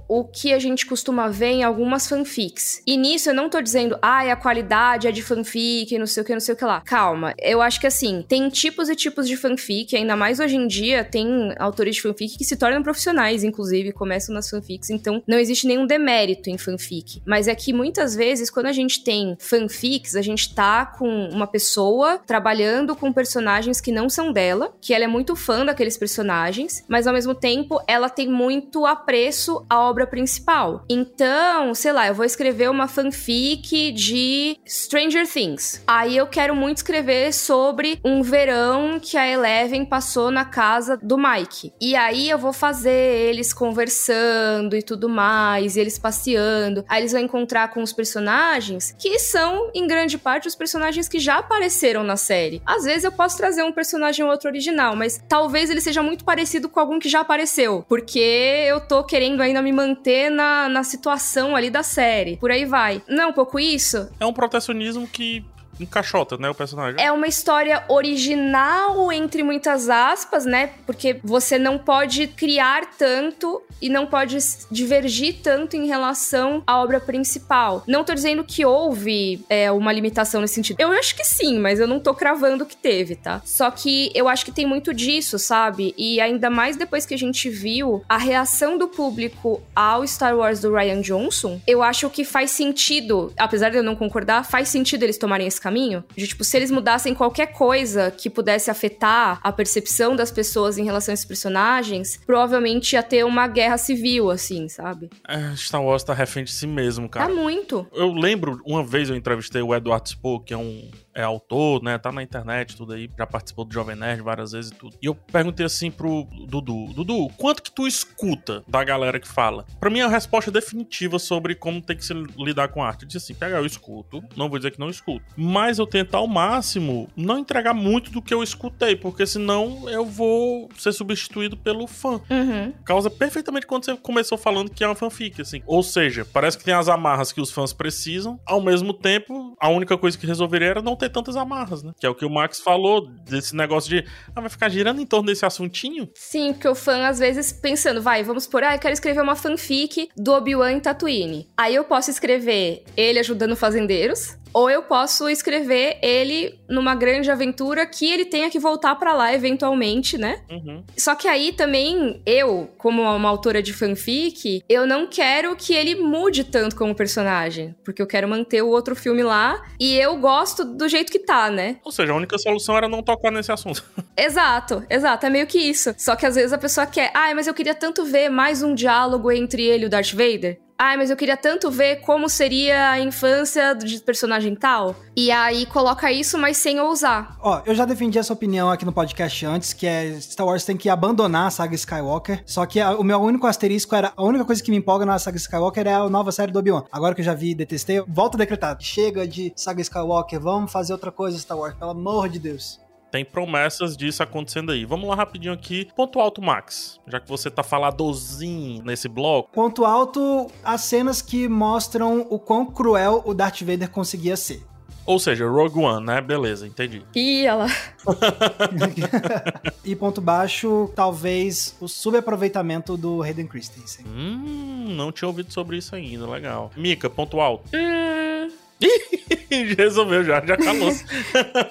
o 0.07 0.23
que 0.23 0.53
a 0.53 0.59
gente 0.59 0.85
costuma 0.85 1.27
ver 1.27 1.47
em 1.47 1.63
algumas 1.63 2.07
fanfics. 2.07 2.81
E 2.85 2.97
nisso 2.97 3.29
eu 3.29 3.33
não 3.33 3.49
tô 3.49 3.61
dizendo, 3.61 3.97
ai, 4.01 4.29
ah, 4.29 4.33
a 4.33 4.35
qualidade 4.35 5.07
é 5.07 5.11
de 5.11 5.21
fanfic, 5.21 5.97
não 5.97 6.05
sei 6.05 6.21
o 6.23 6.25
que, 6.25 6.33
não 6.33 6.39
sei 6.39 6.53
o 6.53 6.57
que 6.57 6.65
lá. 6.65 6.81
Calma. 6.81 7.33
Eu 7.39 7.61
acho 7.61 7.79
que 7.79 7.87
assim, 7.87 8.23
tem 8.27 8.47
tipos 8.49 8.87
e 8.87 8.95
tipos 8.95 9.27
de 9.27 9.35
fanfic, 9.35 9.95
ainda 9.95 10.15
mais 10.15 10.39
hoje 10.39 10.55
em 10.55 10.67
dia, 10.67 11.03
tem 11.03 11.53
autores 11.57 11.95
de 11.95 12.01
fanfic 12.01 12.37
que 12.37 12.45
se 12.45 12.55
tornam 12.55 12.83
profissionais, 12.83 13.43
inclusive, 13.43 13.91
começam 13.91 14.33
nas 14.33 14.49
fanfics, 14.49 14.89
então 14.89 15.21
não 15.27 15.37
existe 15.37 15.67
nenhum 15.67 15.85
demérito 15.85 16.49
em 16.49 16.57
fanfic. 16.57 17.21
Mas 17.25 17.47
é 17.47 17.55
que 17.55 17.73
muitas 17.73 18.15
vezes, 18.15 18.49
quando 18.49 18.67
a 18.67 18.71
gente 18.71 19.03
tem 19.03 19.35
fanfics, 19.39 20.15
a 20.15 20.21
gente 20.21 20.53
tá 20.53 20.74
com 20.83 21.29
uma 21.29 21.45
pessoa 21.45 22.19
trabalhando 22.25 22.95
com 22.95 23.13
personagens 23.13 23.79
que 23.79 23.91
não 23.91 24.09
são 24.09 24.31
dela, 24.31 24.73
que 24.81 24.93
ela 24.93 25.03
é 25.03 25.07
muito 25.07 25.35
fã 25.35 25.63
daqueles 25.63 25.97
personagens, 25.97 26.83
mas 26.87 27.05
ao 27.05 27.13
mesmo 27.13 27.35
tempo 27.35 27.79
ela 27.87 28.09
tem 28.09 28.27
muito 28.27 28.85
apreço 28.85 29.65
à 29.69 29.79
obra 29.79 30.07
principal. 30.07 30.83
Então, 30.89 31.75
sei 31.75 31.91
lá, 31.91 32.07
eu 32.07 32.15
vou 32.15 32.25
escrever 32.25 32.69
uma 32.69 32.87
fanfic 32.87 33.91
de 33.91 34.57
Stranger 34.67 35.27
Things. 35.31 35.83
Aí 35.85 36.17
eu 36.17 36.25
quero 36.25 36.55
muito 36.55 36.77
escrever 36.77 37.33
sobre 37.33 37.99
um 38.03 38.23
verão 38.23 38.99
que 38.99 39.17
a 39.17 39.27
Eleven 39.27 39.85
passou 39.85 40.31
na 40.31 40.45
casa 40.45 40.97
do 40.97 41.17
Mike. 41.17 41.73
E 41.79 41.95
aí 41.95 42.29
eu 42.29 42.37
vou 42.37 42.53
fazer 42.53 42.89
eles 43.29 43.53
conversando 43.53 44.75
e 44.75 44.81
tudo 44.81 45.07
mais, 45.07 45.75
e 45.75 45.79
eles 45.79 45.99
passeando. 45.99 46.83
Aí 46.87 47.01
eles 47.01 47.11
vão 47.11 47.21
encontrar 47.21 47.71
com 47.73 47.83
os 47.83 47.93
personagens 47.93 48.95
que 48.97 49.19
são, 49.19 49.69
em 49.73 49.85
grande 49.85 50.17
parte, 50.17 50.47
os 50.47 50.55
personagens 50.55 50.64
personagens 50.65 51.07
que 51.07 51.19
já 51.19 51.37
apareceram 51.37 52.03
na 52.03 52.17
série. 52.17 52.59
Às 52.65 52.85
vezes 52.85 53.03
eu 53.03 53.11
posso 53.11 53.37
trazer 53.37 53.61
um 53.61 53.71
personagem 53.71 54.25
ou 54.25 54.31
outro 54.31 54.49
original, 54.49 54.95
mas 54.95 55.23
talvez 55.29 55.69
ele 55.69 55.79
seja 55.79 56.01
muito 56.01 56.25
parecido 56.25 56.67
com 56.67 56.79
algum 56.79 56.97
que 56.97 57.07
já 57.07 57.19
apareceu, 57.19 57.85
porque 57.87 58.65
eu 58.67 58.81
tô 58.81 59.03
querendo 59.03 59.41
ainda 59.41 59.61
me 59.61 59.71
manter 59.71 60.31
na, 60.31 60.67
na 60.67 60.83
situação 60.83 61.55
ali 61.55 61.69
da 61.69 61.83
série. 61.83 62.37
Por 62.37 62.49
aí 62.49 62.65
vai. 62.65 62.99
Não 63.07 63.25
é 63.25 63.27
um 63.27 63.33
pouco 63.33 63.59
isso? 63.59 64.09
É 64.19 64.25
um 64.25 64.33
protecionismo 64.33 65.07
que 65.07 65.45
encaixota, 65.79 66.37
né, 66.37 66.49
o 66.49 66.55
personagem. 66.55 67.03
É 67.03 67.11
uma 67.11 67.27
história 67.27 67.83
original, 67.87 69.11
entre 69.11 69.43
muitas 69.43 69.89
aspas, 69.89 70.45
né? 70.45 70.71
Porque 70.85 71.19
você 71.23 71.57
não 71.57 71.77
pode 71.77 72.27
criar 72.27 72.85
tanto 72.97 73.61
e 73.81 73.89
não 73.89 74.05
pode 74.05 74.37
divergir 74.71 75.37
tanto 75.43 75.75
em 75.75 75.87
relação 75.87 76.63
à 76.65 76.81
obra 76.81 76.99
principal. 76.99 77.83
Não 77.87 78.03
tô 78.03 78.13
dizendo 78.13 78.43
que 78.43 78.65
houve 78.65 79.43
é, 79.49 79.71
uma 79.71 79.91
limitação 79.91 80.41
nesse 80.41 80.55
sentido. 80.55 80.79
Eu 80.79 80.91
acho 80.91 81.15
que 81.15 81.23
sim, 81.23 81.59
mas 81.59 81.79
eu 81.79 81.87
não 81.87 81.99
tô 81.99 82.13
cravando 82.13 82.65
que 82.65 82.75
teve, 82.75 83.15
tá? 83.15 83.41
Só 83.45 83.69
que 83.69 84.11
eu 84.15 84.27
acho 84.27 84.45
que 84.45 84.51
tem 84.51 84.65
muito 84.65 84.93
disso, 84.93 85.37
sabe? 85.37 85.93
E 85.97 86.19
ainda 86.21 86.49
mais 86.49 86.77
depois 86.77 87.05
que 87.05 87.13
a 87.13 87.17
gente 87.17 87.49
viu 87.49 88.03
a 88.07 88.17
reação 88.17 88.77
do 88.77 88.87
público 88.87 89.61
ao 89.75 90.05
Star 90.07 90.35
Wars 90.35 90.61
do 90.61 90.73
Ryan 90.73 91.01
Johnson, 91.01 91.59
eu 91.67 91.83
acho 91.83 92.09
que 92.09 92.23
faz 92.23 92.51
sentido, 92.51 93.33
apesar 93.37 93.69
de 93.69 93.77
eu 93.77 93.83
não 93.83 93.95
concordar, 93.95 94.43
faz 94.45 94.69
sentido 94.69 95.03
eles 95.03 95.17
tomarem 95.17 95.47
esse 95.47 95.59
caminho. 95.65 96.03
De 96.15 96.27
tipo, 96.27 96.43
se 96.43 96.55
eles 96.55 96.69
mudassem 96.69 97.15
qualquer 97.15 97.47
coisa 97.47 98.11
que 98.11 98.29
pudesse 98.29 98.69
afetar 98.69 99.39
a 99.41 99.51
percepção 99.51 100.15
das 100.15 100.29
pessoas 100.29 100.77
em 100.77 100.85
relação 100.85 101.11
a 101.11 101.15
esses 101.15 101.25
personagens, 101.25 102.19
provavelmente 102.23 102.93
ia 102.93 103.01
ter 103.01 103.25
uma 103.25 103.47
guerra 103.47 103.77
civil, 103.77 104.29
assim, 104.29 104.69
sabe? 104.69 105.09
É, 105.27 105.55
Star 105.55 105.83
Wars 105.83 106.03
tá 106.03 106.13
refém 106.13 106.43
de 106.43 106.51
si 106.51 106.67
mesmo, 106.67 107.09
cara. 107.09 107.27
Tá 107.27 107.33
muito. 107.33 107.87
Eu 107.91 108.13
lembro, 108.13 108.61
uma 108.63 108.83
vez 108.83 109.09
eu 109.09 109.15
entrevistei 109.15 109.61
o 109.61 109.73
Edward 109.73 110.07
Spoh, 110.07 110.39
que 110.39 110.53
é 110.53 110.57
um 110.57 110.91
é 111.15 111.23
autor, 111.23 111.81
né? 111.81 111.97
Tá 111.97 112.11
na 112.11 112.21
internet, 112.21 112.75
tudo 112.75 112.93
aí. 112.93 113.09
Já 113.17 113.25
participou 113.25 113.65
do 113.65 113.73
Jovem 113.73 113.95
Nerd 113.95 114.21
várias 114.21 114.51
vezes 114.51 114.71
e 114.71 114.75
tudo. 114.75 114.97
E 115.01 115.05
eu 115.05 115.15
perguntei 115.15 115.65
assim 115.65 115.89
pro 115.89 116.27
Dudu: 116.47 116.93
Dudu, 116.93 117.29
quanto 117.37 117.63
que 117.63 117.71
tu 117.71 117.87
escuta 117.87 118.63
da 118.67 118.83
galera 118.83 119.19
que 119.19 119.27
fala? 119.27 119.65
Pra 119.79 119.89
mim, 119.89 120.01
a 120.01 120.07
resposta 120.07 120.51
definitiva 120.51 121.17
sobre 121.17 121.55
como 121.55 121.81
tem 121.81 121.95
que 121.95 122.05
se 122.05 122.13
lidar 122.13 122.67
com 122.67 122.83
arte. 122.83 123.03
Eu 123.03 123.07
disse 123.07 123.17
assim: 123.17 123.33
pega, 123.33 123.57
eu 123.57 123.65
escuto. 123.65 124.23
Não 124.35 124.49
vou 124.49 124.59
dizer 124.59 124.71
que 124.71 124.79
não 124.79 124.89
escuto. 124.89 125.25
Mas 125.37 125.79
eu 125.79 125.87
tento 125.87 126.15
ao 126.15 126.27
máximo 126.27 127.09
não 127.15 127.39
entregar 127.39 127.73
muito 127.73 128.11
do 128.11 128.21
que 128.21 128.33
eu 128.33 128.43
escutei, 128.43 128.95
porque 128.95 129.25
senão 129.25 129.89
eu 129.89 130.05
vou 130.05 130.69
ser 130.77 130.91
substituído 130.91 131.55
pelo 131.55 131.87
fã. 131.87 132.19
Uhum. 132.29 132.73
Causa 132.83 133.09
perfeitamente 133.09 133.65
quando 133.65 133.85
você 133.85 133.95
começou 133.95 134.37
falando 134.37 134.69
que 134.69 134.83
é 134.83 134.87
uma 134.87 134.95
fanfic, 134.95 135.41
assim. 135.41 135.61
Ou 135.65 135.81
seja, 135.81 136.25
parece 136.25 136.57
que 136.57 136.63
tem 136.63 136.73
as 136.73 136.89
amarras 136.89 137.31
que 137.31 137.39
os 137.39 137.51
fãs 137.51 137.71
precisam, 137.71 138.39
ao 138.45 138.61
mesmo 138.61 138.93
tempo, 138.93 139.55
a 139.59 139.69
única 139.69 139.97
coisa 139.97 140.17
que 140.17 140.27
resolveria 140.27 140.69
era 140.69 140.81
não 140.81 140.95
ter 140.95 141.04
ter 141.05 141.13
tantas 141.13 141.35
amarras, 141.35 141.83
né? 141.83 141.91
Que 141.99 142.05
é 142.05 142.09
o 142.09 142.15
que 142.15 142.25
o 142.25 142.29
Max 142.29 142.59
falou, 142.59 143.07
desse 143.07 143.55
negócio 143.55 143.89
de, 143.89 144.05
ah, 144.35 144.41
vai 144.41 144.49
ficar 144.49 144.69
girando 144.69 145.01
em 145.01 145.05
torno 145.05 145.27
desse 145.27 145.45
assuntinho? 145.45 146.09
Sim, 146.15 146.53
porque 146.53 146.67
o 146.67 146.75
fã, 146.75 147.07
às 147.07 147.19
vezes, 147.19 147.51
pensando, 147.53 148.01
vai, 148.01 148.23
vamos 148.23 148.47
por, 148.47 148.63
ah, 148.63 148.77
quero 148.77 148.93
escrever 148.93 149.21
uma 149.21 149.35
fanfic 149.35 150.09
do 150.15 150.33
Obi-Wan 150.33 150.73
em 150.73 150.79
Tatooine. 150.79 151.47
Aí 151.57 151.75
eu 151.75 151.83
posso 151.83 152.09
escrever 152.09 152.83
ele 152.97 153.19
ajudando 153.19 153.55
fazendeiros, 153.55 154.37
ou 154.55 154.69
eu 154.69 154.83
posso 154.83 155.27
escrever 155.27 155.99
ele 156.01 156.57
numa 156.69 156.95
grande 156.95 157.29
aventura 157.29 157.85
que 157.85 158.09
ele 158.09 158.23
tenha 158.23 158.49
que 158.49 158.57
voltar 158.57 158.95
para 158.95 159.13
lá 159.13 159.33
eventualmente, 159.33 160.17
né? 160.17 160.43
Uhum. 160.49 160.81
Só 160.95 161.13
que 161.13 161.27
aí 161.27 161.51
também, 161.51 162.21
eu, 162.25 162.69
como 162.77 163.01
uma 163.01 163.27
autora 163.27 163.61
de 163.61 163.73
fanfic, 163.73 164.63
eu 164.69 164.87
não 164.87 165.07
quero 165.07 165.57
que 165.57 165.73
ele 165.73 165.95
mude 165.95 166.45
tanto 166.45 166.77
como 166.77 166.95
personagem. 166.95 167.75
Porque 167.83 168.01
eu 168.01 168.07
quero 168.07 168.29
manter 168.29 168.61
o 168.61 168.69
outro 168.69 168.95
filme 168.95 169.23
lá. 169.23 169.61
E 169.77 169.93
eu 169.95 170.15
gosto 170.19 170.63
do 170.63 170.87
jeito 170.87 171.11
que 171.11 171.19
tá, 171.19 171.49
né? 171.51 171.75
Ou 171.83 171.91
seja, 171.91 172.13
a 172.13 172.15
única 172.15 172.37
solução 172.37 172.77
era 172.77 172.87
não 172.87 173.03
tocar 173.03 173.31
nesse 173.31 173.51
assunto. 173.51 173.83
exato, 174.15 174.85
exato. 174.89 175.25
É 175.25 175.29
meio 175.29 175.47
que 175.47 175.59
isso. 175.59 175.93
Só 175.97 176.15
que 176.15 176.25
às 176.25 176.35
vezes 176.35 176.53
a 176.53 176.57
pessoa 176.57 176.87
quer, 176.87 177.11
ah, 177.13 177.35
mas 177.35 177.47
eu 177.47 177.53
queria 177.53 177.75
tanto 177.75 178.05
ver 178.05 178.29
mais 178.29 178.63
um 178.63 178.73
diálogo 178.73 179.29
entre 179.33 179.63
ele 179.63 179.83
e 179.83 179.87
o 179.87 179.89
Darth 179.89 180.13
Vader. 180.13 180.64
Ai, 180.77 180.97
mas 180.97 181.09
eu 181.09 181.15
queria 181.15 181.37
tanto 181.37 181.71
ver 181.71 182.01
como 182.01 182.27
seria 182.27 182.91
a 182.91 182.99
infância 182.99 183.73
de 183.73 183.97
personagem 183.99 184.53
tal. 184.55 184.93
E 185.15 185.31
aí 185.31 185.65
coloca 185.65 186.11
isso, 186.11 186.37
mas 186.37 186.57
sem 186.57 186.81
ousar. 186.81 187.37
Ó, 187.41 187.61
eu 187.65 187.73
já 187.73 187.85
defendi 187.85 188.19
essa 188.19 188.33
opinião 188.33 188.69
aqui 188.69 188.83
no 188.83 188.91
podcast 188.91 189.45
antes, 189.45 189.71
que 189.71 189.87
é 189.87 190.19
Star 190.19 190.45
Wars 190.45 190.65
tem 190.65 190.75
que 190.75 190.89
abandonar 190.89 191.47
a 191.47 191.49
saga 191.49 191.75
Skywalker. 191.75 192.43
Só 192.45 192.65
que 192.65 192.81
a, 192.81 192.91
o 192.91 193.03
meu 193.03 193.19
único 193.19 193.47
asterisco 193.47 193.95
era 193.95 194.11
a 194.17 194.23
única 194.23 194.43
coisa 194.43 194.61
que 194.61 194.69
me 194.69 194.77
empolga 194.77 195.05
na 195.05 195.17
saga 195.17 195.37
Skywalker 195.37 195.87
é 195.87 195.93
a 195.93 196.09
nova 196.09 196.33
série 196.33 196.51
do 196.51 196.59
Obi-Wan. 196.59 196.83
Agora 196.91 197.15
que 197.15 197.21
eu 197.21 197.25
já 197.25 197.33
vi 197.33 197.51
e 197.51 197.55
detestei, 197.55 198.03
volto 198.05 198.35
a 198.35 198.39
decretar. 198.39 198.77
Chega 198.81 199.25
de 199.25 199.53
saga 199.55 199.81
Skywalker, 199.81 200.41
vamos 200.41 200.71
fazer 200.71 200.91
outra 200.91 201.11
coisa 201.11 201.39
Star 201.39 201.57
Wars, 201.57 201.75
pelo 201.75 201.91
amor 201.91 202.27
de 202.27 202.39
Deus 202.39 202.84
tem 203.15 203.23
promessas 203.23 203.95
disso 203.95 204.21
acontecendo 204.21 204.73
aí. 204.73 204.83
Vamos 204.83 205.07
lá 205.07 205.15
rapidinho 205.15 205.53
aqui. 205.53 205.87
Ponto 205.95 206.19
alto, 206.19 206.41
Max. 206.41 206.99
Já 207.07 207.17
que 207.17 207.29
você 207.29 207.49
tá 207.49 207.63
faladozinho 207.63 208.83
nesse 208.83 209.07
bloco. 209.07 209.53
Ponto 209.53 209.85
alto, 209.85 210.51
as 210.61 210.81
cenas 210.81 211.21
que 211.21 211.47
mostram 211.47 212.27
o 212.29 212.37
quão 212.37 212.65
cruel 212.65 213.23
o 213.25 213.33
Darth 213.33 213.61
Vader 213.61 213.89
conseguia 213.89 214.35
ser. 214.35 214.61
Ou 215.05 215.17
seja, 215.17 215.47
Rogue 215.47 215.79
One, 215.79 216.05
né? 216.05 216.19
Beleza, 216.19 216.67
entendi. 216.67 217.03
Ih, 217.15 217.45
ela. 217.45 217.67
e 219.85 219.95
ponto 219.95 220.19
baixo, 220.19 220.91
talvez 220.93 221.73
o 221.79 221.87
subaproveitamento 221.87 222.97
do 222.97 223.23
Hayden 223.23 223.47
Christensen. 223.47 224.05
Hum, 224.05 224.87
não 224.89 225.09
tinha 225.13 225.29
ouvido 225.29 225.53
sobre 225.53 225.77
isso 225.77 225.95
ainda, 225.95 226.27
legal. 226.27 226.69
Mika, 226.75 227.09
ponto 227.09 227.39
alto. 227.39 227.63
Hum, 227.73 228.51
Resolveu 229.77 230.23
já, 230.23 230.45
já 230.45 230.57
calou. 230.57 230.91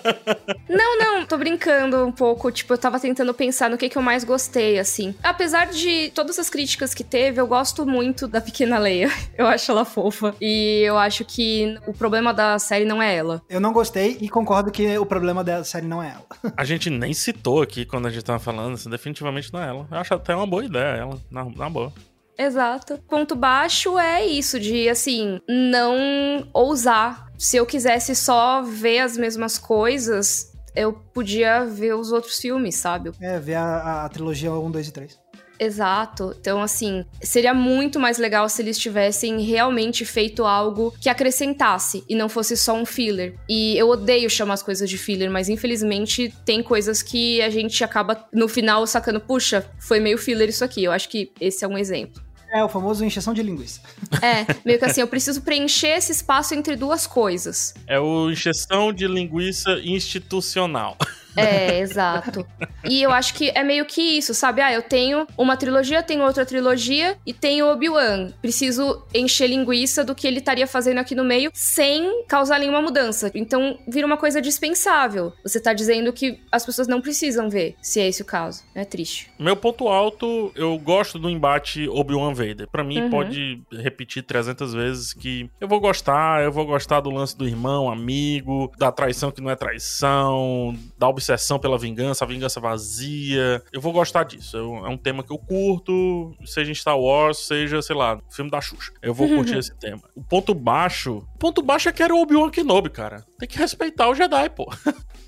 não, 0.68 0.99
não, 0.99 1.26
tô 1.26 1.37
brincando 1.37 2.05
um 2.05 2.12
pouco. 2.12 2.51
Tipo, 2.51 2.74
eu 2.74 2.78
tava 2.78 2.99
tentando 3.01 3.32
pensar 3.35 3.70
no 3.70 3.76
que, 3.76 3.89
que 3.89 3.99
eu 3.99 4.03
mais 4.03 4.24
gostei, 4.24 4.78
assim. 4.78 5.14
Apesar 5.22 5.66
de 5.66 6.11
todas 6.14 6.39
as 6.39 6.49
críticas 6.49 6.95
que 6.95 7.05
teve, 7.05 7.41
eu 7.41 7.47
gosto 7.47 7.87
muito 7.87 8.26
da 8.26 8.41
pequena 8.41 8.78
Leia. 8.78 9.11
Eu 9.37 9.47
acho 9.47 9.70
ela 9.70 9.85
fofa. 9.85 10.35
E 10.41 10.82
eu 10.87 10.97
acho 10.97 11.24
que 11.24 11.76
o 11.87 11.93
problema 11.93 12.32
da 12.32 12.59
série 12.59 12.85
não 12.85 13.03
é 13.03 13.16
ela. 13.16 13.43
Eu 13.49 13.61
não 13.61 13.72
gostei 13.72 14.16
e 14.20 14.28
concordo 14.28 14.70
que 14.70 14.97
o 14.97 15.05
problema 15.05 15.43
da 15.43 15.64
série 15.64 15.87
não 15.87 16.03
é 16.03 16.11
ela. 16.11 16.53
a 16.57 16.64
gente 16.64 16.89
nem 16.89 17.12
citou 17.12 17.62
aqui 17.62 17.85
quando 17.85 18.07
a 18.07 18.11
gente 18.11 18.24
tava 18.24 18.39
falando, 18.39 18.74
assim, 18.74 18.89
definitivamente 18.89 19.53
não 19.53 19.61
é 19.61 19.68
ela. 19.68 19.89
Eu 19.91 19.99
acho 19.99 20.14
até 20.14 20.35
uma 20.35 20.47
boa 20.47 20.64
ideia 20.64 20.97
ela, 20.99 21.20
na, 21.30 21.45
na 21.45 21.68
boa. 21.68 21.93
Exato. 22.39 22.99
Ponto 23.09 23.35
baixo 23.35 23.99
é 23.99 24.24
isso, 24.24 24.59
de 24.59 24.89
assim, 24.89 25.41
não 25.49 26.49
ousar. 26.53 27.24
Se 27.39 27.57
eu 27.57 27.66
quisesse 27.66 28.14
só 28.14 28.62
ver 28.62 29.01
as 29.01 29.16
mesmas 29.16 29.59
coisas, 29.59 30.53
eu 30.74 30.93
podia 30.93 31.64
ver 31.64 31.95
os 31.95 32.12
outros 32.12 32.39
filmes, 32.39 32.76
sabe? 32.76 33.12
É, 33.20 33.39
ver 33.39 33.55
a, 33.55 34.05
a 34.05 34.09
trilogia 34.09 34.53
1, 34.53 34.70
2 34.70 34.89
e 34.89 34.93
3. 34.93 35.24
Exato. 35.59 36.35
Então, 36.39 36.61
assim, 36.61 37.05
seria 37.22 37.55
muito 37.55 38.01
mais 38.01 38.18
legal 38.18 38.49
se 38.49 38.61
eles 38.61 38.78
tivessem 38.78 39.41
realmente 39.41 40.05
feito 40.05 40.45
algo 40.45 40.93
que 41.01 41.09
acrescentasse 41.09 42.05
e 42.09 42.14
não 42.14 42.28
fosse 42.28 42.57
só 42.57 42.74
um 42.74 42.85
filler. 42.85 43.35
E 43.49 43.76
eu 43.76 43.89
odeio 43.89 44.28
chamar 44.28 44.55
as 44.55 44.62
coisas 44.62 44.89
de 44.89 44.99
filler, 44.99 45.30
mas 45.30 45.49
infelizmente 45.49 46.35
tem 46.45 46.62
coisas 46.62 47.03
que 47.03 47.41
a 47.41 47.51
gente 47.51 47.82
acaba 47.85 48.26
no 48.32 48.49
final 48.49 48.87
sacando, 48.87 49.20
puxa, 49.20 49.64
foi 49.78 50.01
meio 50.01 50.18
filler 50.18 50.49
isso 50.49 50.64
aqui. 50.64 50.85
Eu 50.85 50.93
acho 50.93 51.09
que 51.09 51.32
esse 51.41 51.64
é 51.64 51.68
um 51.68 51.78
exemplo. 51.78 52.22
É, 52.55 52.63
o 52.63 52.69
famoso 52.69 53.05
encheção 53.05 53.35
de 53.35 53.43
linguiça. 53.43 53.81
É, 54.23 54.47
meio 54.65 54.79
que 54.79 54.85
assim, 54.85 55.01
eu 55.01 55.09
preciso 55.09 55.43
preencher 55.43 55.89
esse 55.89 56.13
espaço 56.13 56.55
entre 56.55 56.77
duas 56.77 57.05
coisas. 57.05 57.75
É 57.85 57.99
o 57.99 58.31
encheção 58.31 58.93
de 58.93 59.09
linguiça 59.09 59.73
institucional. 59.83 60.97
É, 61.37 61.78
exato. 61.80 62.47
E 62.89 63.03
eu 63.03 63.11
acho 63.11 63.35
que 63.35 63.51
é 63.51 63.62
meio 63.62 63.85
que 63.85 64.01
isso, 64.01 64.35
sabe? 64.35 64.61
Ah, 64.61 64.72
eu 64.72 64.82
tenho 64.82 65.26
uma 65.37 65.57
trilogia, 65.57 66.03
tenho 66.03 66.22
outra 66.22 66.45
trilogia 66.45 67.16
e 67.26 67.32
tenho 67.32 67.66
Obi-Wan. 67.66 68.30
Preciso 68.41 69.03
encher 69.12 69.49
linguiça 69.49 70.05
do 70.05 70.14
que 70.14 70.26
ele 70.26 70.39
estaria 70.39 70.66
fazendo 70.66 70.99
aqui 70.99 71.14
no 71.14 71.24
meio 71.24 71.51
sem 71.53 72.24
causar 72.26 72.59
nenhuma 72.59 72.82
mudança. 72.82 73.30
Então 73.35 73.78
vira 73.89 74.07
uma 74.07 74.16
coisa 74.16 74.41
dispensável. 74.41 75.32
Você 75.43 75.61
tá 75.61 75.72
dizendo 75.72 76.12
que 76.12 76.41
as 76.53 76.64
pessoas 76.64 76.87
não 76.87 77.01
precisam 77.01 77.49
ver, 77.49 77.74
se 77.80 78.01
é 78.01 78.09
esse 78.09 78.22
o 78.22 78.24
caso. 78.24 78.62
É 78.74 78.85
triste. 78.85 79.30
Meu 79.39 79.57
ponto 79.57 79.89
alto, 79.89 80.53
eu 80.55 80.78
gosto 80.78 81.18
do 81.18 81.30
embate 81.30 81.89
Obi-Wan 81.89 82.35
Vader. 82.35 82.68
Para 82.68 82.85
mim, 82.85 83.03
uhum. 83.03 83.11
pode 83.11 83.62
repetir 83.72 84.22
300 84.22 84.74
vezes 84.74 85.12
que 85.12 85.51
eu 85.61 85.66
vou 85.66 85.80
gostar, 85.80 86.43
eu 86.43 86.53
vou 86.53 86.66
gostar 86.66 87.01
do 87.01 87.11
lance 87.11 87.37
do 87.37 87.47
irmão, 87.47 87.91
amigo, 87.91 88.70
da 88.78 88.93
traição 88.93 89.30
que 89.30 89.41
não 89.41 89.51
é 89.51 89.57
traição, 89.57 90.76
da 90.99 91.09
observação 91.09 91.24
obsessão 91.25 91.59
pela 91.59 91.79
vingança, 91.79 92.25
a 92.25 92.29
vingança 92.29 92.61
vazia. 92.61 93.62
Eu 93.72 93.81
vou 93.81 93.93
gostar 93.93 94.25
disso. 94.25 94.57
Eu, 94.57 94.87
é 94.87 94.89
um 94.89 94.97
tema 94.97 95.22
que 95.22 95.33
eu 95.33 95.39
curto, 95.39 96.35
seja 96.45 96.70
em 96.70 96.75
Star 96.75 96.99
Wars, 96.99 97.39
seja, 97.39 97.81
sei 97.81 97.97
lá, 97.97 98.20
filme 98.31 98.51
da 98.51 98.61
Xuxa. 98.61 98.93
Eu 99.01 99.14
vou 99.14 99.29
curtir 99.35 99.57
esse 99.57 99.75
tema. 99.75 100.03
O 100.14 100.22
ponto 100.22 100.55
baixo. 100.55 101.27
O 101.35 101.39
ponto 101.39 101.62
baixo 101.62 101.89
é 101.89 101.93
que 101.93 102.03
era 102.03 102.14
o 102.14 102.20
Obi-Wan 102.20 102.51
Kenobi, 102.51 102.91
cara. 102.91 103.25
Tem 103.39 103.49
que 103.49 103.59
respeitar 103.59 104.09
o 104.09 104.14
Jedi, 104.14 104.51
pô. 104.51 104.70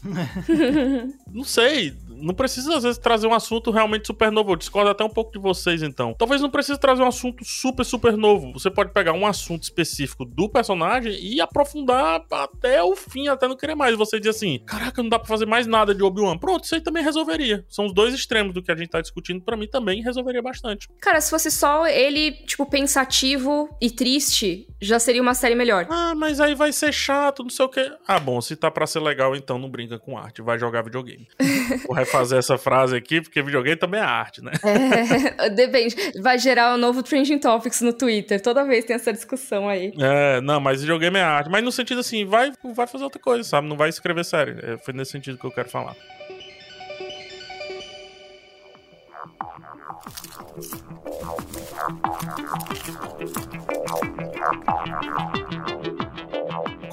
Não 1.33 1.45
sei. 1.45 1.97
Não 2.17 2.35
precisa 2.35 2.77
às 2.77 2.83
vezes 2.83 2.99
trazer 2.99 3.27
um 3.27 3.35
assunto 3.35 3.71
realmente 3.71 4.07
super 4.07 4.31
novo. 4.31 4.53
Eu 4.53 4.57
discordo 4.57 4.91
até 4.91 5.05
um 5.05 5.09
pouco 5.09 5.33
de 5.33 5.39
vocês, 5.39 5.83
então. 5.83 6.15
Talvez 6.15 6.41
não 6.41 6.51
precise 6.51 6.79
trazer 6.79 7.03
um 7.03 7.09
assunto 7.09 7.45
super, 7.45 7.85
super 7.85 8.17
novo. 8.17 8.53
Você 8.53 8.71
pode 8.71 8.93
pegar 8.93 9.13
um 9.13 9.27
assunto 9.27 9.63
específico 9.63 10.25
do 10.25 10.49
personagem 10.49 11.13
e 11.21 11.41
aprofundar 11.41 12.25
até 12.31 12.83
o 12.83 12.95
fim, 12.95 13.29
até 13.29 13.47
não 13.49 13.57
querer 13.57 13.75
mais. 13.75 13.97
Você 13.97 14.19
diz 14.19 14.37
assim: 14.37 14.59
caraca, 14.67 15.03
não 15.03 15.09
dá 15.09 15.19
pra 15.19 15.29
fazer 15.29 15.47
mais 15.47 15.67
nada 15.67 15.95
de 15.95 16.03
Obi-Wan. 16.03 16.39
Pronto, 16.39 16.65
isso 16.65 16.75
aí 16.75 16.81
também 16.81 17.03
resolveria. 17.03 17.65
São 17.69 17.87
os 17.87 17.95
dois 17.95 18.15
extremos 18.15 18.55
do 18.55 18.63
que 18.63 18.73
a 18.73 18.77
gente 18.77 18.89
tá 18.89 19.01
discutindo. 19.01 19.41
para 19.43 19.57
mim 19.57 19.67
também 19.67 20.03
resolveria 20.03 20.43
bastante. 20.43 20.89
Cara, 21.01 21.21
se 21.21 21.31
fosse 21.31 21.51
só 21.51 21.87
ele, 21.87 22.33
tipo, 22.33 22.67
pensativo 22.67 23.69
e 23.81 23.91
triste, 23.91 24.67
já 24.81 24.99
seria 24.99 25.23
uma 25.23 25.35
série 25.35 25.55
melhor. 25.55 25.87
Ah, 25.91 26.15
mas 26.15 26.41
aí 26.41 26.55
vai 26.55 26.73
ser 26.73 26.93
chato, 26.93 27.43
não 27.43 27.51
sei 27.51 27.65
o 27.65 27.69
quê. 27.69 27.93
Ah, 28.07 28.19
bom, 28.19 28.41
se 28.41 28.57
tá 28.57 28.71
pra 28.71 28.87
ser 28.87 29.01
legal, 29.01 29.35
então 29.35 29.59
não 29.59 29.69
brinca 29.69 29.99
com 29.99 30.17
arte. 30.17 30.43
Vai 30.43 30.59
jogar 30.59 30.83
videogame. 30.83 31.29
Vou 31.87 31.97
refazer 32.07 32.39
essa 32.39 32.57
frase 32.57 32.97
aqui, 32.97 33.21
porque 33.21 33.43
videogame 33.43 33.77
também 33.77 34.01
é 34.01 34.05
arte, 34.05 34.43
né? 34.43 34.53
É, 34.63 35.51
depende. 35.51 35.95
Vai 36.23 36.39
gerar 36.39 36.75
um 36.75 36.79
novo 36.79 37.03
Trending 37.03 37.39
Topics 37.39 37.81
no 37.81 37.93
Twitter. 37.93 38.41
Toda 38.41 38.65
vez 38.65 38.85
tem 38.85 38.97
essa 38.97 39.13
discussão 39.13 39.69
aí. 39.69 39.93
É, 39.99 40.41
não, 40.41 40.61
mas 40.61 40.81
videogame 40.81 41.19
é 41.19 41.23
arte. 41.23 41.51
Mas 41.51 41.63
no 41.63 41.73
sentido 41.73 42.01
assim, 42.01 42.25
vai, 42.25 42.53
vai 42.75 42.87
fazer 42.87 43.05
outra 43.05 43.21
coisa, 43.21 43.43
sabe? 43.43 43.69
Não 43.69 43.77
vai 43.77 43.89
escrever 43.89 44.25
série. 44.25 44.53
É, 44.63 44.79
foi 44.79 44.95
nesse 44.95 45.13
sentido 45.13 45.39
que 45.39 45.45
eu 45.45 45.53
quero 45.53 45.69
falar. 45.69 45.97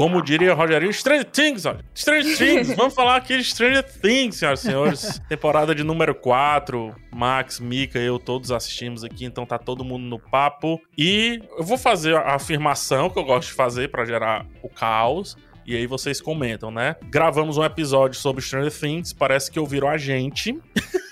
Como 0.03 0.21
diria 0.21 0.53
Rogerinho, 0.53 0.91
Stranger 0.91 1.23
Things, 1.23 1.65
olha. 1.65 1.79
Stranger 1.95 2.37
Things, 2.37 2.67
vamos 2.75 2.93
falar 2.93 3.15
aqui 3.15 3.37
de 3.37 3.45
Stranger 3.45 3.81
Things, 4.01 4.35
senhoras 4.35 4.59
e 4.59 4.63
senhores. 4.63 5.21
Temporada 5.29 5.73
de 5.73 5.81
número 5.81 6.13
4. 6.13 6.93
Max, 7.09 7.57
Mika, 7.61 7.97
eu 7.97 8.19
todos 8.19 8.51
assistimos 8.51 9.05
aqui, 9.05 9.23
então 9.23 9.45
tá 9.45 9.57
todo 9.57 9.85
mundo 9.85 10.03
no 10.03 10.19
papo. 10.19 10.77
E 10.97 11.41
eu 11.57 11.63
vou 11.63 11.77
fazer 11.77 12.17
a 12.17 12.35
afirmação 12.35 13.09
que 13.09 13.17
eu 13.17 13.23
gosto 13.23 13.47
de 13.47 13.53
fazer 13.53 13.91
para 13.91 14.03
gerar 14.03 14.45
o 14.61 14.67
caos. 14.67 15.37
E 15.65 15.73
aí 15.73 15.87
vocês 15.87 16.19
comentam, 16.19 16.69
né? 16.69 16.97
Gravamos 17.05 17.57
um 17.57 17.63
episódio 17.63 18.19
sobre 18.19 18.41
Stranger 18.41 18.77
Things, 18.77 19.13
parece 19.13 19.49
que 19.49 19.57
ouviram 19.57 19.87
a 19.87 19.97
gente. 19.97 20.59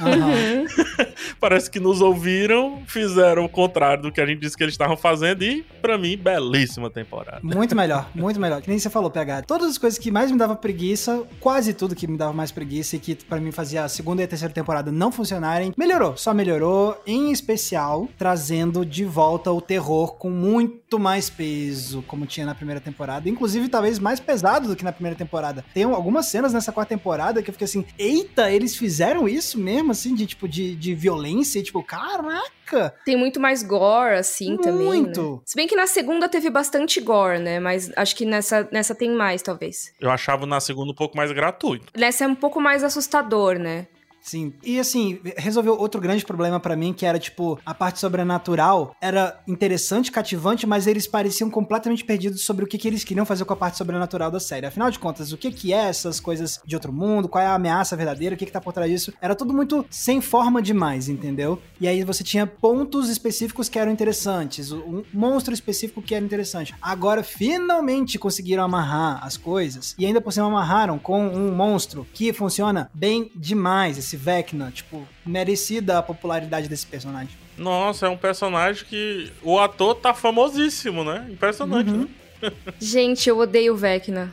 Uhum. 0.00 0.66
Parece 1.38 1.70
que 1.70 1.80
nos 1.80 2.00
ouviram, 2.00 2.82
fizeram 2.86 3.44
o 3.44 3.48
contrário 3.48 4.04
do 4.04 4.12
que 4.12 4.20
a 4.20 4.26
gente 4.26 4.40
disse 4.40 4.56
que 4.56 4.62
eles 4.62 4.74
estavam 4.74 4.96
fazendo 4.96 5.42
e, 5.42 5.62
para 5.80 5.96
mim, 5.96 6.16
belíssima 6.16 6.90
temporada. 6.90 7.40
Muito 7.42 7.74
melhor, 7.74 8.10
muito 8.14 8.40
melhor. 8.40 8.60
Que 8.62 8.68
nem 8.68 8.78
você 8.78 8.90
falou, 8.90 9.10
PH. 9.10 9.42
Todas 9.42 9.70
as 9.70 9.78
coisas 9.78 9.98
que 9.98 10.10
mais 10.10 10.30
me 10.30 10.38
dava 10.38 10.56
preguiça, 10.56 11.22
quase 11.38 11.74
tudo 11.74 11.94
que 11.94 12.06
me 12.06 12.16
dava 12.16 12.32
mais 12.32 12.50
preguiça 12.50 12.96
e 12.96 12.98
que 12.98 13.14
para 13.14 13.40
mim 13.40 13.52
fazia 13.52 13.84
a 13.84 13.88
segunda 13.88 14.22
e 14.22 14.24
a 14.24 14.28
terceira 14.28 14.52
temporada 14.52 14.90
não 14.90 15.12
funcionarem, 15.12 15.72
melhorou. 15.76 16.16
Só 16.16 16.32
melhorou, 16.34 17.00
em 17.06 17.30
especial, 17.30 18.08
trazendo 18.18 18.84
de 18.84 19.04
volta 19.04 19.52
o 19.52 19.60
terror 19.60 20.14
com 20.14 20.30
muito 20.30 20.98
mais 20.98 21.30
peso, 21.30 22.02
como 22.06 22.26
tinha 22.26 22.46
na 22.46 22.54
primeira 22.54 22.80
temporada. 22.80 23.28
Inclusive, 23.28 23.68
talvez 23.68 23.98
mais 23.98 24.20
pesado 24.20 24.68
do 24.68 24.76
que 24.76 24.84
na 24.84 24.92
primeira 24.92 25.16
temporada. 25.16 25.64
Tem 25.72 25.84
algumas 25.84 26.26
cenas 26.26 26.52
nessa 26.52 26.72
quarta 26.72 26.94
temporada 26.94 27.42
que 27.42 27.50
eu 27.50 27.52
fiquei 27.52 27.64
assim, 27.64 27.84
eita, 27.98 28.50
eles 28.50 28.76
fizeram 28.76 29.28
isso 29.28 29.58
mesmo? 29.58 29.89
Assim, 29.90 30.14
de 30.14 30.26
tipo, 30.26 30.48
de, 30.48 30.74
de 30.74 30.94
violência, 30.94 31.58
e, 31.58 31.62
tipo, 31.62 31.82
caraca! 31.82 32.94
Tem 33.04 33.16
muito 33.16 33.40
mais 33.40 33.62
gore, 33.62 34.16
assim, 34.16 34.48
muito. 34.50 34.62
também. 34.62 34.86
Muito! 34.86 35.32
Né? 35.36 35.38
Se 35.44 35.56
bem 35.56 35.66
que 35.66 35.76
na 35.76 35.86
segunda 35.86 36.28
teve 36.28 36.50
bastante 36.50 37.00
gore, 37.00 37.38
né? 37.38 37.58
Mas 37.60 37.90
acho 37.96 38.14
que 38.14 38.24
nessa, 38.24 38.68
nessa 38.70 38.94
tem 38.94 39.10
mais, 39.10 39.42
talvez. 39.42 39.92
Eu 40.00 40.10
achava 40.10 40.46
na 40.46 40.60
segunda 40.60 40.92
um 40.92 40.94
pouco 40.94 41.16
mais 41.16 41.32
gratuito. 41.32 41.86
Nessa 41.96 42.24
é 42.24 42.28
um 42.28 42.34
pouco 42.34 42.60
mais 42.60 42.84
assustador, 42.84 43.58
né? 43.58 43.86
Sim. 44.20 44.52
E 44.62 44.78
assim, 44.78 45.18
resolveu 45.36 45.78
outro 45.78 46.00
grande 46.00 46.24
problema 46.24 46.60
para 46.60 46.76
mim, 46.76 46.92
que 46.92 47.06
era 47.06 47.18
tipo, 47.18 47.58
a 47.64 47.74
parte 47.74 47.98
sobrenatural 47.98 48.94
era 49.00 49.40
interessante, 49.48 50.12
cativante, 50.12 50.66
mas 50.66 50.86
eles 50.86 51.06
pareciam 51.06 51.50
completamente 51.50 52.04
perdidos 52.04 52.42
sobre 52.42 52.64
o 52.64 52.68
que, 52.68 52.78
que 52.78 52.86
eles 52.86 53.02
queriam 53.02 53.24
fazer 53.24 53.44
com 53.44 53.52
a 53.52 53.56
parte 53.56 53.78
sobrenatural 53.78 54.30
da 54.30 54.38
série. 54.38 54.66
Afinal 54.66 54.90
de 54.90 54.98
contas, 54.98 55.32
o 55.32 55.38
que 55.38 55.50
que 55.50 55.72
é 55.72 55.88
essas 55.88 56.20
coisas 56.20 56.60
de 56.64 56.74
outro 56.74 56.92
mundo? 56.92 57.28
Qual 57.28 57.42
é 57.42 57.46
a 57.46 57.54
ameaça 57.54 57.96
verdadeira? 57.96 58.34
O 58.34 58.38
que 58.38 58.46
que 58.46 58.52
tá 58.52 58.60
por 58.60 58.72
trás 58.72 58.90
disso? 58.90 59.12
Era 59.20 59.34
tudo 59.34 59.54
muito 59.54 59.86
sem 59.90 60.20
forma 60.20 60.60
demais, 60.60 61.08
entendeu? 61.08 61.60
E 61.80 61.88
aí 61.88 62.04
você 62.04 62.22
tinha 62.22 62.46
pontos 62.46 63.08
específicos 63.08 63.68
que 63.68 63.78
eram 63.78 63.90
interessantes, 63.90 64.70
um 64.70 65.02
monstro 65.12 65.54
específico 65.54 66.02
que 66.02 66.14
era 66.14 66.24
interessante. 66.24 66.74
Agora, 66.80 67.22
finalmente 67.22 68.18
conseguiram 68.18 68.64
amarrar 68.64 69.24
as 69.24 69.36
coisas, 69.36 69.94
e 69.98 70.04
ainda 70.04 70.20
por 70.20 70.32
cima 70.32 70.46
amarraram 70.46 70.98
com 70.98 71.26
um 71.26 71.54
monstro 71.54 72.06
que 72.12 72.32
funciona 72.32 72.90
bem 72.94 73.30
demais 73.34 73.98
esse 74.10 74.16
Vecna, 74.16 74.72
tipo, 74.72 75.06
merecida 75.24 75.98
a 75.98 76.02
popularidade 76.02 76.68
desse 76.68 76.86
personagem. 76.86 77.30
Nossa, 77.56 78.06
é 78.06 78.08
um 78.08 78.16
personagem 78.16 78.84
que 78.84 79.30
o 79.42 79.58
ator 79.58 79.94
tá 79.94 80.12
famosíssimo, 80.12 81.04
né? 81.04 81.26
Impressionante, 81.30 81.90
uhum. 81.90 82.02
né? 82.02 82.08
Gente, 82.78 83.28
eu 83.28 83.38
odeio 83.38 83.76
Vecna. 83.76 84.32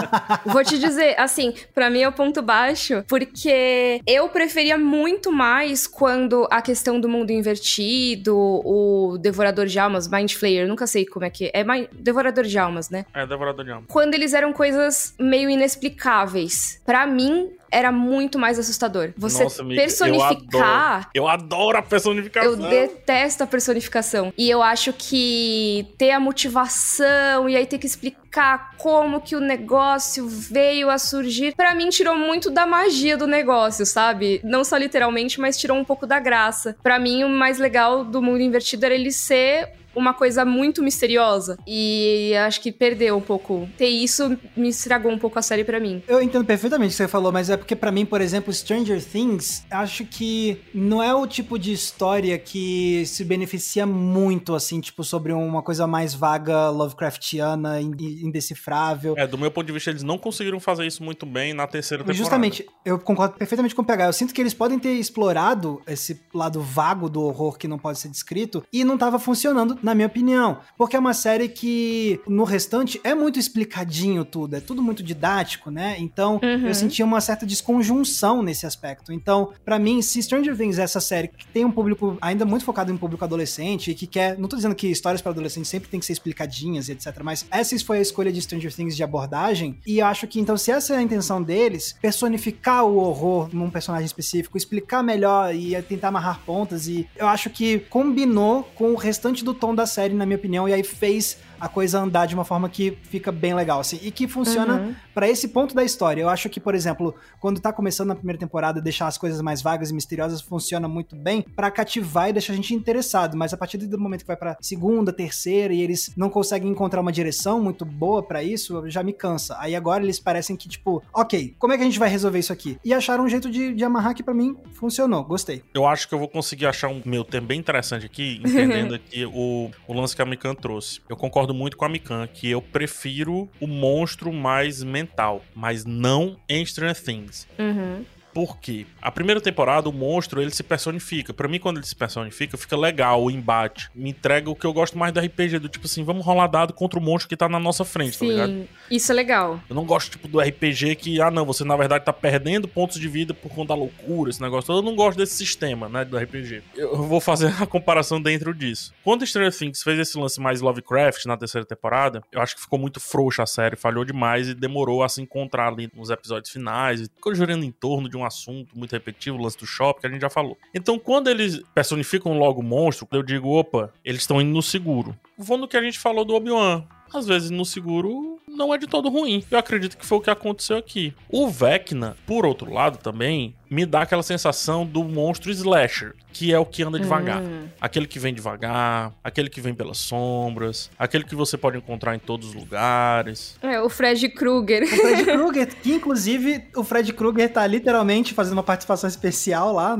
Vou 0.46 0.62
te 0.64 0.78
dizer, 0.78 1.18
assim, 1.18 1.54
para 1.74 1.90
mim 1.90 2.00
é 2.00 2.08
o 2.08 2.12
ponto 2.12 2.42
baixo, 2.42 3.04
porque 3.08 4.00
eu 4.06 4.28
preferia 4.28 4.78
muito 4.78 5.32
mais 5.32 5.86
quando 5.86 6.46
a 6.50 6.62
questão 6.62 7.00
do 7.00 7.08
mundo 7.08 7.30
invertido, 7.30 8.36
o 8.36 9.18
Devorador 9.18 9.66
de 9.66 9.78
Almas, 9.78 10.08
Mind 10.08 10.32
Flayer, 10.32 10.68
nunca 10.68 10.86
sei 10.86 11.04
como 11.04 11.24
é 11.24 11.30
que 11.30 11.46
é. 11.46 11.60
É 11.60 11.88
Devorador 11.92 12.44
de 12.44 12.58
Almas, 12.58 12.88
né? 12.88 13.04
É, 13.12 13.26
Devorador 13.26 13.64
de 13.64 13.70
Almas. 13.70 13.86
Quando 13.88 14.14
eles 14.14 14.32
eram 14.32 14.52
coisas 14.52 15.14
meio 15.18 15.50
inexplicáveis. 15.50 16.80
para 16.84 17.06
mim, 17.06 17.50
era 17.70 17.92
muito 17.92 18.38
mais 18.38 18.58
assustador. 18.58 19.12
Você 19.16 19.44
Nossa, 19.44 19.64
personificar. 19.64 20.30
Eu 20.34 20.58
adoro. 20.58 21.10
eu 21.14 21.28
adoro 21.28 21.78
a 21.78 21.82
personificação. 21.82 22.50
Eu 22.50 22.56
detesto 22.56 23.44
a 23.44 23.46
personificação. 23.46 24.32
E 24.36 24.48
eu 24.48 24.62
acho 24.62 24.92
que 24.92 25.86
ter 25.96 26.10
a 26.10 26.20
motivação 26.20 27.48
e 27.48 27.56
aí 27.56 27.66
ter 27.66 27.78
que 27.78 27.86
explicar 27.86 28.74
como 28.76 29.20
que 29.20 29.34
o 29.34 29.40
negócio 29.40 30.28
veio 30.28 30.90
a 30.90 30.98
surgir, 30.98 31.54
para 31.54 31.74
mim 31.74 31.88
tirou 31.88 32.16
muito 32.16 32.50
da 32.50 32.66
magia 32.66 33.16
do 33.16 33.26
negócio, 33.26 33.86
sabe? 33.86 34.40
Não 34.44 34.64
só 34.64 34.76
literalmente, 34.76 35.40
mas 35.40 35.56
tirou 35.56 35.76
um 35.76 35.84
pouco 35.84 36.06
da 36.06 36.20
graça. 36.20 36.76
Para 36.82 36.98
mim, 36.98 37.24
o 37.24 37.28
mais 37.28 37.58
legal 37.58 38.04
do 38.04 38.20
mundo 38.20 38.40
invertido 38.40 38.84
era 38.86 38.94
ele 38.94 39.10
ser 39.10 39.70
uma 39.98 40.14
coisa 40.14 40.44
muito 40.44 40.82
misteriosa. 40.82 41.58
E 41.66 42.32
acho 42.36 42.60
que 42.60 42.70
perdeu 42.70 43.16
um 43.16 43.20
pouco. 43.20 43.68
Ter 43.76 43.88
isso 43.88 44.38
me 44.56 44.68
estragou 44.68 45.10
um 45.10 45.18
pouco 45.18 45.38
a 45.38 45.42
série 45.42 45.64
para 45.64 45.80
mim. 45.80 46.02
Eu 46.06 46.22
entendo 46.22 46.44
perfeitamente 46.44 46.90
o 46.90 46.92
que 46.92 46.96
você 46.96 47.08
falou, 47.08 47.32
mas 47.32 47.50
é 47.50 47.56
porque 47.56 47.74
para 47.74 47.90
mim, 47.90 48.06
por 48.06 48.20
exemplo, 48.20 48.52
Stranger 48.52 49.04
Things, 49.04 49.64
acho 49.70 50.04
que 50.04 50.60
não 50.72 51.02
é 51.02 51.14
o 51.14 51.26
tipo 51.26 51.58
de 51.58 51.72
história 51.72 52.38
que 52.38 53.04
se 53.06 53.24
beneficia 53.24 53.86
muito, 53.86 54.54
assim, 54.54 54.80
tipo, 54.80 55.02
sobre 55.02 55.32
uma 55.32 55.62
coisa 55.62 55.86
mais 55.86 56.14
vaga, 56.14 56.70
Lovecraftiana, 56.70 57.80
indecifrável. 57.80 59.14
É, 59.16 59.26
do 59.26 59.36
meu 59.36 59.50
ponto 59.50 59.66
de 59.66 59.72
vista, 59.72 59.90
eles 59.90 60.02
não 60.02 60.18
conseguiram 60.18 60.60
fazer 60.60 60.86
isso 60.86 61.02
muito 61.02 61.26
bem 61.26 61.52
na 61.52 61.66
terceira 61.66 62.02
temporada. 62.02 62.18
Justamente, 62.18 62.66
eu 62.84 62.98
concordo 62.98 63.34
perfeitamente 63.34 63.74
com 63.74 63.82
o 63.82 63.84
PH. 63.84 64.06
Eu 64.06 64.12
sinto 64.12 64.34
que 64.34 64.40
eles 64.40 64.54
podem 64.54 64.78
ter 64.78 64.92
explorado 64.92 65.80
esse 65.86 66.20
lado 66.32 66.60
vago 66.60 67.08
do 67.08 67.22
horror 67.22 67.58
que 67.58 67.66
não 67.66 67.78
pode 67.78 67.98
ser 67.98 68.08
descrito 68.08 68.64
e 68.72 68.84
não 68.84 68.96
tava 68.98 69.18
funcionando 69.18 69.78
na 69.88 69.94
minha 69.94 70.06
opinião. 70.06 70.58
Porque 70.76 70.96
é 70.96 70.98
uma 70.98 71.14
série 71.14 71.48
que, 71.48 72.20
no 72.28 72.44
restante, 72.44 73.00
é 73.02 73.14
muito 73.14 73.38
explicadinho 73.38 74.24
tudo, 74.24 74.56
é 74.56 74.60
tudo 74.60 74.82
muito 74.82 75.02
didático, 75.02 75.70
né? 75.70 75.96
Então, 75.98 76.40
uhum. 76.42 76.66
eu 76.66 76.74
sentia 76.74 77.04
uma 77.04 77.20
certa 77.20 77.46
desconjunção 77.46 78.42
nesse 78.42 78.66
aspecto. 78.66 79.12
Então, 79.12 79.52
para 79.64 79.78
mim, 79.78 80.02
se 80.02 80.22
Stranger 80.22 80.56
Things 80.56 80.78
é 80.78 80.82
essa 80.82 81.00
série 81.00 81.28
que 81.28 81.46
tem 81.46 81.64
um 81.64 81.70
público 81.70 82.16
ainda 82.20 82.44
muito 82.44 82.64
focado 82.64 82.92
em 82.92 82.96
público 82.96 83.24
adolescente 83.24 83.90
e 83.90 83.94
que 83.94 84.06
quer. 84.06 84.38
Não 84.38 84.48
tô 84.48 84.56
dizendo 84.56 84.74
que 84.74 84.88
histórias 84.88 85.22
para 85.22 85.32
adolescentes 85.32 85.68
sempre 85.68 85.88
tem 85.88 86.00
que 86.00 86.06
ser 86.06 86.12
explicadinhas 86.12 86.88
e 86.88 86.92
etc. 86.92 87.18
Mas 87.22 87.46
essa 87.50 87.78
foi 87.84 87.98
a 87.98 88.00
escolha 88.00 88.32
de 88.32 88.40
Stranger 88.40 88.74
Things 88.74 88.96
de 88.96 89.02
abordagem. 89.02 89.78
E 89.86 90.00
acho 90.00 90.26
que, 90.26 90.40
então, 90.40 90.56
se 90.56 90.70
essa 90.70 90.94
é 90.94 90.98
a 90.98 91.02
intenção 91.02 91.42
deles, 91.42 91.94
personificar 92.00 92.84
o 92.84 92.96
horror 92.96 93.48
num 93.52 93.70
personagem 93.70 94.06
específico, 94.06 94.56
explicar 94.56 95.02
melhor 95.02 95.54
e 95.54 95.80
tentar 95.82 96.08
amarrar 96.08 96.40
pontas, 96.44 96.88
e 96.88 97.06
eu 97.16 97.26
acho 97.26 97.50
que 97.50 97.78
combinou 97.78 98.62
com 98.74 98.92
o 98.92 98.96
restante 98.96 99.44
do 99.44 99.54
tom 99.54 99.67
da 99.74 99.86
série, 99.86 100.14
na 100.14 100.26
minha 100.26 100.36
opinião, 100.36 100.68
e 100.68 100.72
aí 100.72 100.82
fez 100.82 101.38
a 101.60 101.68
coisa 101.68 102.00
andar 102.00 102.26
de 102.26 102.34
uma 102.34 102.44
forma 102.44 102.68
que 102.68 102.96
fica 103.02 103.32
bem 103.32 103.54
legal, 103.54 103.80
assim, 103.80 103.98
e 104.02 104.10
que 104.10 104.26
funciona 104.26 104.74
uhum. 104.74 104.94
para 105.14 105.28
esse 105.28 105.48
ponto 105.48 105.74
da 105.74 105.84
história. 105.84 106.22
Eu 106.22 106.28
acho 106.28 106.48
que, 106.48 106.60
por 106.60 106.74
exemplo, 106.74 107.14
quando 107.40 107.60
tá 107.60 107.72
começando 107.72 108.08
na 108.08 108.14
primeira 108.14 108.38
temporada, 108.38 108.80
deixar 108.80 109.06
as 109.06 109.18
coisas 109.18 109.40
mais 109.40 109.62
vagas 109.62 109.90
e 109.90 109.94
misteriosas 109.94 110.40
funciona 110.40 110.88
muito 110.88 111.16
bem 111.16 111.42
para 111.42 111.70
cativar 111.70 112.30
e 112.30 112.32
deixar 112.32 112.52
a 112.52 112.56
gente 112.56 112.74
interessado, 112.74 113.36
mas 113.36 113.52
a 113.52 113.56
partir 113.56 113.78
do 113.78 113.98
momento 113.98 114.20
que 114.20 114.26
vai 114.26 114.36
para 114.36 114.56
segunda, 114.60 115.12
terceira 115.12 115.72
e 115.72 115.80
eles 115.80 116.12
não 116.16 116.30
conseguem 116.30 116.70
encontrar 116.70 117.00
uma 117.00 117.12
direção 117.12 117.60
muito 117.60 117.84
boa 117.84 118.22
para 118.22 118.42
isso, 118.42 118.88
já 118.88 119.02
me 119.02 119.12
cansa. 119.12 119.56
Aí 119.58 119.74
agora 119.74 120.02
eles 120.02 120.20
parecem 120.20 120.56
que, 120.56 120.68
tipo, 120.68 121.02
ok, 121.12 121.54
como 121.58 121.72
é 121.72 121.76
que 121.76 121.82
a 121.82 121.86
gente 121.86 121.98
vai 121.98 122.08
resolver 122.08 122.38
isso 122.38 122.52
aqui? 122.52 122.78
E 122.84 122.94
acharam 122.94 123.24
um 123.24 123.28
jeito 123.28 123.50
de, 123.50 123.74
de 123.74 123.84
amarrar 123.84 124.14
que 124.14 124.22
para 124.22 124.34
mim 124.34 124.56
funcionou, 124.74 125.24
gostei. 125.24 125.62
Eu 125.74 125.86
acho 125.86 126.08
que 126.08 126.14
eu 126.14 126.18
vou 126.18 126.28
conseguir 126.28 126.66
achar 126.66 126.88
um 126.88 127.02
meu 127.04 127.24
termo 127.24 127.48
bem 127.48 127.58
interessante 127.58 128.06
aqui, 128.06 128.40
entendendo 128.44 128.94
aqui 128.96 129.24
o, 129.24 129.70
o 129.86 129.92
lance 129.92 130.14
que 130.14 130.22
a 130.22 130.26
Mikan 130.26 130.54
trouxe. 130.54 131.00
Eu 131.08 131.16
concordo 131.16 131.47
concordo 131.48 131.54
muito 131.54 131.76
com 131.76 131.84
a 131.84 131.88
Mikan, 131.88 132.26
que 132.26 132.50
eu 132.50 132.60
prefiro 132.60 133.48
o 133.60 133.66
monstro 133.66 134.32
mais 134.32 134.82
mental, 134.82 135.42
mas 135.54 135.84
não 135.84 136.36
em 136.48 136.64
Stranger 136.64 137.02
Things. 137.02 137.46
Uhum. 137.58 138.04
Por 138.38 138.56
quê? 138.58 138.86
A 139.02 139.10
primeira 139.10 139.40
temporada, 139.40 139.88
o 139.88 139.92
monstro, 139.92 140.40
ele 140.40 140.52
se 140.52 140.62
personifica. 140.62 141.34
Para 141.34 141.48
mim, 141.48 141.58
quando 141.58 141.78
ele 141.78 141.86
se 141.86 141.96
personifica, 141.96 142.56
fica 142.56 142.76
legal 142.76 143.20
o 143.20 143.32
embate. 143.32 143.90
Me 143.92 144.10
entrega 144.10 144.48
o 144.48 144.54
que 144.54 144.64
eu 144.64 144.72
gosto 144.72 144.96
mais 144.96 145.12
do 145.12 145.18
RPG, 145.18 145.58
do 145.58 145.68
tipo 145.68 145.86
assim, 145.86 146.04
vamos 146.04 146.24
rolar 146.24 146.46
dado 146.46 146.72
contra 146.72 147.00
o 147.00 147.02
monstro 147.02 147.28
que 147.28 147.36
tá 147.36 147.48
na 147.48 147.58
nossa 147.58 147.84
frente, 147.84 148.16
Sim, 148.16 148.28
tá 148.28 148.32
ligado? 148.32 148.68
isso 148.88 149.10
é 149.10 149.14
legal. 149.16 149.58
Eu 149.68 149.74
não 149.74 149.84
gosto, 149.84 150.12
tipo, 150.12 150.28
do 150.28 150.38
RPG 150.38 150.94
que, 150.94 151.20
ah, 151.20 151.32
não, 151.32 151.44
você 151.44 151.64
na 151.64 151.76
verdade 151.76 152.04
tá 152.04 152.12
perdendo 152.12 152.68
pontos 152.68 153.00
de 153.00 153.08
vida 153.08 153.34
por 153.34 153.50
conta 153.50 153.70
da 153.70 153.74
loucura, 153.74 154.30
esse 154.30 154.40
negócio 154.40 154.68
todo. 154.68 154.78
Eu 154.78 154.88
não 154.88 154.94
gosto 154.94 155.18
desse 155.18 155.34
sistema, 155.34 155.88
né, 155.88 156.04
do 156.04 156.16
RPG. 156.16 156.62
Eu 156.76 157.02
vou 157.02 157.20
fazer 157.20 157.52
a 157.60 157.66
comparação 157.66 158.22
dentro 158.22 158.54
disso. 158.54 158.94
Quando 159.02 159.26
Stranger 159.26 159.52
Things 159.52 159.82
fez 159.82 159.98
esse 159.98 160.16
lance 160.16 160.40
mais 160.40 160.60
Lovecraft 160.60 161.24
na 161.26 161.36
terceira 161.36 161.66
temporada, 161.66 162.22
eu 162.30 162.40
acho 162.40 162.54
que 162.54 162.60
ficou 162.60 162.78
muito 162.78 163.00
frouxa 163.00 163.42
a 163.42 163.46
série, 163.46 163.74
falhou 163.74 164.04
demais 164.04 164.48
e 164.48 164.54
demorou 164.54 165.02
a 165.02 165.08
se 165.08 165.20
encontrar 165.20 165.66
ali 165.66 165.90
nos 165.92 166.08
episódios 166.08 166.52
finais. 166.52 167.00
Ficou 167.00 167.34
girando 167.34 167.64
em 167.64 167.72
torno 167.72 168.08
de 168.08 168.16
um 168.16 168.27
assunto 168.28 168.78
muito 168.78 168.92
repetitivo, 168.92 169.36
o 169.36 169.42
lance 169.42 169.58
do 169.58 169.66
shopping, 169.66 170.00
que 170.00 170.06
a 170.06 170.10
gente 170.10 170.20
já 170.20 170.30
falou. 170.30 170.56
Então, 170.72 170.98
quando 170.98 171.28
eles 171.28 171.60
personificam 171.74 172.38
logo 172.38 172.60
o 172.60 172.64
monstro, 172.64 173.08
eu 173.10 173.22
digo, 173.22 173.48
opa, 173.48 173.92
eles 174.04 174.20
estão 174.20 174.40
indo 174.40 174.52
no 174.52 174.62
seguro. 174.62 175.16
Vou 175.36 175.58
no 175.58 175.66
que 175.66 175.76
a 175.76 175.82
gente 175.82 175.98
falou 175.98 176.24
do 176.24 176.34
Obi-Wan 176.34 176.84
às 177.12 177.26
vezes 177.26 177.50
no 177.50 177.64
seguro 177.64 178.38
não 178.48 178.74
é 178.74 178.78
de 178.78 178.86
todo 178.86 179.08
ruim. 179.08 179.44
Eu 179.50 179.58
acredito 179.58 179.96
que 179.96 180.06
foi 180.06 180.18
o 180.18 180.20
que 180.20 180.30
aconteceu 180.30 180.76
aqui. 180.76 181.14
O 181.28 181.48
Vecna, 181.48 182.16
por 182.26 182.46
outro 182.46 182.72
lado, 182.72 182.98
também 182.98 183.54
me 183.70 183.84
dá 183.84 184.02
aquela 184.02 184.22
sensação 184.22 184.84
do 184.86 185.04
monstro 185.04 185.50
slasher, 185.50 186.14
que 186.32 186.52
é 186.52 186.58
o 186.58 186.64
que 186.64 186.82
anda 186.82 186.98
devagar. 186.98 187.42
Hum. 187.42 187.68
Aquele 187.80 188.06
que 188.06 188.18
vem 188.18 188.32
devagar, 188.32 189.12
aquele 189.22 189.48
que 189.48 189.60
vem 189.60 189.74
pelas 189.74 189.98
sombras, 189.98 190.90
aquele 190.98 191.24
que 191.24 191.34
você 191.34 191.56
pode 191.56 191.76
encontrar 191.76 192.14
em 192.14 192.18
todos 192.18 192.48
os 192.48 192.54
lugares. 192.54 193.58
É, 193.62 193.80
o 193.80 193.88
Fred 193.88 194.28
Krueger. 194.30 194.84
O 194.84 194.86
Fred 194.86 195.24
Krueger, 195.32 195.66
que 195.82 195.92
inclusive 195.92 196.64
o 196.76 196.84
Fred 196.84 197.12
Krueger 197.12 197.52
tá 197.52 197.66
literalmente 197.66 198.34
fazendo 198.34 198.54
uma 198.54 198.62
participação 198.62 199.08
especial 199.08 199.72
lá, 199.72 199.96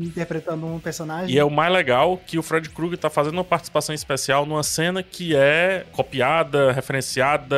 interpretando 0.00 0.66
um 0.66 0.78
personagem. 0.78 1.34
E 1.34 1.38
é 1.38 1.44
o 1.44 1.50
mais 1.50 1.72
legal 1.72 2.20
que 2.26 2.38
o 2.38 2.42
Fred 2.42 2.68
Krueger 2.70 2.98
tá 2.98 3.10
fazendo 3.10 3.34
uma 3.34 3.44
participação 3.44 3.94
especial 3.94 4.46
numa 4.46 4.62
cena 4.62 5.02
que 5.02 5.36
é 5.36 5.84
copiada, 5.92 6.72
referenciada, 6.72 7.56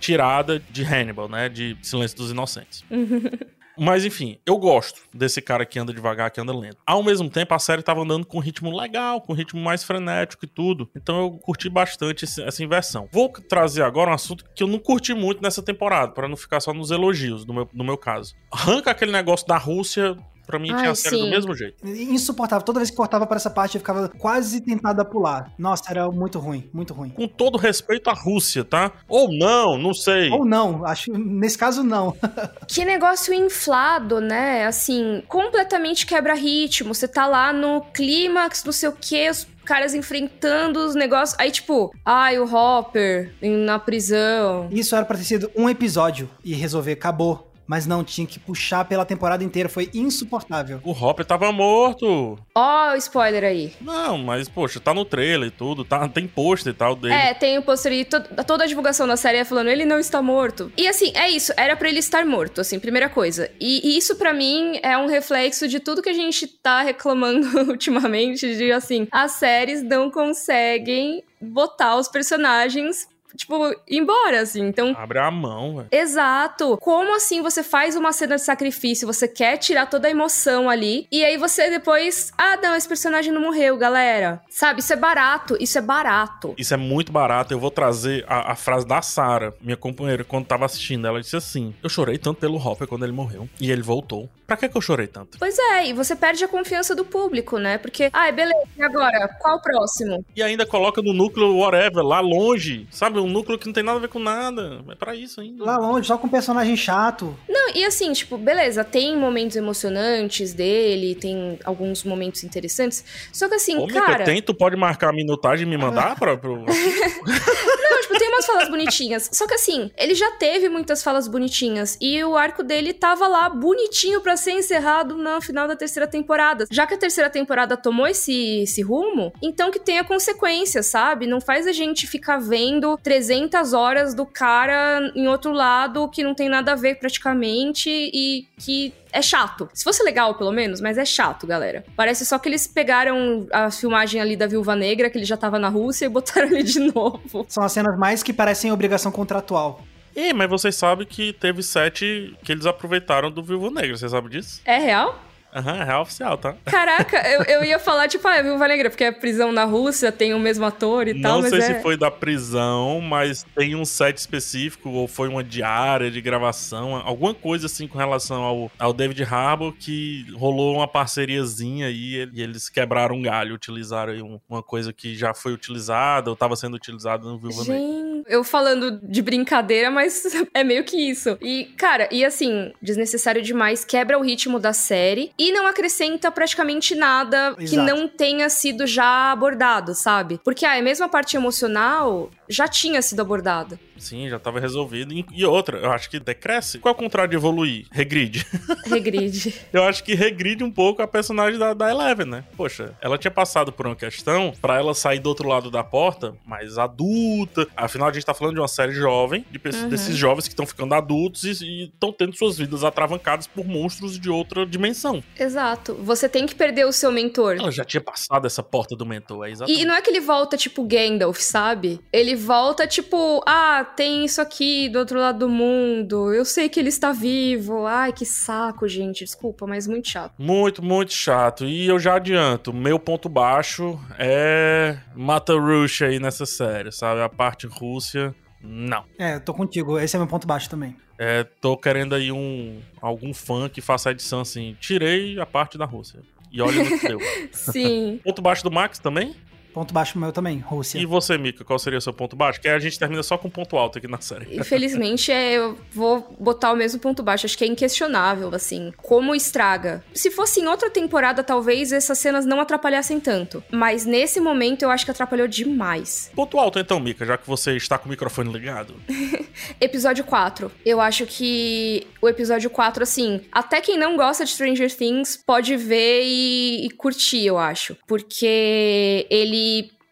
tirada 0.00 0.60
de 0.70 0.82
Hannibal, 0.82 1.28
né? 1.28 1.48
De 1.48 1.76
Silêncio 1.82 2.16
dos 2.16 2.30
Inocentes. 2.30 2.84
Mas 3.80 4.04
enfim, 4.04 4.38
eu 4.44 4.58
gosto 4.58 5.00
desse 5.14 5.40
cara 5.40 5.64
que 5.64 5.78
anda 5.78 5.92
devagar, 5.94 6.32
que 6.32 6.40
anda 6.40 6.52
lento. 6.52 6.78
Ao 6.84 7.00
mesmo 7.02 7.30
tempo, 7.30 7.54
a 7.54 7.58
série 7.60 7.80
tava 7.80 8.02
andando 8.02 8.26
com 8.26 8.38
um 8.38 8.40
ritmo 8.40 8.76
legal, 8.76 9.20
com 9.20 9.32
um 9.32 9.36
ritmo 9.36 9.60
mais 9.60 9.84
frenético 9.84 10.44
e 10.44 10.48
tudo. 10.48 10.90
Então 10.96 11.20
eu 11.20 11.30
curti 11.38 11.68
bastante 11.68 12.24
essa 12.24 12.64
inversão. 12.64 13.08
Vou 13.12 13.28
trazer 13.28 13.82
agora 13.82 14.10
um 14.10 14.14
assunto 14.14 14.44
que 14.54 14.64
eu 14.64 14.66
não 14.66 14.80
curti 14.80 15.14
muito 15.14 15.40
nessa 15.40 15.62
temporada, 15.62 16.12
pra 16.12 16.28
não 16.28 16.36
ficar 16.36 16.58
só 16.58 16.74
nos 16.74 16.90
elogios, 16.90 17.46
no 17.46 17.54
meu, 17.54 17.70
no 17.72 17.84
meu 17.84 17.96
caso. 17.96 18.34
Arranca 18.50 18.90
aquele 18.90 19.12
negócio 19.12 19.46
da 19.46 19.56
Rússia. 19.56 20.16
Pra 20.48 20.58
mim, 20.58 20.68
tinha 20.68 20.78
Ai, 20.78 20.88
a 20.88 20.94
série 20.94 21.18
do 21.18 21.24
sim. 21.24 21.30
mesmo 21.30 21.54
jeito. 21.54 21.86
Insuportável. 21.86 22.64
Toda 22.64 22.78
vez 22.78 22.88
que 22.88 22.96
cortava 22.96 23.26
pra 23.26 23.36
essa 23.36 23.50
parte, 23.50 23.74
eu 23.74 23.80
ficava 23.80 24.08
quase 24.08 24.62
tentado 24.62 25.02
a 25.02 25.04
pular. 25.04 25.52
Nossa, 25.58 25.84
era 25.90 26.10
muito 26.10 26.38
ruim, 26.38 26.70
muito 26.72 26.94
ruim. 26.94 27.10
Com 27.10 27.28
todo 27.28 27.58
respeito 27.58 28.08
à 28.08 28.14
Rússia, 28.14 28.64
tá? 28.64 28.90
Ou 29.06 29.28
não, 29.30 29.76
não 29.76 29.92
sei. 29.92 30.30
Ou 30.30 30.46
não, 30.46 30.86
acho 30.86 31.12
nesse 31.12 31.58
caso 31.58 31.82
não. 31.82 32.16
Que 32.66 32.82
negócio 32.84 33.34
inflado, 33.34 34.20
né? 34.20 34.64
Assim, 34.64 35.22
completamente 35.28 36.06
quebra 36.06 36.32
ritmo. 36.34 36.94
Você 36.94 37.06
tá 37.06 37.26
lá 37.26 37.52
no 37.52 37.82
clímax, 37.92 38.64
não 38.64 38.72
sei 38.72 38.88
o 38.88 38.96
quê, 38.98 39.28
os 39.30 39.46
caras 39.68 39.92
enfrentando 39.92 40.80
os 40.80 40.94
negócios. 40.94 41.38
Aí, 41.38 41.50
tipo, 41.50 41.92
ai, 42.02 42.38
o 42.38 42.44
Hopper 42.50 43.34
na 43.42 43.78
prisão. 43.78 44.66
Isso 44.70 44.96
era 44.96 45.04
pra 45.04 45.18
ter 45.18 45.24
sido 45.24 45.50
um 45.54 45.68
episódio 45.68 46.28
e 46.42 46.54
resolver, 46.54 46.92
acabou. 46.92 47.47
Mas 47.68 47.86
não, 47.86 48.02
tinha 48.02 48.26
que 48.26 48.38
puxar 48.40 48.84
pela 48.86 49.04
temporada 49.04 49.44
inteira, 49.44 49.68
foi 49.68 49.90
insuportável. 49.92 50.80
O 50.82 50.90
Hopper 50.92 51.24
tava 51.24 51.52
morto. 51.52 52.38
Ó, 52.54 52.92
o 52.92 52.96
spoiler 52.96 53.44
aí. 53.44 53.74
Não, 53.80 54.16
mas, 54.16 54.48
poxa, 54.48 54.80
tá 54.80 54.94
no 54.94 55.04
trailer 55.04 55.48
e 55.48 55.50
tudo. 55.50 55.84
Tá, 55.84 56.08
tem 56.08 56.26
pôster 56.26 56.72
e 56.72 56.76
tal 56.76 56.96
dele. 56.96 57.12
É, 57.14 57.34
tem 57.34 57.58
o 57.58 57.62
pôster 57.62 57.92
e 57.92 58.04
to- 58.06 58.22
toda 58.46 58.64
a 58.64 58.66
divulgação 58.66 59.06
da 59.06 59.16
série 59.18 59.38
é 59.38 59.44
falando 59.44 59.68
ele 59.68 59.84
não 59.84 59.98
está 59.98 60.22
morto. 60.22 60.72
E 60.78 60.88
assim, 60.88 61.12
é 61.14 61.28
isso, 61.28 61.52
era 61.58 61.76
pra 61.76 61.88
ele 61.90 61.98
estar 61.98 62.24
morto, 62.24 62.60
assim, 62.62 62.78
primeira 62.80 63.08
coisa. 63.10 63.50
E, 63.60 63.86
e 63.92 63.98
isso 63.98 64.16
pra 64.16 64.32
mim 64.32 64.78
é 64.82 64.96
um 64.96 65.06
reflexo 65.06 65.68
de 65.68 65.78
tudo 65.78 66.00
que 66.02 66.08
a 66.08 66.14
gente 66.14 66.46
tá 66.46 66.80
reclamando 66.80 67.46
ultimamente, 67.70 68.56
de 68.56 68.72
assim, 68.72 69.06
as 69.12 69.32
séries 69.32 69.82
não 69.82 70.10
conseguem 70.10 71.22
botar 71.40 71.96
os 71.96 72.08
personagens 72.08 73.06
tipo, 73.36 73.74
embora, 73.88 74.40
assim. 74.40 74.66
Então, 74.66 74.94
Abre 74.96 75.18
a 75.18 75.30
mão, 75.30 75.76
velho. 75.76 75.88
Exato. 75.90 76.76
Como 76.78 77.14
assim 77.14 77.42
você 77.42 77.62
faz 77.62 77.96
uma 77.96 78.12
cena 78.12 78.36
de 78.36 78.42
sacrifício, 78.42 79.06
você 79.06 79.26
quer 79.28 79.56
tirar 79.58 79.86
toda 79.86 80.08
a 80.08 80.10
emoção 80.10 80.68
ali, 80.68 81.06
e 81.10 81.24
aí 81.24 81.36
você 81.36 81.70
depois, 81.70 82.32
ah, 82.36 82.56
não, 82.56 82.74
esse 82.74 82.88
personagem 82.88 83.32
não 83.32 83.40
morreu, 83.40 83.76
galera. 83.76 84.40
Sabe, 84.48 84.80
isso 84.80 84.92
é 84.92 84.96
barato, 84.96 85.56
isso 85.60 85.78
é 85.78 85.82
barato. 85.82 86.54
Isso 86.58 86.74
é 86.74 86.76
muito 86.76 87.12
barato. 87.12 87.52
Eu 87.52 87.60
vou 87.60 87.70
trazer 87.70 88.24
a, 88.28 88.52
a 88.52 88.56
frase 88.56 88.86
da 88.86 89.02
Sarah, 89.02 89.52
minha 89.60 89.76
companheira, 89.76 90.24
quando 90.24 90.46
tava 90.46 90.64
assistindo. 90.64 91.06
Ela 91.06 91.20
disse 91.20 91.36
assim: 91.36 91.74
Eu 91.82 91.88
chorei 91.88 92.18
tanto 92.18 92.40
pelo 92.40 92.56
Hopper 92.56 92.86
quando 92.86 93.04
ele 93.04 93.12
morreu. 93.12 93.48
E 93.60 93.70
ele 93.70 93.82
voltou. 93.82 94.28
Pra 94.48 94.56
que, 94.56 94.66
que 94.66 94.78
eu 94.78 94.80
chorei 94.80 95.06
tanto? 95.06 95.36
Pois 95.38 95.58
é, 95.58 95.88
e 95.88 95.92
você 95.92 96.16
perde 96.16 96.42
a 96.42 96.48
confiança 96.48 96.94
do 96.94 97.04
público, 97.04 97.58
né? 97.58 97.76
Porque, 97.76 98.08
ai, 98.14 98.32
beleza, 98.32 98.56
e 98.78 98.82
agora? 98.82 99.28
Qual 99.38 99.58
o 99.58 99.60
próximo? 99.60 100.24
E 100.34 100.42
ainda 100.42 100.64
coloca 100.64 101.02
no 101.02 101.12
núcleo 101.12 101.54
whatever, 101.58 102.02
lá 102.02 102.20
longe. 102.20 102.86
Sabe? 102.90 103.20
Um 103.20 103.28
núcleo 103.28 103.58
que 103.58 103.66
não 103.66 103.74
tem 103.74 103.82
nada 103.82 103.98
a 103.98 104.00
ver 104.00 104.08
com 104.08 104.18
nada. 104.18 104.82
É 104.88 104.94
pra 104.94 105.14
isso 105.14 105.42
ainda. 105.42 105.62
Lá 105.62 105.76
longe, 105.76 106.06
só 106.06 106.16
com 106.16 106.28
um 106.28 106.30
personagem 106.30 106.74
chato. 106.78 107.36
Não, 107.46 107.74
e 107.74 107.84
assim, 107.84 108.10
tipo, 108.14 108.38
beleza, 108.38 108.82
tem 108.82 109.18
momentos 109.18 109.54
emocionantes 109.54 110.54
dele, 110.54 111.14
tem 111.14 111.58
alguns 111.62 112.02
momentos 112.02 112.42
interessantes. 112.42 113.04
Só 113.30 113.50
que 113.50 113.54
assim, 113.54 113.76
Ô, 113.76 113.84
Mica, 113.84 114.00
cara. 114.00 114.24
tem, 114.24 114.40
tu 114.40 114.54
pode 114.54 114.76
marcar 114.76 115.10
a 115.10 115.12
minutagem 115.12 115.66
e 115.66 115.70
me 115.70 115.76
mandar 115.76 116.18
pra, 116.18 116.38
pro... 116.38 116.64
Não, 116.64 118.00
tipo, 118.00 118.18
tem 118.18 118.28
umas 118.28 118.46
falas 118.46 118.70
bonitinhas. 118.70 119.28
Só 119.30 119.46
que 119.46 119.52
assim, 119.52 119.90
ele 119.94 120.14
já 120.14 120.30
teve 120.32 120.70
muitas 120.70 121.02
falas 121.02 121.28
bonitinhas. 121.28 121.98
E 122.00 122.24
o 122.24 122.34
arco 122.34 122.62
dele 122.62 122.94
tava 122.94 123.28
lá 123.28 123.50
bonitinho 123.50 124.22
pra 124.22 124.37
ser 124.38 124.52
encerrado 124.52 125.16
no 125.16 125.40
final 125.40 125.68
da 125.68 125.76
terceira 125.76 126.06
temporada. 126.06 126.66
Já 126.70 126.86
que 126.86 126.94
a 126.94 126.98
terceira 126.98 127.28
temporada 127.28 127.76
tomou 127.76 128.06
esse, 128.06 128.62
esse 128.62 128.82
rumo, 128.82 129.32
então 129.42 129.70
que 129.70 129.78
tenha 129.78 130.02
consequências, 130.04 130.86
sabe? 130.86 131.26
Não 131.26 131.40
faz 131.40 131.66
a 131.66 131.72
gente 131.72 132.06
ficar 132.06 132.38
vendo 132.38 132.96
300 133.02 133.72
horas 133.72 134.14
do 134.14 134.24
cara 134.24 135.12
em 135.14 135.28
outro 135.28 135.52
lado 135.52 136.08
que 136.08 136.22
não 136.22 136.34
tem 136.34 136.48
nada 136.48 136.72
a 136.72 136.76
ver 136.76 136.98
praticamente 136.98 137.90
e 137.90 138.46
que 138.58 138.92
é 139.12 139.22
chato. 139.22 139.68
Se 139.72 139.84
fosse 139.84 140.02
legal, 140.02 140.34
pelo 140.34 140.52
menos, 140.52 140.80
mas 140.80 140.98
é 140.98 141.04
chato, 141.04 141.46
galera. 141.46 141.84
Parece 141.96 142.24
só 142.26 142.38
que 142.38 142.48
eles 142.48 142.66
pegaram 142.66 143.46
a 143.52 143.70
filmagem 143.70 144.20
ali 144.20 144.36
da 144.36 144.46
Viúva 144.46 144.76
Negra, 144.76 145.08
que 145.10 145.18
ele 145.18 145.24
já 145.24 145.36
tava 145.36 145.58
na 145.58 145.68
Rússia, 145.68 146.06
e 146.06 146.08
botaram 146.08 146.48
ele 146.52 146.62
de 146.62 146.80
novo. 146.80 147.46
São 147.48 147.64
as 147.64 147.72
cenas 147.72 147.98
mais 147.98 148.22
que 148.22 148.32
parecem 148.32 148.70
obrigação 148.70 149.10
contratual. 149.10 149.82
Ih, 150.18 150.32
mas 150.32 150.50
vocês 150.50 150.74
sabem 150.74 151.06
que 151.06 151.32
teve 151.32 151.62
sete 151.62 152.36
que 152.44 152.50
eles 152.50 152.66
aproveitaram 152.66 153.30
do 153.30 153.40
Viúva 153.40 153.70
Negra. 153.70 153.96
Você 153.96 154.08
sabe 154.08 154.28
disso? 154.28 154.60
É 154.64 154.76
real? 154.76 155.16
Aham, 155.54 155.80
é 155.80 155.84
real 155.84 156.02
oficial, 156.02 156.36
tá? 156.36 156.54
Caraca, 156.64 157.16
eu, 157.28 157.42
eu 157.44 157.64
ia 157.64 157.78
falar, 157.78 158.06
tipo, 158.08 158.26
ah, 158.28 158.36
é 158.36 158.42
Viúva 158.42 158.68
Negra, 158.68 158.90
porque 158.90 159.04
é 159.04 159.12
prisão 159.12 159.50
na 159.50 159.64
Rússia, 159.64 160.12
tem 160.12 160.34
o 160.34 160.38
mesmo 160.38 160.64
ator 160.64 161.08
e 161.08 161.20
tal, 161.20 161.40
Não 161.40 161.48
sei 161.48 161.58
é... 161.58 161.62
se 161.62 161.82
foi 161.82 161.96
da 161.96 162.10
prisão, 162.10 163.00
mas 163.00 163.44
tem 163.56 163.74
um 163.74 163.84
set 163.84 164.16
específico, 164.18 164.90
ou 164.90 165.08
foi 165.08 165.28
uma 165.28 165.42
diária 165.42 166.10
de 166.10 166.20
gravação, 166.20 166.94
alguma 166.96 167.32
coisa 167.34 167.66
assim 167.66 167.88
com 167.88 167.96
relação 167.98 168.42
ao, 168.42 168.70
ao 168.78 168.92
David 168.92 169.22
Harbour, 169.24 169.72
que 169.72 170.26
rolou 170.34 170.74
uma 170.76 170.86
parceriazinha 170.86 171.86
aí 171.86 172.28
e 172.32 172.42
eles 172.42 172.68
quebraram 172.68 173.16
um 173.16 173.22
galho, 173.22 173.54
utilizaram 173.54 174.12
aí 174.12 174.22
um- 174.22 174.38
uma 174.48 174.62
coisa 174.62 174.92
que 174.92 175.14
já 175.14 175.32
foi 175.34 175.52
utilizada, 175.52 176.30
ou 176.30 176.34
estava 176.34 176.54
sendo 176.56 176.74
utilizada 176.74 177.24
no 177.24 177.38
Viúva 177.38 177.64
Negra. 177.64 177.76
Gente, 177.78 178.24
eu 178.28 178.44
falando 178.44 179.00
de 179.02 179.22
brincadeira, 179.22 179.90
mas 179.90 180.22
é 180.54 180.62
meio 180.62 180.84
que 180.84 180.96
isso. 180.96 181.36
E, 181.40 181.64
cara, 181.76 182.08
e 182.12 182.24
assim, 182.24 182.72
desnecessário 182.82 183.40
demais, 183.42 183.84
quebra 183.84 184.18
o 184.18 184.22
ritmo 184.22 184.58
da 184.58 184.72
série 184.72 185.32
e 185.38 185.52
não 185.52 185.66
acrescenta 185.66 186.30
praticamente 186.30 186.94
nada 186.94 187.54
que 187.54 187.64
Exato. 187.64 187.82
não 187.82 188.08
tenha 188.08 188.48
sido 188.48 188.86
já 188.86 189.30
abordado, 189.30 189.94
sabe? 189.94 190.40
Porque 190.42 190.66
ah, 190.66 190.76
a 190.76 190.82
mesma 190.82 191.08
parte 191.08 191.36
emocional 191.36 192.30
já 192.48 192.66
tinha 192.68 193.00
sido 193.02 193.20
abordada. 193.20 193.78
Sim, 193.96 194.28
já 194.28 194.36
estava 194.36 194.60
resolvido. 194.60 195.12
E- 195.12 195.44
outra, 195.44 195.78
eu 195.78 195.90
acho 195.90 196.08
que 196.08 196.20
decresce. 196.20 196.78
Qual 196.78 196.92
é 196.92 196.96
o 196.96 196.98
contrário 196.98 197.30
de 197.30 197.36
evoluir? 197.36 197.86
Regride. 197.90 198.46
Regride. 198.86 199.54
Eu 199.72 199.84
acho 199.84 200.04
que 200.04 200.14
regride 200.14 200.62
um 200.62 200.70
pouco 200.70 201.02
a 201.02 201.08
personagem 201.08 201.58
da, 201.58 201.74
da 201.74 201.90
Eleven, 201.90 202.26
né? 202.26 202.44
Poxa, 202.56 202.96
ela 203.00 203.18
tinha 203.18 203.30
passado 203.30 203.72
por 203.72 203.86
uma 203.86 203.96
questão 203.96 204.52
pra 204.60 204.76
ela 204.76 204.94
sair 204.94 205.18
do 205.18 205.28
outro 205.28 205.48
lado 205.48 205.70
da 205.70 205.82
porta 205.82 206.34
mais 206.46 206.78
adulta. 206.78 207.66
Afinal, 207.76 208.08
a 208.08 208.12
gente 208.12 208.24
tá 208.24 208.34
falando 208.34 208.54
de 208.54 208.60
uma 208.60 208.68
série 208.68 208.92
jovem, 208.92 209.44
de 209.50 209.58
pessoas- 209.58 209.78
Uhum. 209.84 209.88
desses 209.90 210.16
jovens 210.16 210.44
que 210.48 210.52
estão 210.54 210.66
ficando 210.66 210.94
adultos 210.94 211.44
e 211.62 211.84
estão 211.84 212.12
tendo 212.12 212.36
suas 212.36 212.58
vidas 212.58 212.82
atravancadas 212.84 213.46
por 213.46 213.64
monstros 213.66 214.18
de 214.18 214.28
outra 214.30 214.66
dimensão. 214.66 215.22
Exato. 215.38 215.94
Você 216.02 216.28
tem 216.28 216.46
que 216.46 216.54
perder 216.54 216.84
o 216.86 216.92
seu 216.92 217.10
mentor. 217.12 217.56
Ela 217.58 217.70
já 217.70 217.84
tinha 217.84 218.00
passado 218.00 218.46
essa 218.46 218.62
porta 218.62 218.96
do 218.96 219.06
mentor, 219.06 219.46
é 219.46 219.50
exatamente. 219.50 219.80
E 219.80 219.84
não 219.84 219.94
é 219.94 220.02
que 220.02 220.10
ele 220.10 220.20
volta 220.20 220.56
tipo 220.56 220.82
Gandalf, 220.84 221.38
sabe? 221.40 222.00
Ele 222.12 222.34
volta 222.38 222.86
tipo, 222.86 223.42
ah, 223.46 223.84
tem 223.84 224.24
isso 224.24 224.40
aqui 224.40 224.88
do 224.88 224.98
outro 224.98 225.18
lado 225.18 225.40
do 225.40 225.48
mundo. 225.48 226.32
Eu 226.32 226.44
sei 226.44 226.68
que 226.68 226.80
ele 226.80 226.88
está 226.88 227.12
vivo. 227.12 227.86
Ai, 227.86 228.12
que 228.12 228.24
saco, 228.24 228.88
gente. 228.88 229.24
Desculpa, 229.24 229.66
mas 229.66 229.86
muito 229.86 230.08
chato. 230.08 230.32
Muito, 230.38 230.82
muito 230.82 231.12
chato. 231.12 231.64
E 231.66 231.86
eu 231.86 231.98
já 231.98 232.14
adianto, 232.14 232.72
meu 232.72 232.98
ponto 232.98 233.28
baixo 233.28 234.00
é 234.18 234.96
Mata 235.14 235.52
Rush 235.52 236.02
aí 236.02 236.18
nessa 236.18 236.46
série, 236.46 236.90
sabe? 236.92 237.20
A 237.20 237.28
parte 237.28 237.66
Rússia, 237.66 238.34
não. 238.62 239.04
É, 239.18 239.34
eu 239.34 239.40
tô 239.40 239.52
contigo. 239.52 239.98
Esse 239.98 240.16
é 240.16 240.18
meu 240.18 240.28
ponto 240.28 240.46
baixo 240.46 240.70
também. 240.70 240.96
É, 241.18 241.44
tô 241.44 241.76
querendo 241.76 242.14
aí 242.14 242.30
um 242.30 242.80
algum 243.02 243.34
fã 243.34 243.68
que 243.68 243.80
faça 243.80 244.08
a 244.08 244.12
edição 244.12 244.40
assim, 244.40 244.76
tirei 244.80 245.38
a 245.40 245.44
parte 245.44 245.76
da 245.76 245.84
Rússia. 245.84 246.20
E 246.50 246.62
olha 246.62 246.82
no 246.82 246.98
que 246.98 247.08
deu. 247.08 247.18
Sim. 247.52 248.20
Ponto 248.24 248.40
baixo 248.40 248.62
do 248.62 248.70
Max 248.70 248.98
também? 248.98 249.34
Ponto 249.78 249.94
baixo 249.94 250.18
meu 250.18 250.32
também, 250.32 250.58
Rússia. 250.58 250.98
E 250.98 251.06
você, 251.06 251.38
Mika, 251.38 251.64
qual 251.64 251.78
seria 251.78 252.00
o 252.00 252.02
seu 252.02 252.12
ponto 252.12 252.34
baixo? 252.34 252.60
Que 252.60 252.66
a 252.66 252.80
gente 252.80 252.98
termina 252.98 253.22
só 253.22 253.38
com 253.38 253.48
ponto 253.48 253.76
alto 253.76 253.98
aqui 253.98 254.08
na 254.08 254.20
série. 254.20 254.48
Infelizmente, 254.58 255.30
é, 255.30 255.52
eu 255.52 255.78
vou 255.92 256.34
botar 256.36 256.72
o 256.72 256.76
mesmo 256.76 256.98
ponto 256.98 257.22
baixo. 257.22 257.46
Acho 257.46 257.56
que 257.56 257.62
é 257.62 257.68
inquestionável, 257.68 258.52
assim. 258.52 258.92
Como 258.96 259.36
estraga. 259.36 260.02
Se 260.12 260.32
fosse 260.32 260.60
em 260.60 260.66
outra 260.66 260.90
temporada, 260.90 261.44
talvez 261.44 261.92
essas 261.92 262.18
cenas 262.18 262.44
não 262.44 262.60
atrapalhassem 262.60 263.20
tanto. 263.20 263.62
Mas 263.70 264.04
nesse 264.04 264.40
momento, 264.40 264.82
eu 264.82 264.90
acho 264.90 265.04
que 265.04 265.12
atrapalhou 265.12 265.46
demais. 265.46 266.28
Ponto 266.34 266.58
alto, 266.58 266.80
então, 266.80 266.98
Mika, 266.98 267.24
já 267.24 267.38
que 267.38 267.46
você 267.46 267.76
está 267.76 267.96
com 267.96 268.06
o 268.06 268.10
microfone 268.10 268.52
ligado. 268.52 268.96
episódio 269.80 270.24
4. 270.24 270.72
Eu 270.84 271.00
acho 271.00 271.24
que 271.24 272.04
o 272.20 272.28
episódio 272.28 272.68
4, 272.68 273.04
assim, 273.04 273.42
até 273.52 273.80
quem 273.80 273.96
não 273.96 274.16
gosta 274.16 274.44
de 274.44 274.50
Stranger 274.50 274.92
Things 274.92 275.36
pode 275.36 275.76
ver 275.76 276.22
e, 276.24 276.86
e 276.86 276.90
curtir, 276.90 277.46
eu 277.46 277.56
acho. 277.56 277.96
Porque 278.08 279.24
ele 279.30 279.67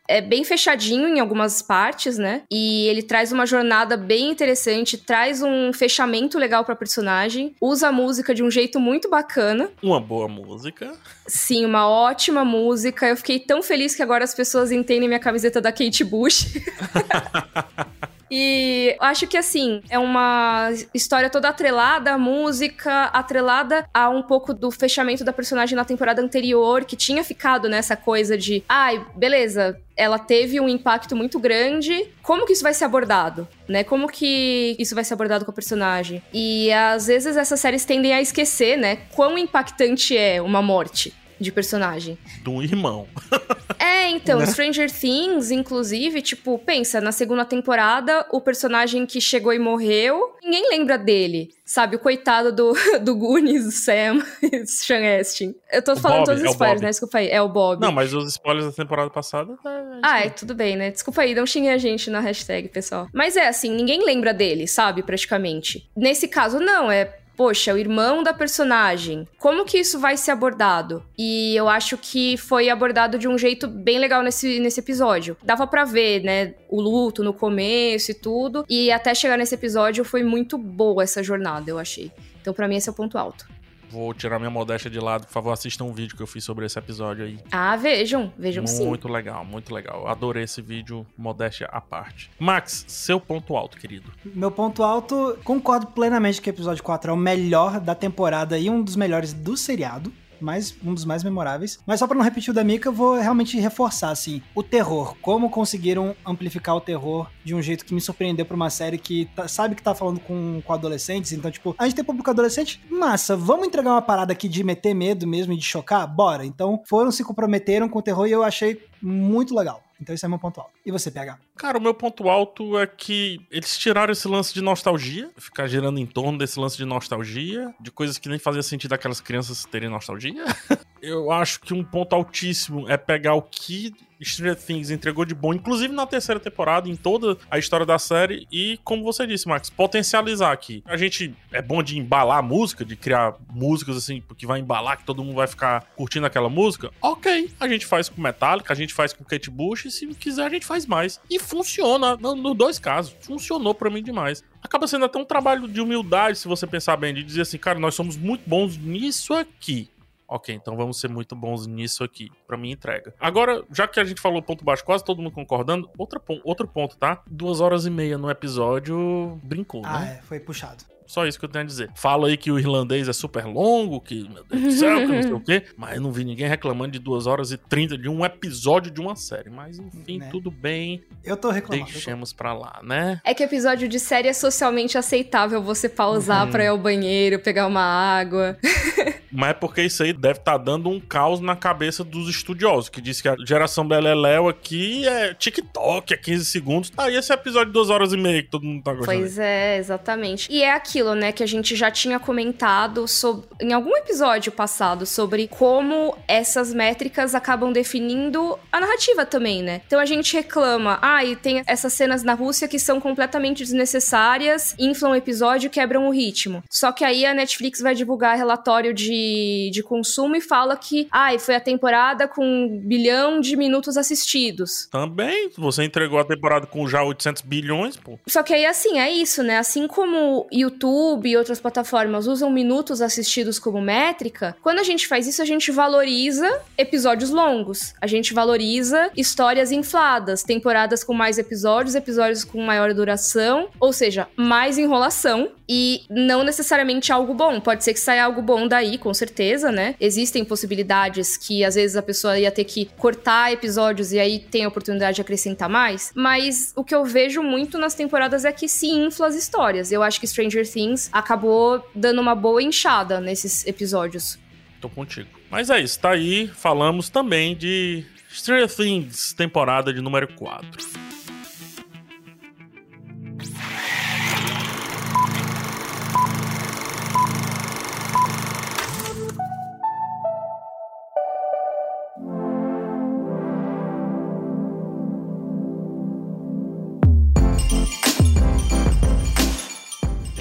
é 0.09 0.21
bem 0.21 0.45
fechadinho 0.45 1.09
em 1.09 1.21
algumas 1.21 1.61
partes, 1.61 2.17
né? 2.19 2.43
E 2.51 2.87
ele 2.89 3.03
traz 3.03 3.33
uma 3.33 3.47
jornada 3.47 3.97
bem 3.97 4.31
interessante, 4.31 4.97
traz 4.97 5.43
um 5.43 5.73
fechamento 5.73 6.39
legal 6.39 6.65
pra 6.65 6.77
personagem, 6.77 7.55
usa 7.61 7.89
a 7.89 7.93
música 7.93 8.35
de 8.35 8.43
um 8.43 8.51
jeito 8.51 8.79
muito 8.79 9.09
bacana. 9.11 9.71
Uma 9.83 10.01
boa 10.01 10.29
música. 10.29 10.93
Sim, 11.27 11.65
uma 11.65 11.89
ótima 11.89 12.45
música. 12.45 13.07
Eu 13.09 13.17
fiquei 13.17 13.39
tão 13.41 13.63
feliz 13.63 13.95
que 13.95 14.03
agora 14.03 14.25
as 14.25 14.35
pessoas 14.35 14.71
entendem 14.71 15.09
minha 15.09 15.21
camiseta 15.21 15.61
da 15.61 15.73
Kate 15.73 16.05
Bush. 16.05 16.55
E 18.31 18.97
acho 19.01 19.27
que 19.27 19.37
assim, 19.37 19.81
é 19.89 19.99
uma 19.99 20.71
história 20.93 21.31
toda 21.31 21.49
atrelada 21.49 22.13
à 22.13 22.19
música, 22.19 23.05
atrelada 23.05 23.89
a 23.93 24.09
um 24.09 24.23
pouco 24.23 24.53
do 24.53 24.71
fechamento 24.71 25.25
da 25.25 25.33
personagem 25.33 25.77
na 25.77 25.85
temporada 25.85 26.21
anterior, 26.23 26.85
que 26.85 26.97
tinha 26.97 27.23
ficado 27.23 27.69
nessa 27.69 27.97
coisa 27.97 28.37
de, 28.37 28.65
ai, 28.69 29.05
beleza, 29.15 29.81
ela 29.97 30.19
teve 30.19 30.61
um 30.61 30.69
impacto 30.69 31.17
muito 31.17 31.39
grande. 31.39 32.09
Como 32.23 32.45
que 32.47 32.53
isso 32.53 32.63
vai 32.63 32.75
ser 32.75 32.85
abordado? 32.85 33.49
Né? 33.69 33.83
Como 33.83 34.09
que 34.09 34.77
isso 34.79 34.95
vai 34.95 35.05
ser 35.05 35.15
abordado 35.15 35.45
com 35.45 35.51
a 35.51 35.55
personagem? 35.55 36.23
E 36.33 36.73
às 36.73 37.07
vezes 37.07 37.37
essas 37.37 37.61
séries 37.61 37.85
tendem 37.85 38.13
a 38.13 38.21
esquecer, 38.21 38.77
né? 38.77 38.97
Quão 39.15 39.39
impactante 39.39 40.17
é 40.17 40.43
uma 40.43 40.61
morte 40.61 41.15
de 41.39 41.53
personagem. 41.53 42.19
Do 42.43 42.63
irmão. 42.63 43.07
é, 43.79 44.09
então, 44.11 44.39
né? 44.39 44.47
Stranger 44.47 44.91
Things, 44.91 45.51
inclusive, 45.51 46.23
tipo, 46.23 46.59
pensa, 46.59 47.01
na 47.01 47.13
segunda 47.13 47.45
temporada, 47.45 48.27
o 48.31 48.41
personagem 48.41 49.07
que 49.07 49.21
chegou 49.21 49.53
e 49.53 49.59
morreu, 49.59 50.35
ninguém 50.43 50.69
lembra 50.71 50.97
dele. 50.97 51.51
Sabe, 51.65 51.97
o 51.97 51.99
coitado 51.99 52.53
do, 52.53 52.75
do 53.03 53.17
Goonies, 53.17 53.85
Sam 53.85 54.25
e 54.41 54.65
Sean 54.69 55.19
Astin. 55.19 55.55
Eu 55.73 55.83
tô 55.83 55.93
o 55.93 55.97
falando 55.97 56.19
Bob, 56.19 56.27
todos 56.27 56.41
os 56.43 56.47
é 56.47 56.51
spoilers, 56.51 56.81
né? 56.81 56.89
Desculpa 56.91 57.19
aí, 57.19 57.29
é 57.29 57.43
o 57.43 57.49
Bob. 57.49 57.81
Não, 57.81 57.91
mas 57.91 58.15
os 58.15 58.29
spoilers 58.31 58.67
da 58.67 58.73
temporada 58.73 59.11
passada... 59.11 59.53
É... 59.65 60.01
Ah, 60.03 60.21
é, 60.21 60.31
tudo 60.31 60.55
bem, 60.55 60.77
né? 60.77 60.91
Desculpa 60.91 61.23
aí, 61.23 61.35
não 61.35 61.45
xingue 61.45 61.69
a 61.69 61.79
gente 61.79 62.09
na 62.09 62.21
hashtag, 62.21 62.69
pessoal. 62.69 63.09
Mas 63.13 63.37
é 63.37 63.49
assim, 63.49 63.71
ninguém 63.75 64.05
lembra 64.05 64.33
dele, 64.33 64.69
sabe, 64.69 65.03
praticamente. 65.03 65.91
Nesse 65.97 66.29
caso, 66.29 66.61
não, 66.61 66.91
é 66.91 67.13
poxa, 67.37 67.75
o 67.75 67.79
irmão 67.79 68.23
da 68.23 68.33
personagem, 68.33 69.29
como 69.39 69.65
que 69.65 69.79
isso 69.79 69.99
vai 69.99 70.17
ser 70.17 70.31
abordado? 70.31 71.03
E 71.19 71.55
eu 71.55 71.69
acho 71.69 71.99
que 71.99 72.37
foi 72.37 72.69
abordado 72.71 73.19
de 73.19 73.29
um 73.29 73.37
jeito 73.37 73.69
bem 73.69 73.99
legal 73.99 74.23
nesse, 74.23 74.59
nesse 74.59 74.81
episódio. 74.81 75.37
Dava 75.43 75.67
para 75.67 75.85
ver, 75.85 76.23
né, 76.23 76.55
o 76.69 76.81
luto 76.81 77.23
no 77.23 77.33
começo 77.33 78.11
e 78.11 78.15
tudo, 78.15 78.65
e 78.69 78.91
até 78.91 79.15
chegar 79.15 79.37
nesse 79.37 79.55
episódio 79.55 80.05
foi 80.05 80.23
muito 80.23 80.57
boa 80.57 81.03
essa 81.03 81.23
jornada, 81.23 81.71
eu 81.71 81.79
achei. 81.79 82.11
Então, 82.41 82.55
para 82.55 82.69
mim, 82.69 82.77
esse 82.77 82.89
é 82.89 82.93
o 82.93 82.95
ponto 82.95 83.19
alto. 83.19 83.45
Vou 83.91 84.13
tirar 84.13 84.39
minha 84.39 84.51
modéstia 84.51 84.91
de 84.91 84.99
lado. 84.99 85.27
Por 85.27 85.33
favor, 85.33 85.53
assistam 85.53 85.85
um 85.85 85.93
vídeo 85.93 86.17
que 86.17 86.23
eu 86.23 86.27
fiz 86.27 86.45
sobre 86.45 86.67
esse 86.67 86.79
episódio 86.79 87.25
aí. 87.25 87.39
Ah, 87.51 87.77
vejam. 87.77 88.33
Vejam 88.37 88.65
muito 88.65 88.77
sim. 88.77 88.87
Muito 88.87 89.09
legal, 89.09 89.45
muito 89.45 89.75
legal. 89.75 90.07
Adorei 90.09 90.45
esse 90.45 90.61
vídeo, 90.61 91.07
modéstia 91.17 91.69
à 91.73 91.81
parte. 91.81 92.31
Max, 92.39 92.85
seu 92.89 93.21
ponto 93.21 93.57
alto, 93.57 93.77
querido. 93.77 94.13
Meu 94.25 94.51
ponto 94.51 94.83
alto, 94.83 95.39
concordo 95.45 95.87
plenamente 95.89 96.41
que 96.41 96.49
o 96.49 96.53
episódio 96.53 96.83
4 96.83 97.11
é 97.11 97.15
o 97.15 97.17
melhor 97.17 97.81
da 97.81 97.95
temporada 97.95 98.59
e 98.59 98.69
um 98.69 98.83
dos 98.83 98.97
melhores 98.97 99.33
do 99.33 99.57
seriado 99.57 100.13
mais, 100.45 100.75
um 100.85 100.95
dos 100.95 101.05
mais 101.05 101.23
memoráveis. 101.23 101.79
Mas 101.87 102.01
só 102.01 102.07
para 102.07 102.17
não 102.17 102.25
repetir 102.25 102.51
o 102.51 102.55
da 102.55 102.65
Mika, 102.65 102.89
eu 102.89 102.93
vou 102.93 103.19
realmente 103.19 103.59
reforçar, 103.59 104.11
assim, 104.11 104.43
o 104.55 104.63
terror. 104.63 105.17
Como 105.21 105.51
conseguiram 105.51 106.15
amplificar 106.25 106.77
o 106.77 106.81
terror 106.81 107.29
de 107.45 107.55
um 107.55 107.63
jeito 107.63 107.85
que 107.85 107.95
me 107.95 108.01
surpreendeu 108.01 108.45
pra 108.45 108.57
uma 108.57 108.71
série 108.71 108.99
que 108.99 109.27
tá, 109.35 109.49
sabe 109.49 109.75
que 109.75 109.83
tá 109.83 109.95
falando 109.95 110.21
com, 110.21 110.61
com 110.65 110.73
adolescentes. 110.73 111.33
Então, 111.33 111.51
tipo, 111.51 111.75
a 111.79 111.85
gente 111.85 111.97
tem 111.97 112.05
público 112.05 112.31
adolescente, 112.31 112.81
massa, 112.91 113.37
vamos 113.37 113.67
entregar 113.67 113.91
uma 113.91 114.03
parada 114.03 114.33
aqui 114.33 114.49
de 114.49 114.63
meter 114.63 114.95
medo 114.95 115.27
mesmo 115.27 115.53
e 115.53 115.57
de 115.57 115.65
chocar? 115.65 116.07
Bora. 116.07 116.45
Então, 116.45 116.83
foram, 116.87 117.11
se 117.11 117.25
comprometeram 117.25 117.89
com 117.89 117.99
o 117.99 118.03
terror 118.03 118.27
e 118.27 118.33
eu 118.33 118.43
achei 118.43 118.81
muito 119.03 119.55
legal. 119.55 119.86
Então 120.01 120.15
esse 120.15 120.25
é 120.25 120.29
meu 120.29 120.39
ponto 120.39 120.61
alto. 120.61 120.73
E 120.85 120.91
você, 120.91 121.11
PH? 121.11 121.39
Cara, 121.57 121.79
o 121.79 121.81
meu 121.81 121.95
ponto 121.95 122.29
alto 122.29 122.79
é 122.79 122.87
que 122.87 123.41
eles 123.51 123.77
tiraram 123.79 124.13
esse 124.13 124.29
lance 124.29 124.53
de 124.53 124.61
nostalgia, 124.61 125.31
ficar 125.37 125.67
girando 125.67 125.99
em 125.99 126.07
torno 126.07 126.39
desse 126.39 126.59
lance 126.61 126.77
de 126.77 126.85
nostalgia, 126.85 127.75
de 127.81 127.91
coisas 127.91 128.19
que 128.19 128.29
nem 128.29 128.39
fazia 128.39 128.63
sentido 128.63 128.93
aquelas 128.93 129.21
crianças 129.21 129.65
terem 129.65 129.89
nostalgia. 129.89 130.45
Eu 131.01 131.31
acho 131.31 131.61
que 131.61 131.73
um 131.73 131.85
ponto 131.85 132.15
altíssimo 132.15 132.89
é 132.89 132.97
pegar 132.97 133.35
o 133.35 133.43
que 133.43 133.95
Stranger 134.23 134.57
Things 134.57 134.91
entregou 134.91 135.25
de 135.25 135.35
bom, 135.35 135.53
inclusive 135.53 135.93
na 135.93 136.07
terceira 136.07 136.41
temporada, 136.41 136.89
em 136.89 136.97
toda 136.97 137.37
a 137.51 137.59
história 137.59 137.87
da 137.87 137.99
série, 137.99 138.47
e 138.51 138.79
como 138.85 139.05
você 139.05 139.27
disse, 139.27 139.49
Max, 139.49 139.71
potencializar 139.71 140.53
aqui. 140.53 140.83
A 140.87 140.97
gente 140.97 141.35
é 141.53 141.61
bom 141.61 141.83
de 141.83 141.99
embalar 141.99 142.39
a 142.39 142.43
música, 142.43 142.85
de 142.85 142.97
criar 142.97 143.35
músicas 143.51 143.97
assim, 143.97 144.23
que 144.37 144.47
vai 144.47 144.61
embalar, 144.61 144.99
que 144.99 145.05
todo 145.05 145.23
mundo 145.23 145.37
vai 145.37 145.47
ficar 145.47 145.85
curtindo 145.97 146.27
aquela 146.27 146.49
música. 146.49 146.91
Ok, 147.01 147.51
a 147.59 147.69
gente 147.69 147.87
faz 147.87 148.09
com 148.09 148.21
Metallica, 148.21 148.73
a 148.73 148.77
gente 148.77 148.95
faz 148.95 149.13
com 149.13 149.25
Kate 149.25 149.51
Bush, 149.51 149.87
e 149.87 149.91
se 149.91 150.07
quiser 150.15 150.47
a 150.47 150.51
gente 150.51 150.67
faz 150.67 150.87
mais. 150.87 151.21
E 151.31 151.39
funciona, 151.39 152.17
nos 152.17 152.57
dois 152.57 152.79
casos, 152.79 153.15
funcionou 153.21 153.75
para 153.75 153.91
mim 153.91 154.03
demais 154.03 154.43
acaba 154.67 154.87
sendo 154.87 155.05
até 155.05 155.19
um 155.19 155.25
trabalho 155.25 155.67
de 155.69 155.81
humildade, 155.81 156.39
se 156.39 156.49
você 156.49 156.67
pensar 156.67 156.97
bem, 156.97 157.15
de 157.15 157.23
dizer 157.23 157.43
assim, 157.43 157.57
cara, 157.57 157.79
nós 157.79 157.95
somos 157.95 158.17
muito 158.17 158.49
bons 158.49 158.77
nisso 158.77 159.33
aqui. 159.33 159.89
Ok, 160.29 160.55
então 160.55 160.77
vamos 160.77 161.01
ser 161.01 161.09
muito 161.09 161.37
bons 161.37 161.67
nisso 161.67 162.03
aqui. 162.03 162.31
Pra 162.47 162.57
mim, 162.57 162.73
entrega. 162.73 163.15
Agora, 163.21 163.65
já 163.71 163.87
que 163.87 164.01
a 164.01 164.05
gente 164.05 164.21
falou 164.21 164.43
ponto 164.43 164.65
baixo, 164.65 164.85
quase 164.85 165.05
todo 165.05 165.23
mundo 165.23 165.33
concordando, 165.33 165.89
outra, 165.97 166.21
outro 166.45 166.67
ponto, 166.67 166.97
tá? 166.97 167.23
Duas 167.27 167.61
horas 167.61 167.87
e 167.87 167.91
meia 167.91 168.19
no 168.19 168.31
episódio, 168.31 169.41
brincou, 169.43 169.83
ah, 169.85 170.01
né? 170.01 170.19
é, 170.19 170.23
foi 170.23 170.41
puxado. 170.41 170.85
Só 171.07 171.25
isso 171.27 171.39
que 171.39 171.45
eu 171.45 171.49
tenho 171.49 171.65
a 171.65 171.67
dizer. 171.67 171.91
Fala 171.95 172.27
aí 172.29 172.37
que 172.37 172.51
o 172.51 172.59
irlandês 172.59 173.09
é 173.09 173.13
super 173.13 173.45
longo, 173.45 174.01
que, 174.01 174.29
meu 174.29 174.45
Deus 174.45 174.63
do 174.63 174.71
céu, 174.73 174.99
que 174.99 175.07
não 175.07 175.23
sei 175.23 175.33
o 175.33 175.41
quê. 175.41 175.63
Mas 175.79 175.97
eu 175.97 176.03
não 176.03 176.11
vi 176.11 176.25
ninguém 176.25 176.49
reclamando 176.49 176.93
de 176.93 176.99
2 176.99 177.27
horas 177.27 177.53
e 177.53 177.57
30 177.57 177.97
de 177.97 178.09
um 178.09 178.25
episódio 178.25 178.91
de 178.91 179.01
uma 179.01 179.15
série. 179.15 179.49
Mas 179.49 179.79
enfim, 179.79 180.19
né? 180.19 180.29
tudo 180.31 180.51
bem. 180.51 181.05
Eu 181.25 181.37
tô 181.37 181.51
reclamando. 181.51 181.91
Deixemos 181.91 182.33
tô... 182.33 182.39
pra 182.39 182.53
lá, 182.53 182.81
né? 182.83 183.21
É 183.25 183.33
que 183.33 183.43
episódio 183.43 183.89
de 183.89 184.01
série 184.01 184.29
é 184.29 184.33
socialmente 184.33 184.99
aceitável 184.99 185.63
você 185.63 185.89
pausar 185.89 186.45
uhum. 186.45 186.51
pra 186.51 186.65
ir 186.65 186.69
ao 186.69 186.79
banheiro, 186.79 187.39
pegar 187.39 187.67
uma 187.67 187.83
água. 187.83 188.59
Mas 189.37 189.51
é 189.51 189.55
porque 189.55 189.83
isso 189.83 190.03
aí 190.03 190.13
deve 190.13 190.39
estar 190.39 190.53
tá 190.53 190.59
dando 190.59 190.89
um 190.89 190.99
caos 190.99 191.41
na 191.41 191.55
cabeça 191.55 192.03
dos 192.03 192.29
estudiosos, 192.29 192.89
que 192.89 193.01
diz 193.03 193.21
que 193.21 193.29
a 193.29 193.37
geração 193.47 193.87
Beleléu 193.87 194.49
aqui 194.49 195.07
é 195.07 195.35
TikTok, 195.35 196.15
é 196.15 196.17
15 196.17 196.45
segundos. 196.47 196.91
Tá 196.91 197.05
aí 197.05 197.17
esse 197.17 197.33
episódio 197.33 197.67
de 197.67 197.73
2 197.73 197.91
horas 197.91 198.13
e 198.13 198.17
meia 198.17 198.43
que 198.43 198.49
todo 198.49 198.65
mundo 198.65 198.83
tá 198.83 198.95
gostando. 198.95 199.19
Pois 199.19 199.39
é, 199.39 199.77
exatamente. 199.77 200.51
E 200.51 200.63
é 200.63 200.73
aquilo, 200.73 201.15
né, 201.15 201.33
que 201.33 201.43
a 201.43 201.47
gente 201.47 201.77
já 201.77 201.91
tinha 201.91 202.19
comentado 202.19 203.07
sobre, 203.07 203.47
em 203.61 203.73
algum 203.73 203.95
episódio 203.97 204.51
passado 204.51 205.05
sobre 205.05 205.49
como 205.49 206.17
essas 206.27 206.73
métricas 206.73 207.35
acabam 207.35 207.73
definindo 207.73 208.59
a 208.73 208.81
narrativa 208.81 209.27
também, 209.27 209.63
né? 209.63 209.83
Então 209.87 210.01
a 210.01 210.07
gente 210.07 210.35
reclama, 210.35 210.99
ah, 211.03 211.25
e 211.25 211.37
tem 211.37 211.63
essas 211.67 211.93
cenas 211.93 212.23
na 212.23 212.33
Rússia 212.33 212.67
que 212.67 212.79
são 212.79 213.01
completamente 213.01 213.63
desnecessárias, 213.63 214.75
inflam 214.79 215.11
o 215.11 215.15
episódio, 215.15 215.69
quebram 215.69 216.09
o 216.09 216.11
ritmo. 216.11 216.63
Só 216.71 216.91
que 216.91 217.05
aí 217.05 217.27
a 217.27 217.35
Netflix 217.35 217.81
vai 217.81 217.95
divulgar 217.95 218.37
relatório 218.37 218.95
de 218.95 219.26
de, 219.27 219.71
de 219.71 219.83
consumo 219.83 220.37
e 220.37 220.41
fala 220.41 220.77
que, 220.77 221.09
ai, 221.11 221.39
foi 221.39 221.55
a 221.55 221.61
temporada 221.61 222.29
com 222.29 222.45
um 222.45 222.79
bilhão 222.79 223.41
de 223.41 223.57
minutos 223.57 223.97
assistidos. 223.97 224.89
Também, 224.91 225.51
você 225.57 225.85
entregou 225.85 226.19
a 226.19 226.25
temporada 226.25 226.67
com 226.67 226.87
já 226.87 227.03
800 227.03 227.43
bilhões, 227.43 227.97
pô. 227.97 228.19
Só 228.27 228.43
que 228.43 228.55
aí, 228.55 228.67
assim, 228.67 228.99
é 228.99 229.11
isso, 229.11 229.43
né? 229.43 229.59
Assim 229.59 229.87
como 229.87 230.47
YouTube 230.53 231.29
e 231.29 231.37
outras 231.37 231.61
plataformas 231.61 232.27
usam 232.27 232.51
minutos 232.51 233.03
assistidos 233.03 233.59
como 233.59 233.81
métrica, 233.81 234.57
quando 234.63 234.79
a 234.79 234.83
gente 234.83 235.07
faz 235.07 235.27
isso, 235.27 235.43
a 235.43 235.45
gente 235.45 235.71
valoriza 235.71 236.61
episódios 236.79 237.31
longos. 237.31 237.95
A 238.01 238.07
gente 238.07 238.33
valoriza 238.33 239.11
histórias 239.17 239.73
infladas, 239.73 240.43
temporadas 240.43 241.03
com 241.03 241.15
mais 241.15 241.39
episódios, 241.39 241.95
episódios 241.95 242.45
com 242.45 242.61
maior 242.63 242.93
duração, 242.95 243.69
ou 243.81 243.93
seja, 243.93 244.29
mais 244.37 244.79
enrolação 244.79 245.51
e 245.69 246.03
não 246.09 246.45
necessariamente 246.45 247.13
algo 247.13 247.35
bom. 247.35 247.61
Pode 247.61 247.85
ser 247.85 247.93
que 247.93 248.01
saia 248.01 248.25
algo 248.25 248.43
bom 248.43 248.67
daí, 248.67 248.99
com 248.99 249.13
certeza, 249.13 249.73
né? 249.73 249.95
Existem 250.01 250.45
possibilidades 250.45 251.37
que 251.37 251.65
às 251.65 251.75
vezes 251.75 251.97
a 251.97 252.03
pessoa 252.03 252.39
ia 252.39 252.51
ter 252.51 252.65
que 252.65 252.87
cortar 252.97 253.53
episódios 253.53 254.13
e 254.13 254.19
aí 254.19 254.39
tem 254.39 254.65
a 254.65 254.69
oportunidade 254.69 255.17
de 255.17 255.21
acrescentar 255.21 255.69
mais, 255.69 256.13
mas 256.15 256.73
o 256.77 256.85
que 256.85 256.95
eu 256.95 257.05
vejo 257.05 257.43
muito 257.43 257.79
nas 257.79 257.95
temporadas 257.95 258.45
é 258.45 258.53
que 258.53 258.69
se 258.69 258.87
infla 258.87 259.27
as 259.29 259.35
histórias. 259.35 259.91
Eu 259.91 260.03
acho 260.03 260.21
que 260.21 260.27
Stranger 260.27 260.71
Things 260.71 261.09
acabou 261.13 261.85
dando 261.95 262.21
uma 262.21 262.35
boa 262.35 262.63
enxada 262.63 263.21
nesses 263.21 263.67
episódios. 263.67 264.39
Tô 264.81 264.89
contigo. 264.89 265.29
Mas 265.51 265.71
é 265.71 265.81
isso, 265.81 265.99
tá 265.99 266.11
aí. 266.11 266.49
Falamos 266.49 267.09
também 267.09 267.57
de 267.57 268.05
Stranger 268.31 268.69
Things, 268.69 269.33
temporada 269.33 269.93
de 269.93 270.01
número 270.01 270.29
4. 270.35 271.16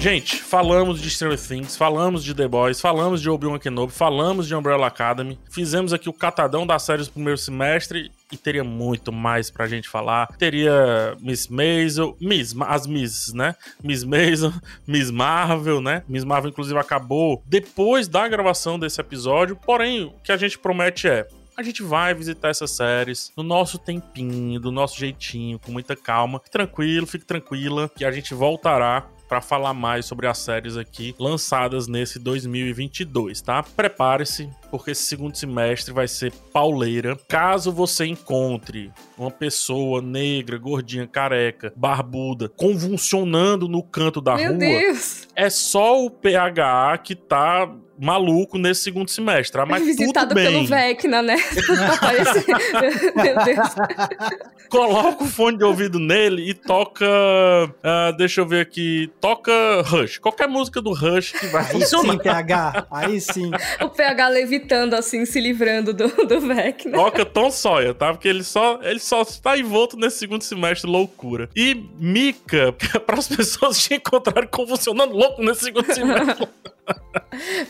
Gente, 0.06 0.40
falamos 0.40 1.02
de 1.02 1.10
Stranger 1.10 1.36
Things, 1.36 1.76
falamos 1.76 2.22
de 2.22 2.32
The 2.32 2.46
Boys, 2.46 2.80
falamos 2.80 3.20
de 3.20 3.28
Obi-Wan 3.28 3.58
Kenobi, 3.58 3.92
falamos 3.92 4.46
de 4.46 4.54
Umbrella 4.54 4.86
Academy, 4.86 5.36
fizemos 5.50 5.92
aqui 5.92 6.08
o 6.08 6.12
catadão 6.12 6.64
das 6.64 6.84
séries 6.84 7.08
do 7.08 7.14
primeiro 7.14 7.36
semestre 7.36 8.12
e 8.30 8.36
teria 8.36 8.62
muito 8.62 9.10
mais 9.10 9.50
pra 9.50 9.66
gente 9.66 9.88
falar. 9.88 10.28
Teria 10.38 11.16
Miss 11.20 11.48
Maisel, 11.48 12.16
Miss, 12.20 12.54
as 12.68 12.86
Miss, 12.86 13.32
né? 13.34 13.56
Miss 13.82 14.04
Maisel, 14.04 14.52
Miss 14.86 15.10
Marvel, 15.10 15.80
né? 15.80 16.04
Miss 16.08 16.22
Marvel, 16.22 16.50
inclusive, 16.50 16.78
acabou 16.78 17.42
depois 17.44 18.06
da 18.06 18.28
gravação 18.28 18.78
desse 18.78 19.00
episódio. 19.00 19.56
Porém, 19.56 20.04
o 20.04 20.12
que 20.22 20.30
a 20.30 20.36
gente 20.36 20.56
promete 20.56 21.08
é 21.08 21.26
a 21.56 21.64
gente 21.64 21.82
vai 21.82 22.14
visitar 22.14 22.50
essas 22.50 22.70
séries 22.70 23.32
no 23.36 23.42
nosso 23.42 23.76
tempinho, 23.76 24.60
do 24.60 24.70
nosso 24.70 24.96
jeitinho, 25.00 25.58
com 25.58 25.72
muita 25.72 25.96
calma. 25.96 26.38
Fique 26.38 26.50
tranquilo, 26.50 27.06
fique 27.08 27.24
tranquila, 27.24 27.90
que 27.96 28.04
a 28.04 28.12
gente 28.12 28.34
voltará 28.34 29.08
para 29.28 29.40
falar 29.40 29.74
mais 29.74 30.06
sobre 30.06 30.26
as 30.26 30.38
séries 30.38 30.76
aqui 30.76 31.14
lançadas 31.18 31.88
nesse 31.88 32.18
2022, 32.18 33.40
tá? 33.40 33.62
Prepare-se, 33.62 34.48
porque 34.70 34.92
esse 34.92 35.02
segundo 35.02 35.36
semestre 35.36 35.92
vai 35.92 36.08
ser 36.08 36.32
pauleira. 36.52 37.16
Caso 37.28 37.72
você 37.72 38.06
encontre 38.06 38.92
uma 39.18 39.30
pessoa 39.30 40.00
negra, 40.00 40.58
gordinha, 40.58 41.06
careca, 41.06 41.72
barbuda, 41.76 42.48
convulsionando 42.48 43.68
no 43.68 43.82
canto 43.82 44.20
da 44.20 44.36
Meu 44.36 44.50
rua, 44.50 44.58
Deus. 44.58 45.26
é 45.34 45.50
só 45.50 46.04
o 46.04 46.10
PHA 46.10 46.98
que 47.02 47.14
tá 47.14 47.70
maluco 47.98 48.58
nesse 48.58 48.82
segundo 48.82 49.08
semestre. 49.10 49.60
Ah, 49.60 49.66
mas 49.66 49.84
Visitado 49.84 50.28
tudo 50.28 50.34
bem. 50.34 50.52
pelo 50.52 50.66
Vecna, 50.66 51.22
né? 51.22 51.36
Meu 53.16 53.44
Deus. 53.44 53.68
Coloca 54.68 55.24
o 55.24 55.26
fone 55.26 55.58
de 55.58 55.64
ouvido 55.64 55.98
nele 55.98 56.50
e 56.50 56.54
toca. 56.54 57.06
ah, 57.82 58.12
deixa 58.16 58.40
eu 58.40 58.46
ver 58.46 58.60
aqui. 58.60 59.10
Toca 59.20 59.52
Rush. 59.82 60.18
Qualquer 60.18 60.48
música 60.48 60.80
do 60.82 60.92
Rush 60.92 61.32
que 61.32 61.46
vai 61.46 61.64
Aí 61.72 61.84
sim. 61.86 62.18
PH. 62.18 62.86
Aí 62.90 63.20
sim. 63.20 63.50
O 63.80 63.88
PH 63.88 64.28
levitando 64.28 64.94
assim, 64.94 65.24
se 65.24 65.40
livrando 65.40 65.92
do, 65.92 66.08
do 66.26 66.40
Vecna. 66.40 66.96
Toca 66.96 67.24
Tom 67.24 67.50
Sawyer, 67.50 67.94
tá? 67.94 68.12
Porque 68.12 68.28
ele 68.28 68.42
só, 68.42 68.80
ele 68.82 68.98
só 68.98 69.22
está 69.22 69.56
envolto 69.58 69.96
nesse 69.96 70.18
segundo 70.18 70.42
semestre 70.42 70.90
loucura. 70.90 71.48
E 71.54 71.74
Mika, 71.98 72.72
para 73.06 73.18
as 73.18 73.28
pessoas 73.28 73.78
te 73.78 73.94
encontrarem 73.94 74.48
convulsionando 74.50 75.14
louco 75.14 75.42
nesse 75.42 75.64
segundo 75.64 75.92
semestre. 75.92 76.48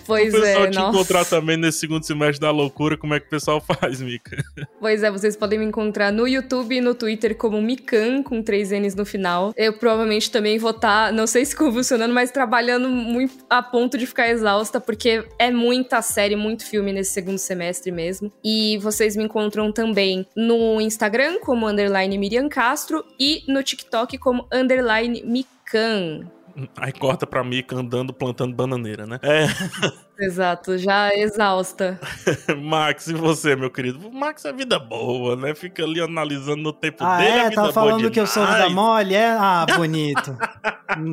Pois 0.06 0.32
o 0.32 0.40
pessoal 0.40 0.64
é, 0.64 0.70
te 0.70 0.78
nossa. 0.78 0.96
encontrar 0.96 1.24
também 1.24 1.56
nesse 1.56 1.78
segundo 1.78 2.04
semestre 2.04 2.40
da 2.40 2.50
loucura, 2.50 2.96
como 2.96 3.14
é 3.14 3.20
que 3.20 3.26
o 3.26 3.30
pessoal 3.30 3.60
faz, 3.80 4.00
Mika? 4.00 4.36
Pois 4.80 5.02
é, 5.02 5.10
vocês 5.10 5.36
podem 5.36 5.58
me 5.58 5.64
encontrar 5.64 6.12
no 6.12 6.26
YouTube 6.26 6.76
e 6.76 6.80
no 6.80 6.94
Twitter 6.94 7.36
como 7.36 7.60
Mikan, 7.60 8.22
com 8.22 8.42
três 8.42 8.70
N's 8.70 8.94
no 8.94 9.04
final. 9.04 9.52
Eu 9.56 9.72
provavelmente 9.72 10.30
também 10.30 10.58
vou 10.58 10.70
estar, 10.70 11.12
não 11.12 11.26
sei 11.26 11.44
se 11.44 11.56
convulsionando, 11.56 12.14
mas 12.14 12.30
trabalhando 12.30 12.88
muito 12.88 13.44
a 13.50 13.62
ponto 13.62 13.98
de 13.98 14.06
ficar 14.06 14.28
exausta, 14.28 14.80
porque 14.80 15.24
é 15.38 15.50
muita 15.50 16.00
série, 16.02 16.36
muito 16.36 16.64
filme 16.64 16.92
nesse 16.92 17.12
segundo 17.12 17.38
semestre 17.38 17.90
mesmo. 17.90 18.32
E 18.44 18.78
vocês 18.78 19.16
me 19.16 19.24
encontram 19.24 19.72
também 19.72 20.26
no 20.36 20.80
Instagram 20.80 21.38
como 21.40 21.68
underline 21.68 22.16
Miriam 22.18 22.48
Castro 22.48 23.04
e 23.18 23.42
no 23.48 23.62
TikTok 23.62 24.18
como 24.18 24.46
underline 24.52 25.22
Mikan. 25.24 26.35
Aí 26.76 26.92
corta 26.92 27.26
pra 27.26 27.44
Mika 27.44 27.76
andando, 27.76 28.12
plantando 28.12 28.54
bananeira, 28.54 29.06
né? 29.06 29.18
É, 29.22 29.46
Exato, 30.18 30.78
já 30.78 31.14
exausta. 31.14 32.00
Max, 32.56 33.06
e 33.06 33.12
você, 33.12 33.54
meu 33.54 33.70
querido? 33.70 34.08
O 34.08 34.10
Max 34.14 34.46
é 34.46 34.52
vida 34.52 34.78
boa, 34.78 35.36
né? 35.36 35.54
Fica 35.54 35.84
ali 35.84 36.00
analisando 36.00 36.56
no 36.62 36.72
tempo 36.72 37.04
Ah, 37.04 37.18
dele. 37.18 37.38
é? 37.38 37.50
boa 37.50 37.70
falando 37.72 38.10
que 38.10 38.18
eu 38.18 38.26
sou 38.26 38.46
vida 38.46 38.70
mole, 38.70 39.14
é? 39.14 39.28
Ah, 39.38 39.66
bonito. 39.76 40.34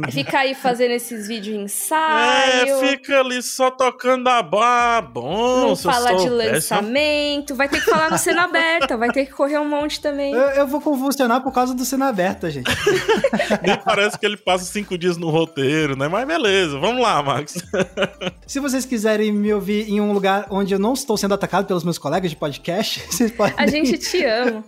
Fica 0.09 0.39
aí 0.39 0.55
fazendo 0.55 0.91
esses 0.91 1.27
vídeos 1.27 1.57
ensaio. 1.57 2.75
É, 2.77 2.87
fica 2.87 3.19
ali 3.19 3.43
só 3.43 3.69
tocando 3.69 4.29
a 4.29 4.41
barra. 4.41 5.01
Bom, 5.01 5.67
Não 5.67 5.75
se 5.75 5.85
eu 5.85 5.91
fala 5.91 6.13
de 6.15 6.29
lançamento, 6.29 7.55
vai 7.55 7.67
ter 7.67 7.81
que 7.81 7.89
falar 7.89 8.09
no 8.09 8.17
cena 8.17 8.43
aberta, 8.45 8.95
vai 8.95 9.11
ter 9.11 9.25
que 9.25 9.33
correr 9.33 9.57
um 9.59 9.67
monte 9.67 9.99
também. 9.99 10.33
Eu, 10.33 10.41
eu 10.51 10.67
vou 10.67 10.79
convulsionar 10.79 11.41
por 11.41 11.51
causa 11.51 11.73
do 11.73 11.83
cena 11.83 12.07
aberta, 12.07 12.49
gente. 12.49 12.71
Nem 13.61 13.75
parece 13.83 14.17
que 14.17 14.25
ele 14.25 14.37
passa 14.37 14.63
cinco 14.63 14.97
dias 14.97 15.17
no 15.17 15.29
roteiro, 15.33 15.97
né? 15.97 16.07
Mas 16.07 16.27
beleza, 16.27 16.79
vamos 16.79 17.01
lá, 17.01 17.21
Max. 17.21 17.55
Se 18.45 18.59
vocês 18.59 18.85
quiserem 18.85 19.31
me 19.31 19.53
ouvir 19.53 19.89
em 19.89 19.99
um 19.99 20.13
lugar 20.13 20.47
onde 20.49 20.73
eu 20.73 20.79
não 20.79 20.93
estou 20.93 21.17
sendo 21.17 21.33
atacado 21.33 21.65
pelos 21.65 21.83
meus 21.83 21.97
colegas 21.97 22.29
de 22.29 22.37
podcast, 22.37 23.01
vocês 23.09 23.31
podem, 23.31 23.55
A 23.57 23.67
gente 23.67 23.97
te 23.97 24.23
ama. 24.23 24.63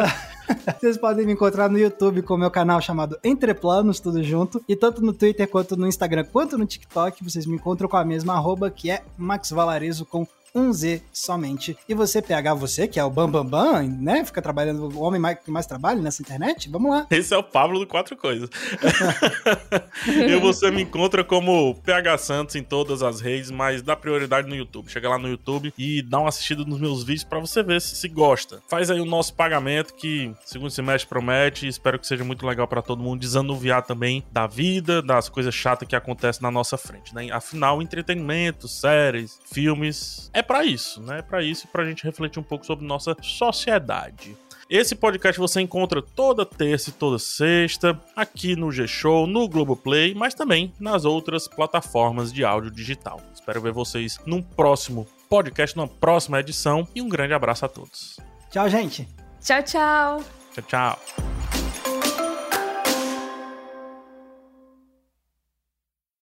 vocês 0.80 0.98
podem 0.98 1.24
me 1.24 1.32
encontrar 1.32 1.68
no 1.70 1.78
YouTube 1.78 2.22
com 2.22 2.34
o 2.34 2.38
meu 2.38 2.50
canal 2.50 2.80
chamado 2.80 3.18
Entreplanos, 3.22 4.00
tudo 4.00 4.22
junto. 4.22 4.62
E 4.68 4.74
tanto 4.74 5.00
no 5.00 5.12
Twitter, 5.12 5.48
quanto 5.48 5.76
no 5.76 5.86
Instagram, 5.86 6.24
quanto 6.24 6.58
no 6.58 6.66
TikTok, 6.66 7.22
vocês 7.22 7.46
me 7.46 7.54
encontram 7.54 7.88
com 7.88 7.96
a 7.96 8.04
mesma 8.04 8.34
arroba, 8.34 8.70
que 8.70 8.90
é 8.90 9.02
Max 9.16 9.50
Valarezo 9.50 10.04
com 10.04 10.26
um 10.54 10.72
Z 10.72 11.02
somente. 11.12 11.76
E 11.88 11.94
você, 11.94 12.20
PH, 12.22 12.54
você, 12.54 12.88
que 12.88 12.98
é 12.98 13.04
o 13.04 13.10
Bambambam, 13.10 13.44
Bam 13.44 13.72
Bam, 13.72 13.82
né? 14.00 14.24
Fica 14.24 14.40
trabalhando, 14.42 14.84
o 14.96 15.00
homem 15.02 15.20
mais- 15.20 15.38
que 15.38 15.50
mais 15.50 15.66
trabalha 15.66 16.00
nessa 16.00 16.22
internet? 16.22 16.68
Vamos 16.68 16.90
lá. 16.90 17.06
Esse 17.10 17.32
é 17.34 17.36
o 17.38 17.42
Pablo 17.42 17.78
do 17.78 17.86
Quatro 17.86 18.16
Coisas. 18.16 18.48
e 20.06 20.36
você 20.36 20.70
me 20.70 20.82
encontra 20.82 21.22
como 21.24 21.74
PH 21.76 22.18
Santos 22.18 22.54
em 22.56 22.62
todas 22.62 23.02
as 23.02 23.20
redes, 23.20 23.50
mas 23.50 23.82
dá 23.82 23.94
prioridade 23.96 24.48
no 24.48 24.54
YouTube. 24.54 24.90
Chega 24.90 25.08
lá 25.08 25.18
no 25.18 25.28
YouTube 25.28 25.72
e 25.76 26.02
dá 26.02 26.18
uma 26.18 26.28
assistida 26.28 26.64
nos 26.64 26.80
meus 26.80 27.02
vídeos 27.02 27.24
pra 27.24 27.38
você 27.38 27.62
ver 27.62 27.80
se, 27.80 27.94
se 27.96 28.08
gosta. 28.08 28.62
Faz 28.68 28.90
aí 28.90 29.00
o 29.00 29.04
nosso 29.04 29.34
pagamento 29.34 29.94
que 29.94 30.32
segundo 30.44 30.70
semestre 30.70 31.08
promete. 31.08 31.66
Espero 31.66 31.98
que 31.98 32.06
seja 32.06 32.24
muito 32.24 32.46
legal 32.46 32.66
pra 32.66 32.82
todo 32.82 33.02
mundo 33.02 33.20
desanuviar 33.20 33.82
também 33.84 34.24
da 34.32 34.46
vida, 34.46 35.02
das 35.02 35.28
coisas 35.28 35.54
chatas 35.54 35.86
que 35.88 35.96
acontecem 35.96 36.42
na 36.42 36.50
nossa 36.50 36.76
frente, 36.76 37.14
né? 37.14 37.28
Afinal, 37.30 37.80
entretenimento, 37.82 38.68
séries, 38.68 39.38
filmes, 39.52 40.30
é 40.32 40.39
pra 40.42 40.64
isso, 40.64 41.02
né? 41.02 41.18
É 41.18 41.22
pra 41.22 41.42
isso 41.42 41.66
e 41.66 41.68
pra 41.68 41.84
gente 41.84 42.04
refletir 42.04 42.38
um 42.38 42.44
pouco 42.44 42.64
sobre 42.66 42.86
nossa 42.86 43.16
sociedade. 43.20 44.36
Esse 44.68 44.94
podcast 44.94 45.36
você 45.36 45.60
encontra 45.60 46.00
toda 46.00 46.46
terça 46.46 46.90
e 46.90 46.92
toda 46.92 47.18
sexta, 47.18 48.00
aqui 48.14 48.54
no 48.54 48.70
G-Show, 48.70 49.26
no 49.26 49.48
Globoplay, 49.48 50.14
mas 50.14 50.32
também 50.32 50.72
nas 50.78 51.04
outras 51.04 51.48
plataformas 51.48 52.32
de 52.32 52.44
áudio 52.44 52.70
digital. 52.70 53.20
Espero 53.34 53.60
ver 53.60 53.72
vocês 53.72 54.20
num 54.24 54.40
próximo 54.40 55.08
podcast, 55.28 55.76
numa 55.76 55.88
próxima 55.88 56.38
edição, 56.38 56.86
e 56.94 57.02
um 57.02 57.08
grande 57.08 57.34
abraço 57.34 57.64
a 57.64 57.68
todos. 57.68 58.20
Tchau, 58.48 58.68
gente. 58.68 59.08
Tchau, 59.40 59.62
tchau. 59.62 60.24
Tchau, 60.54 60.64
tchau. 60.68 61.39